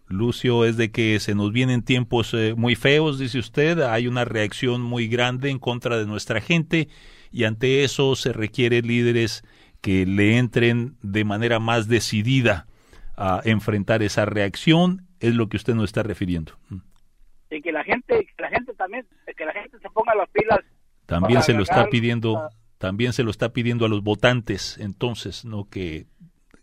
Lucio 0.07 0.65
es 0.65 0.77
de 0.77 0.91
que 0.91 1.19
se 1.19 1.35
nos 1.35 1.53
vienen 1.53 1.83
tiempos 1.83 2.33
eh, 2.33 2.53
muy 2.55 2.75
feos, 2.75 3.17
dice 3.17 3.39
usted, 3.39 3.79
hay 3.79 4.07
una 4.07 4.25
reacción 4.25 4.81
muy 4.81 5.07
grande 5.07 5.49
en 5.49 5.57
contra 5.59 5.97
de 5.97 6.05
nuestra 6.05 6.41
gente 6.41 6.89
y 7.31 7.45
ante 7.45 7.83
eso 7.83 8.15
se 8.15 8.33
requiere 8.33 8.81
líderes 8.81 9.43
que 9.81 10.05
le 10.05 10.37
entren 10.37 10.95
de 11.01 11.25
manera 11.25 11.59
más 11.59 11.87
decidida 11.87 12.67
a 13.17 13.41
enfrentar 13.43 14.01
esa 14.03 14.25
reacción, 14.25 15.07
es 15.19 15.35
lo 15.35 15.47
que 15.47 15.57
usted 15.57 15.75
nos 15.75 15.85
está 15.85 16.03
refiriendo. 16.03 16.53
Y 17.49 17.61
que 17.61 17.71
la 17.71 17.83
gente, 17.83 18.25
que 18.25 18.41
la 18.41 18.49
gente 18.49 18.73
también, 18.73 19.05
que 19.37 19.45
la 19.45 19.53
gente 19.53 19.77
se 19.79 19.89
ponga 19.89 20.15
las 20.15 20.29
pilas. 20.29 20.59
También 21.05 21.41
se 21.43 21.53
lo 21.53 21.63
está 21.63 21.87
pidiendo 21.89 22.49
también 22.83 23.13
se 23.13 23.23
lo 23.23 23.31
está 23.31 23.53
pidiendo 23.53 23.85
a 23.85 23.87
los 23.87 24.03
votantes, 24.03 24.77
entonces, 24.77 25.45
¿no? 25.45 25.69
Que, 25.69 26.05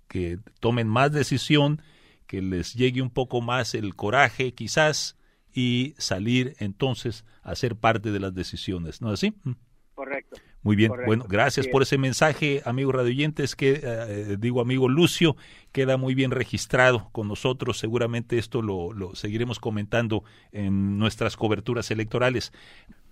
que 0.07 0.39
tomen 0.61 0.87
más 0.87 1.11
decisión, 1.11 1.81
que 2.27 2.43
les 2.43 2.75
llegue 2.75 3.01
un 3.01 3.09
poco 3.09 3.41
más 3.41 3.75
el 3.75 3.97
coraje, 3.97 4.53
quizás, 4.53 5.17
y 5.51 5.95
salir 5.97 6.57
entonces 6.59 7.25
a 7.43 7.55
ser 7.55 7.75
parte 7.75 8.11
de 8.11 8.21
las 8.21 8.35
decisiones, 8.35 9.01
¿no 9.01 9.09
es 9.09 9.15
así? 9.15 9.33
Mm. 9.45 9.53
Correcto. 9.95 10.37
Muy 10.63 10.77
bien, 10.77 10.93
bueno, 11.07 11.25
gracias 11.27 11.67
por 11.69 11.81
ese 11.81 11.97
mensaje, 11.97 12.61
amigo 12.67 12.93
radioyentes, 12.93 13.57
que 13.57 13.71
eh, 13.73 13.81
eh, 13.83 14.37
digo 14.39 14.61
amigo 14.61 14.91
Lucio, 14.91 15.37
queda 15.73 15.97
muy 15.97 16.15
bien 16.15 16.33
registrado 16.33 17.09
con 17.13 17.29
nosotros, 17.29 17.79
seguramente 17.79 18.37
esto 18.37 18.61
lo, 18.61 18.93
lo 18.93 19.15
seguiremos 19.15 19.59
comentando 19.59 20.23
en 20.53 20.99
nuestras 20.99 21.39
coberturas 21.39 21.91
electorales. 21.91 22.53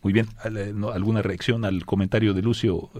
Muy 0.03 0.13
bien, 0.13 0.29
¿alguna 0.93 1.23
reacción 1.23 1.65
al 1.65 1.85
comentario 1.85 2.35
de 2.35 2.43
Lucio? 2.43 2.91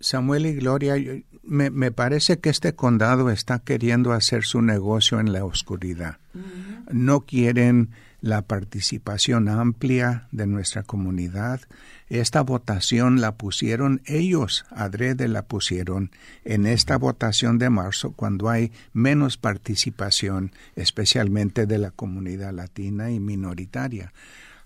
Samuel 0.00 0.46
y 0.46 0.54
Gloria, 0.54 0.94
me, 1.42 1.70
me, 1.70 1.90
parece 1.90 2.38
que 2.38 2.50
este 2.50 2.74
condado 2.74 3.30
está 3.30 3.58
queriendo 3.58 4.12
hacer 4.12 4.44
su 4.44 4.60
negocio 4.60 5.18
en 5.20 5.32
la 5.32 5.44
oscuridad. 5.44 6.18
No 6.90 7.20
quieren 7.22 7.90
la 8.20 8.42
participación 8.42 9.48
amplia 9.48 10.28
de 10.30 10.46
nuestra 10.46 10.82
comunidad. 10.82 11.60
Esta 12.08 12.42
votación 12.42 13.20
la 13.20 13.36
pusieron 13.36 14.02
ellos, 14.04 14.64
adrede 14.70 15.28
la 15.28 15.46
pusieron 15.46 16.10
en 16.44 16.66
esta 16.66 16.96
votación 16.98 17.58
de 17.58 17.70
marzo 17.70 18.12
cuando 18.12 18.50
hay 18.50 18.72
menos 18.92 19.36
participación, 19.36 20.52
especialmente 20.76 21.66
de 21.66 21.78
la 21.78 21.90
comunidad 21.90 22.52
latina 22.52 23.10
y 23.10 23.20
minoritaria. 23.20 24.12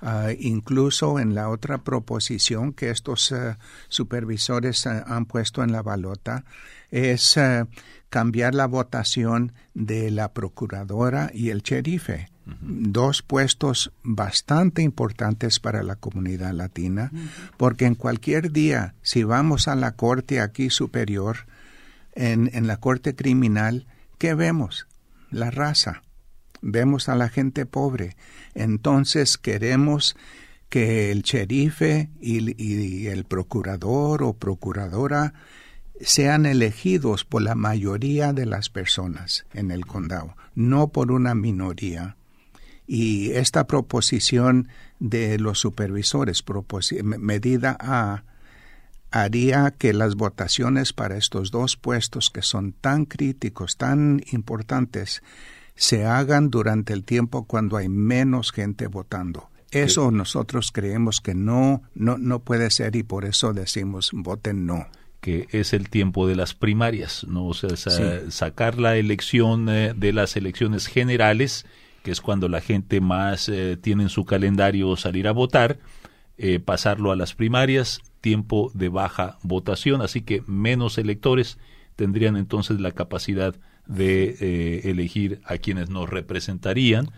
Ah, 0.06 0.32
incluso 0.38 1.18
en 1.18 1.34
la 1.34 1.48
otra 1.48 1.78
proposición 1.78 2.74
que 2.74 2.90
estos 2.90 3.32
eh, 3.32 3.56
supervisores 3.88 4.84
eh, 4.84 5.02
han 5.06 5.24
puesto 5.24 5.64
en 5.64 5.72
la 5.72 5.80
balota 5.80 6.44
es 6.90 7.38
eh, 7.38 7.64
cambiar 8.10 8.54
la 8.54 8.66
votación 8.66 9.54
de 9.72 10.10
la 10.10 10.34
procuradora 10.34 11.30
y 11.32 11.48
el 11.48 11.62
sherife 11.62 12.28
dos 12.60 13.22
puestos 13.22 13.92
bastante 14.02 14.82
importantes 14.82 15.58
para 15.58 15.82
la 15.82 15.96
comunidad 15.96 16.52
latina, 16.52 17.10
porque 17.56 17.86
en 17.86 17.94
cualquier 17.94 18.52
día, 18.52 18.94
si 19.00 19.24
vamos 19.24 19.66
a 19.66 19.74
la 19.74 19.92
corte 19.92 20.40
aquí 20.40 20.68
superior, 20.68 21.46
en, 22.14 22.50
en 22.52 22.66
la 22.66 22.76
corte 22.76 23.16
criminal, 23.16 23.86
¿qué 24.18 24.34
vemos? 24.34 24.86
La 25.30 25.50
raza. 25.50 26.02
Vemos 26.66 27.08
a 27.08 27.14
la 27.14 27.28
gente 27.28 27.66
pobre. 27.66 28.16
Entonces 28.54 29.38
queremos 29.38 30.16
que 30.68 31.12
el 31.12 31.22
sherife 31.22 32.10
y, 32.20 32.62
y, 32.62 33.06
el 33.06 33.24
procurador 33.24 34.22
o 34.22 34.32
procuradora 34.32 35.34
sean 36.00 36.46
elegidos 36.46 37.24
por 37.24 37.42
la 37.42 37.54
mayoría 37.54 38.32
de 38.32 38.46
las 38.46 38.70
personas 38.70 39.46
en 39.52 39.70
el 39.70 39.86
condado, 39.86 40.36
no 40.56 40.88
por 40.88 41.12
una 41.12 41.34
minoría 41.36 42.16
y 42.86 43.30
esta 43.32 43.66
proposición 43.66 44.68
de 44.98 45.38
los 45.38 45.58
supervisores, 45.58 46.44
medida 47.02 47.76
A, 47.80 48.24
haría 49.10 49.70
que 49.70 49.92
las 49.92 50.16
votaciones 50.16 50.92
para 50.92 51.16
estos 51.16 51.50
dos 51.50 51.76
puestos 51.76 52.30
que 52.30 52.42
son 52.42 52.72
tan 52.72 53.04
críticos, 53.04 53.76
tan 53.76 54.22
importantes, 54.32 55.22
se 55.74 56.04
hagan 56.04 56.50
durante 56.50 56.92
el 56.92 57.04
tiempo 57.04 57.44
cuando 57.44 57.76
hay 57.76 57.88
menos 57.88 58.52
gente 58.52 58.86
votando. 58.86 59.50
Eso 59.70 60.10
nosotros 60.10 60.70
creemos 60.72 61.20
que 61.20 61.34
no, 61.34 61.82
no, 61.94 62.16
no 62.16 62.40
puede 62.40 62.70
ser 62.70 62.94
y 62.94 63.02
por 63.02 63.24
eso 63.24 63.52
decimos 63.52 64.10
voten 64.12 64.66
no 64.66 64.86
que 65.20 65.48
es 65.52 65.72
el 65.72 65.88
tiempo 65.88 66.26
de 66.26 66.36
las 66.36 66.52
primarias, 66.52 67.24
¿no? 67.26 67.46
O 67.46 67.54
sea, 67.54 67.70
sacar 68.28 68.78
la 68.78 68.98
elección 68.98 69.70
eh, 69.70 69.94
de 69.96 70.12
las 70.12 70.36
elecciones 70.36 70.86
generales 70.86 71.64
que 72.04 72.10
es 72.10 72.20
cuando 72.20 72.48
la 72.48 72.60
gente 72.60 73.00
más 73.00 73.48
eh, 73.48 73.78
tiene 73.80 74.04
en 74.04 74.08
su 74.10 74.26
calendario 74.26 74.94
salir 74.94 75.26
a 75.26 75.32
votar, 75.32 75.78
eh, 76.36 76.60
pasarlo 76.60 77.10
a 77.10 77.16
las 77.16 77.34
primarias, 77.34 78.02
tiempo 78.20 78.70
de 78.74 78.90
baja 78.90 79.38
votación, 79.42 80.02
así 80.02 80.20
que 80.20 80.42
menos 80.46 80.98
electores 80.98 81.58
tendrían 81.96 82.36
entonces 82.36 82.78
la 82.78 82.92
capacidad 82.92 83.56
de 83.86 84.36
eh, 84.40 84.90
elegir 84.90 85.40
a 85.44 85.58
quienes 85.58 85.90
nos 85.90 86.08
representarían 86.08 87.10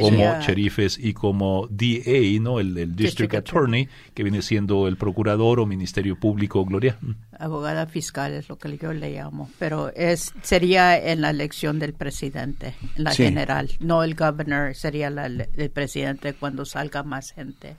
como 0.00 0.40
sheriffes 0.40 0.98
y 0.98 1.14
como 1.14 1.66
DA, 1.70 2.40
¿no? 2.40 2.60
El, 2.60 2.94
District, 2.94 3.34
Attorney, 3.34 3.88
que 4.14 4.22
viene 4.22 4.42
siendo 4.42 4.86
el 4.86 4.96
procurador 4.96 5.60
o 5.60 5.66
ministerio 5.66 6.18
público, 6.18 6.64
Gloria. 6.64 6.98
Abogada 7.38 7.86
fiscal 7.86 8.32
es 8.32 8.48
lo 8.48 8.58
que 8.58 8.76
yo 8.76 8.92
le 8.92 9.12
llamo, 9.12 9.48
pero 9.58 9.92
es 9.94 10.32
sería 10.42 10.98
en 10.98 11.22
la 11.22 11.30
elección 11.30 11.78
del 11.78 11.94
presidente, 11.94 12.74
en 12.96 13.04
la 13.04 13.14
general, 13.14 13.70
no 13.80 14.02
el 14.04 14.14
governor, 14.14 14.74
sería 14.74 15.08
el 15.08 15.70
presidente 15.70 16.34
cuando 16.34 16.64
salga 16.64 17.02
más 17.02 17.30
gente 17.30 17.76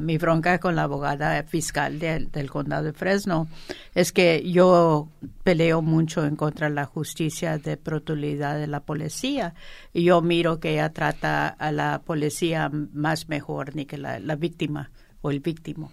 mi 0.00 0.16
bronca 0.16 0.58
con 0.58 0.76
la 0.76 0.84
abogada 0.84 1.42
fiscal 1.42 1.98
del 1.98 2.50
condado 2.50 2.84
de 2.84 2.92
Fresno 2.92 3.48
es 3.94 4.12
que 4.12 4.48
yo 4.48 5.08
peleo 5.42 5.82
mucho 5.82 6.24
en 6.24 6.36
contra 6.36 6.68
de 6.68 6.74
la 6.74 6.84
justicia 6.84 7.58
de 7.58 7.76
brutalidad 7.76 8.58
de 8.58 8.68
la 8.68 8.80
policía 8.80 9.54
y 9.92 10.04
yo 10.04 10.22
miro 10.22 10.60
que 10.60 10.74
ella 10.74 10.92
trata 10.92 11.48
a 11.48 11.72
la 11.72 12.02
policía 12.04 12.70
más 12.70 13.28
mejor 13.28 13.74
ni 13.74 13.86
que 13.86 13.98
la, 13.98 14.18
víctima 14.36 14.90
o 15.20 15.30
el 15.30 15.40
víctimo. 15.40 15.90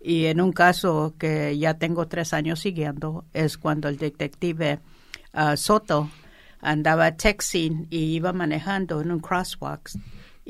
Y 0.00 0.26
en 0.26 0.40
un 0.40 0.52
caso 0.52 1.14
que 1.18 1.58
ya 1.58 1.74
tengo 1.74 2.06
tres 2.06 2.32
años 2.32 2.60
siguiendo 2.60 3.24
es 3.34 3.58
cuando 3.58 3.88
el 3.88 3.98
detective 3.98 4.78
ah, 5.32 5.56
Soto 5.56 6.08
andaba 6.60 7.16
texting 7.16 7.86
y 7.90 8.14
iba 8.14 8.32
manejando 8.32 9.00
en 9.00 9.10
un 9.10 9.20
crosswalk 9.20 9.90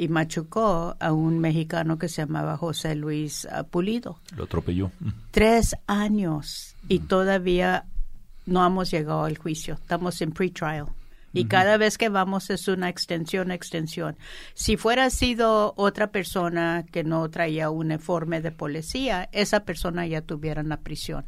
y 0.00 0.08
machucó 0.08 0.96
a 0.98 1.12
un 1.12 1.40
mexicano 1.40 1.98
que 1.98 2.08
se 2.08 2.22
llamaba 2.22 2.56
José 2.56 2.94
Luis 2.94 3.46
ah, 3.52 3.64
Pulido. 3.64 4.18
Lo 4.34 4.44
atropelló. 4.44 4.90
Tres 5.30 5.76
años 5.86 6.74
y 6.88 7.00
todavía 7.00 7.84
no 8.46 8.66
hemos 8.66 8.90
llegado 8.90 9.24
al 9.24 9.36
juicio. 9.36 9.74
Estamos 9.74 10.22
en 10.22 10.32
pre-trial. 10.32 10.86
Y 11.34 11.44
cada 11.44 11.76
vez 11.76 11.98
que 11.98 12.08
vamos 12.08 12.48
es 12.48 12.66
una 12.66 12.88
extensión, 12.88 13.50
extensión. 13.50 14.16
Si 14.54 14.78
fuera 14.78 15.10
sido 15.10 15.74
otra 15.76 16.10
persona 16.10 16.86
que 16.90 17.04
no 17.04 17.28
traía 17.28 17.68
un 17.68 17.88
uniforme 17.88 18.40
de 18.40 18.52
policía, 18.52 19.28
esa 19.32 19.66
persona 19.66 20.06
ya 20.06 20.22
tuviera 20.22 20.62
en 20.62 20.70
la 20.70 20.80
prisión. 20.80 21.26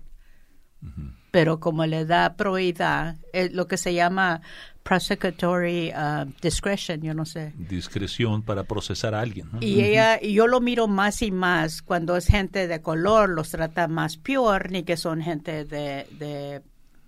Pero 1.33 1.59
como 1.59 1.85
le 1.87 2.05
da 2.05 2.37
prohibida, 2.37 3.17
lo 3.51 3.67
que 3.67 3.77
se 3.77 3.95
llama 3.95 4.43
prosecutory 4.83 5.93
uh, 5.93 6.31
discretion, 6.41 7.01
yo 7.01 7.15
no 7.15 7.25
sé. 7.25 7.53
Discreción 7.57 8.43
para 8.43 8.65
procesar 8.65 9.15
a 9.15 9.21
alguien. 9.21 9.49
Y 9.61 9.81
ella, 9.81 10.19
y 10.21 10.35
yo 10.35 10.47
lo 10.47 10.61
miro 10.61 10.89
más 10.89 11.23
y 11.23 11.31
más 11.31 11.83
cuando 11.83 12.17
es 12.17 12.27
gente 12.27 12.69
de 12.69 12.81
color, 12.81 13.31
los 13.31 13.51
trata 13.51 13.89
más 13.89 14.17
peor, 14.17 14.71
ni 14.71 14.83
que 14.83 14.97
son 14.97 15.23
gente 15.23 15.65
de, 15.65 16.07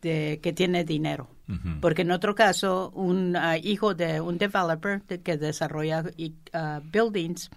de, 0.01 0.41
que 0.41 0.53
tiene 0.53 0.85
dinero. 0.85 1.29
Porque 1.83 2.03
en 2.03 2.11
otro 2.11 2.35
caso, 2.35 2.91
un 2.95 3.37
uh, 3.37 3.57
hijo 3.63 3.95
de 3.95 4.23
un 4.23 4.39
developer 4.39 5.03
que 5.03 5.37
desarrolla 5.37 6.03
uh, 6.03 6.81
buildings, 6.91 7.51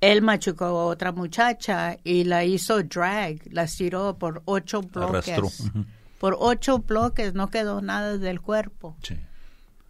él 0.00 0.22
machucó 0.22 0.64
a 0.64 0.86
otra 0.86 1.12
muchacha 1.12 1.98
y 2.04 2.24
la 2.24 2.44
hizo 2.44 2.82
drag, 2.82 3.40
la 3.52 3.66
tiró 3.66 4.16
por 4.18 4.42
ocho 4.46 4.82
bloques. 4.82 5.70
Por 6.18 6.36
ocho 6.38 6.78
bloques 6.78 7.34
no 7.34 7.50
quedó 7.50 7.80
nada 7.80 8.18
del 8.18 8.40
cuerpo. 8.40 8.96
Sí. 9.02 9.16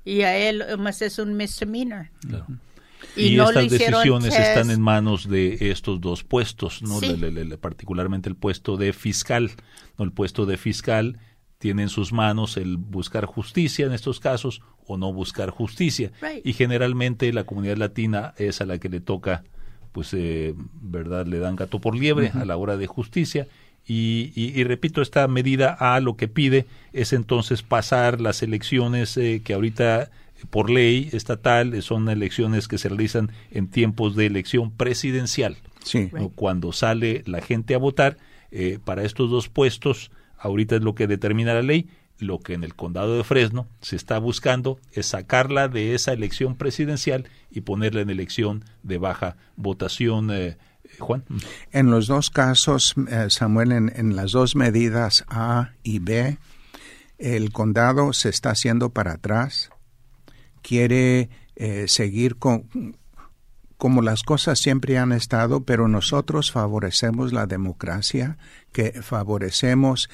Y 0.05 0.23
a 0.23 0.37
él 0.37 0.65
más 0.79 1.03
es 1.03 1.19
un 1.19 1.37
misdemeanor. 1.37 2.11
Y, 3.17 3.39
estas 3.39 3.71
decisiones 3.71 4.35
están 4.37 4.71
en 4.71 4.81
manos 4.81 5.29
de 5.29 5.71
estos 5.71 6.01
dos 6.01 6.23
puestos, 6.23 6.83
no 6.83 7.01
particularmente 7.61 8.29
el 8.29 8.37
puesto 8.37 8.77
de 8.77 8.93
fiscal, 8.93 9.51
no 9.99 10.05
el 10.05 10.13
puesto 10.13 10.47
de 10.47 10.57
fiscal 10.57 11.19
tiene 11.59 11.83
en 11.83 11.89
sus 11.89 12.13
manos 12.13 12.57
el 12.57 12.79
buscar 12.79 13.27
justicia 13.27 13.87
en 13.87 13.93
estos 13.93 14.19
casos 14.19 14.63
o 14.87 14.97
no 14.97 15.13
buscar 15.13 15.51
justicia. 15.51 16.11
Y 16.43 16.55
generalmente 16.55 17.33
la 17.33 17.45
comunidad 17.45 17.77
latina 17.77 18.35
es 18.39 18.61
a 18.61 18.67
la 18.67 18.79
que 18.79 18.89
le 18.89 19.01
toca 19.01 19.45
pues 19.93 20.15
eh, 20.15 20.55
verdad 20.81 21.27
le 21.27 21.39
dan 21.39 21.57
gato 21.57 21.81
por 21.81 21.97
liebre 21.97 22.31
a 22.35 22.45
la 22.45 22.57
hora 22.57 22.77
de 22.77 22.87
justicia 22.87 23.47
y, 23.87 24.63
repito, 24.65 25.03
esta 25.03 25.27
medida 25.27 25.77
A 25.79 25.99
lo 26.01 26.17
que 26.17 26.29
pide 26.29 26.67
es 26.93 27.13
entonces 27.13 27.63
pasar 27.63 28.21
las 28.21 28.43
elecciones 28.43 29.17
eh, 29.17 29.43
que 29.45 29.55
ahorita 29.55 30.11
por 30.49 30.71
ley 30.71 31.11
estatal 31.13 31.75
eh, 31.75 31.83
son 31.83 32.09
elecciones 32.09 32.69
que 32.69 32.79
se 32.79 32.89
realizan 32.89 33.31
en 33.51 33.69
tiempos 33.69 34.15
de 34.17 34.27
elección 34.27 34.71
presidencial. 34.71 35.57
Cuando 36.35 36.73
sale 36.73 37.23
la 37.27 37.41
gente 37.41 37.75
a 37.75 37.79
votar 37.79 38.17
eh, 38.53 38.79
para 38.85 39.03
estos 39.03 39.31
dos 39.31 39.49
puestos, 39.49 40.13
ahorita 40.39 40.77
es 40.77 40.83
lo 40.83 40.95
que 40.95 41.07
determina 41.07 41.55
la 41.55 41.63
ley. 41.63 41.89
Lo 42.21 42.39
que 42.39 42.55
en 42.55 42.65
el 42.65 42.75
condado 42.75 43.17
de 43.17 43.25
Fresno 43.25 43.67
se 43.81 43.97
está 43.97 44.19
buscando 44.19 44.79
es 44.93 45.07
sacarla 45.07 45.69
de 45.69 45.95
esa 45.95 46.13
elección 46.13 46.57
presidencial 46.57 47.29
y 47.51 47.63
ponerla 47.63 48.03
en 48.03 48.11
elección 48.11 48.65
de 48.83 48.99
baja 48.99 49.37
votación 49.57 50.31
Juan. 50.99 51.25
En 51.73 51.91
los 51.91 52.07
dos 52.07 52.31
casos, 52.31 52.95
eh, 53.09 53.27
Samuel, 53.29 53.73
en, 53.73 54.17
las 54.17 54.33
dos 54.33 54.57
medidas 54.57 55.25
A 55.29 55.73
y 55.83 55.99
B, 55.99 56.39
el 57.19 57.53
condado 57.53 58.13
se 58.13 58.29
está 58.29 58.51
haciendo 58.51 58.91
para 58.91 59.13
atrás, 59.13 59.71
quiere 60.63 61.31
eh, 61.57 61.87
seguir 61.89 62.37
con, 62.37 62.97
como 63.77 64.03
las 64.03 64.23
cosas 64.23 64.59
siempre 64.59 64.99
han 64.99 65.13
estado, 65.13 65.65
pero 65.65 65.89
nosotros 65.89 66.51
favorecemos 66.51 67.33
la 67.33 67.47
democracia, 67.47 68.37
que 68.73 69.03
favorecemos 69.03 70.11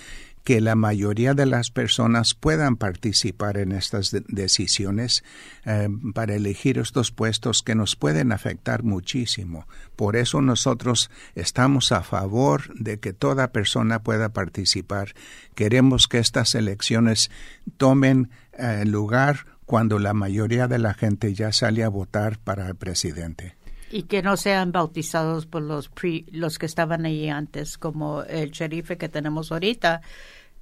que 0.47 0.61
la 0.61 0.77
mayoría 0.77 1.35
de 1.35 1.45
las 1.45 1.73
personas 1.73 2.35
puedan 2.35 2.77
participar 2.77 3.59
en 3.59 3.73
estas 3.73 4.13
decisiones 4.29 5.25
eh, 5.65 5.89
para 6.15 6.37
elegir 6.37 6.79
estos 6.79 7.11
puestos 7.11 7.65
que 7.65 7.75
nos 7.75 7.97
pueden 7.97 8.31
afectar 8.31 8.85
muchísimo. 8.85 9.67
Por 9.97 10.15
eso 10.15 10.41
nosotros 10.43 11.11
estamos 11.35 11.91
a 11.91 12.05
favor 12.05 12.73
de 12.77 13.01
que 13.01 13.13
toda 13.13 13.51
persona 13.51 14.05
pueda 14.05 14.29
participar. 14.29 15.15
Queremos 15.57 16.07
que 16.07 16.19
estas 16.19 16.55
elecciones 16.55 17.29
tomen 17.77 18.31
eh, 18.53 18.85
lugar 18.87 19.47
cuando 19.65 19.99
la 19.99 20.15
mayoría 20.15 20.69
de 20.69 20.79
la 20.79 20.95
gente 20.95 21.35
ya 21.35 21.51
sale 21.51 21.83
a 21.83 21.89
votar 21.89 22.39
para 22.39 22.69
el 22.69 22.77
presidente. 22.77 23.57
Y 23.91 24.05
que 24.05 24.23
no 24.23 24.37
sean 24.37 24.71
bautizados 24.71 25.47
por 25.47 25.63
los, 25.63 25.91
los 26.31 26.59
que 26.59 26.67
estaban 26.67 27.05
ahí 27.05 27.29
antes, 27.29 27.79
como 27.79 28.23
el 28.23 28.51
sherife 28.51 28.97
que 28.97 29.09
tenemos 29.09 29.53
ahorita, 29.53 30.03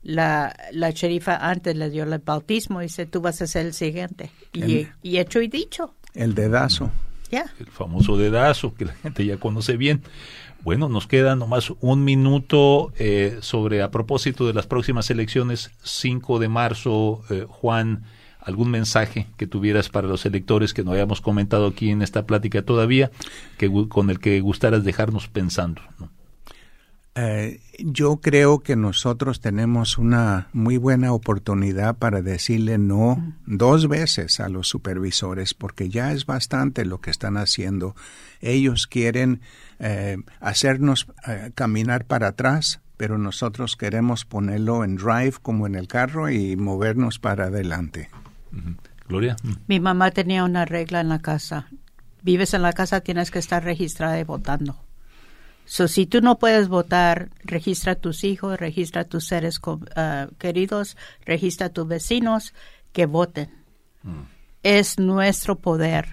la, 0.05 0.55
la 0.73 0.91
sherifa 0.91 1.37
antes 1.37 1.75
le 1.75 1.91
dio 1.91 2.05
el 2.05 2.19
bautismo 2.19 2.81
y 2.81 2.85
dice, 2.85 3.07
tú 3.07 3.21
vas 3.21 3.41
a 3.43 3.47
ser 3.47 3.67
el 3.67 3.73
siguiente. 3.73 4.31
Y, 4.53 4.87
y 5.03 5.19
hecho 5.19 5.41
y 5.41 5.49
dicho. 5.49 5.95
El 6.15 6.35
dedazo. 6.35 6.91
Ya. 7.31 7.47
El 7.59 7.67
famoso 7.67 8.17
dedazo 8.17 8.75
que 8.75 8.85
la 8.85 8.93
gente 8.93 9.25
ya 9.25 9.39
conoce 9.39 9.77
bien. 9.77 10.03
Bueno, 10.63 10.89
nos 10.89 11.07
queda 11.07 11.37
nomás 11.37 11.73
un 11.81 12.05
minuto 12.05 12.93
eh, 12.99 13.39
sobre, 13.41 13.83
a 13.83 13.91
propósito 13.91 14.47
de 14.47 14.53
las 14.53 14.67
próximas 14.67 15.11
elecciones, 15.11 15.71
5 15.83 16.39
de 16.39 16.49
marzo, 16.49 17.23
eh, 17.31 17.47
Juan, 17.49 18.05
algún 18.41 18.71
mensaje 18.71 19.27
que 19.37 19.47
tuvieras 19.47 19.89
para 19.89 20.07
los 20.07 20.27
electores 20.27 20.75
que 20.75 20.85
no 20.85 20.93
hayamos 20.93 21.21
comentado 21.21 21.67
aquí 21.67 21.91
en 21.91 22.03
esta 22.03 22.27
plática 22.27 22.63
todavía, 22.63 23.11
que, 23.59 23.71
con 23.89 24.11
el 24.11 24.21
que 24.21 24.41
gustaras 24.41 24.85
dejarnos 24.85 25.29
pensando. 25.29 25.83
¿no? 25.99 26.11
Eh, 27.17 27.61
yo 27.79 28.17
creo 28.17 28.61
que 28.61 28.75
nosotros 28.75 29.41
tenemos 29.41 29.99
una 29.99 30.49
muy 30.53 30.79
buena 30.79 31.13
oportunidad 31.13 31.97
para 31.97 32.23
decirle 32.23 32.77
no 32.77 33.35
dos 33.47 33.89
veces 33.89 34.41
a 34.41 34.49
los 34.49 34.67
supervisores, 34.69 35.55
porque 35.55 35.89
ya 35.89 36.13
es 36.13 36.27
bastante 36.27 36.85
lo 36.85 37.01
que 37.01 37.11
están 37.11 37.37
haciendo. 37.37 37.95
Ellos 38.41 38.89
quieren 38.89 39.43
eh, 39.79 40.17
hacernos 40.41 41.07
eh, 41.29 41.53
caminar 41.55 42.05
para 42.05 42.29
atrás, 42.29 42.81
pero 42.97 43.17
nosotros 43.17 43.77
queremos 43.77 44.25
ponerlo 44.25 44.83
en 44.83 44.97
drive 44.97 45.35
como 45.41 45.69
en 45.69 45.77
el 45.77 45.87
carro 45.87 46.31
y 46.31 46.57
movernos 46.57 47.21
para 47.21 47.45
adelante. 47.45 48.09
Gloria. 49.09 49.37
Mi 49.69 49.79
mamá 49.79 50.11
tenía 50.11 50.43
una 50.45 50.65
regla 50.65 51.01
en 51.01 51.11
la 51.11 51.21
casa. 51.21 51.69
Vives 52.23 52.55
en 52.55 52.63
la 52.63 52.73
casa, 52.73 53.03
tienes 53.03 53.31
que 53.31 53.39
estar 53.39 53.63
registrada 53.63 54.19
y 54.19 54.25
votando. 54.25 54.84
So, 55.67 55.89
si 55.89 56.07
tú 56.07 56.21
no 56.21 56.39
puedes 56.39 56.69
votar, 56.69 57.31
registra 57.43 57.93
a 57.93 57.95
tus 57.97 58.25
hijos, 58.25 58.59
registra 58.59 59.03
a 59.03 59.05
tus 59.05 59.27
seres 59.27 59.61
uh, 59.67 60.35
queridos, 60.39 60.97
registra 61.25 61.69
a 61.69 61.71
tus 61.71 61.89
vecinos 61.89 62.53
que 62.93 63.07
voten. 63.07 63.51
Mm. 64.03 64.23
Es 64.63 64.99
nuestro 64.99 65.57
poder. 65.57 66.07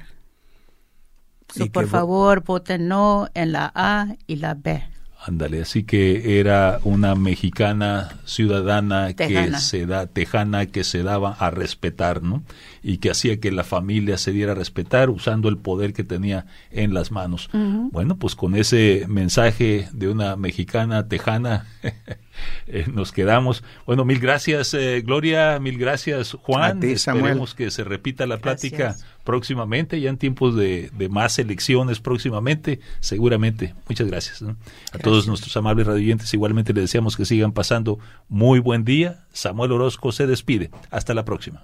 So, 1.50 1.68
por 1.68 1.88
favor, 1.88 2.44
voten 2.44 2.88
no 2.88 3.28
en 3.34 3.52
la 3.52 3.72
A 3.76 4.16
y 4.26 4.38
la 4.38 4.54
B. 4.54 4.91
Ándale, 5.24 5.62
así 5.62 5.84
que 5.84 6.40
era 6.40 6.80
una 6.84 7.14
mexicana 7.14 8.10
ciudadana 8.26 9.14
que 9.14 9.52
se 9.60 9.86
da, 9.86 10.08
tejana 10.08 10.66
que 10.66 10.84
se 10.84 11.04
daba 11.04 11.34
a 11.34 11.52
respetar, 11.52 12.24
¿no? 12.24 12.42
Y 12.82 12.98
que 12.98 13.12
hacía 13.12 13.40
que 13.40 13.52
la 13.52 13.64
familia 13.64 14.18
se 14.18 14.32
diera 14.32 14.54
a 14.54 14.56
respetar 14.56 15.12
usando 15.12 15.48
el 15.48 15.58
poder 15.58 15.94
que 15.94 16.04
tenía 16.04 16.48
en 16.72 16.96
las 16.96 17.12
manos. 17.12 17.52
Bueno, 17.92 18.16
pues 18.16 18.36
con 18.36 18.56
ese 18.56 19.06
mensaje 19.08 19.90
de 19.92 20.10
una 20.10 20.36
mexicana 20.38 21.08
tejana 21.08 21.68
eh, 22.68 22.86
nos 22.92 23.12
quedamos. 23.12 23.64
Bueno, 23.86 24.06
mil 24.06 24.20
gracias 24.20 24.74
eh, 24.74 25.02
Gloria, 25.02 25.60
mil 25.60 25.78
gracias 25.78 26.38
Juan. 26.42 26.84
A 26.84 26.88
Esperemos 26.88 27.56
que 27.56 27.72
se 27.72 27.84
repita 27.84 28.26
la 28.26 28.38
plática 28.38 28.96
próximamente, 29.24 30.00
ya 30.02 30.10
en 30.10 30.18
tiempos 30.18 30.56
de, 30.56 30.92
más 31.10 31.38
elecciones 31.40 32.00
próximamente, 32.00 32.80
seguramente. 33.00 33.76
Muchas 33.88 34.08
gracias. 34.08 34.44
A 34.92 34.98
todos 34.98 35.28
nuestros 35.28 35.56
amables 35.58 35.88
radioyentes 35.88 36.34
igualmente 36.34 36.74
les 36.74 36.84
deseamos 36.84 37.16
que 37.16 37.26
sigan 37.26 37.52
pasando 37.52 38.00
muy 38.30 38.60
buen 38.60 38.84
día. 38.84 39.26
Samuel 39.32 39.74
Orozco 39.74 40.12
se 40.12 40.28
despide. 40.28 40.72
Hasta 40.90 41.14
la 41.14 41.26
próxima. 41.26 41.64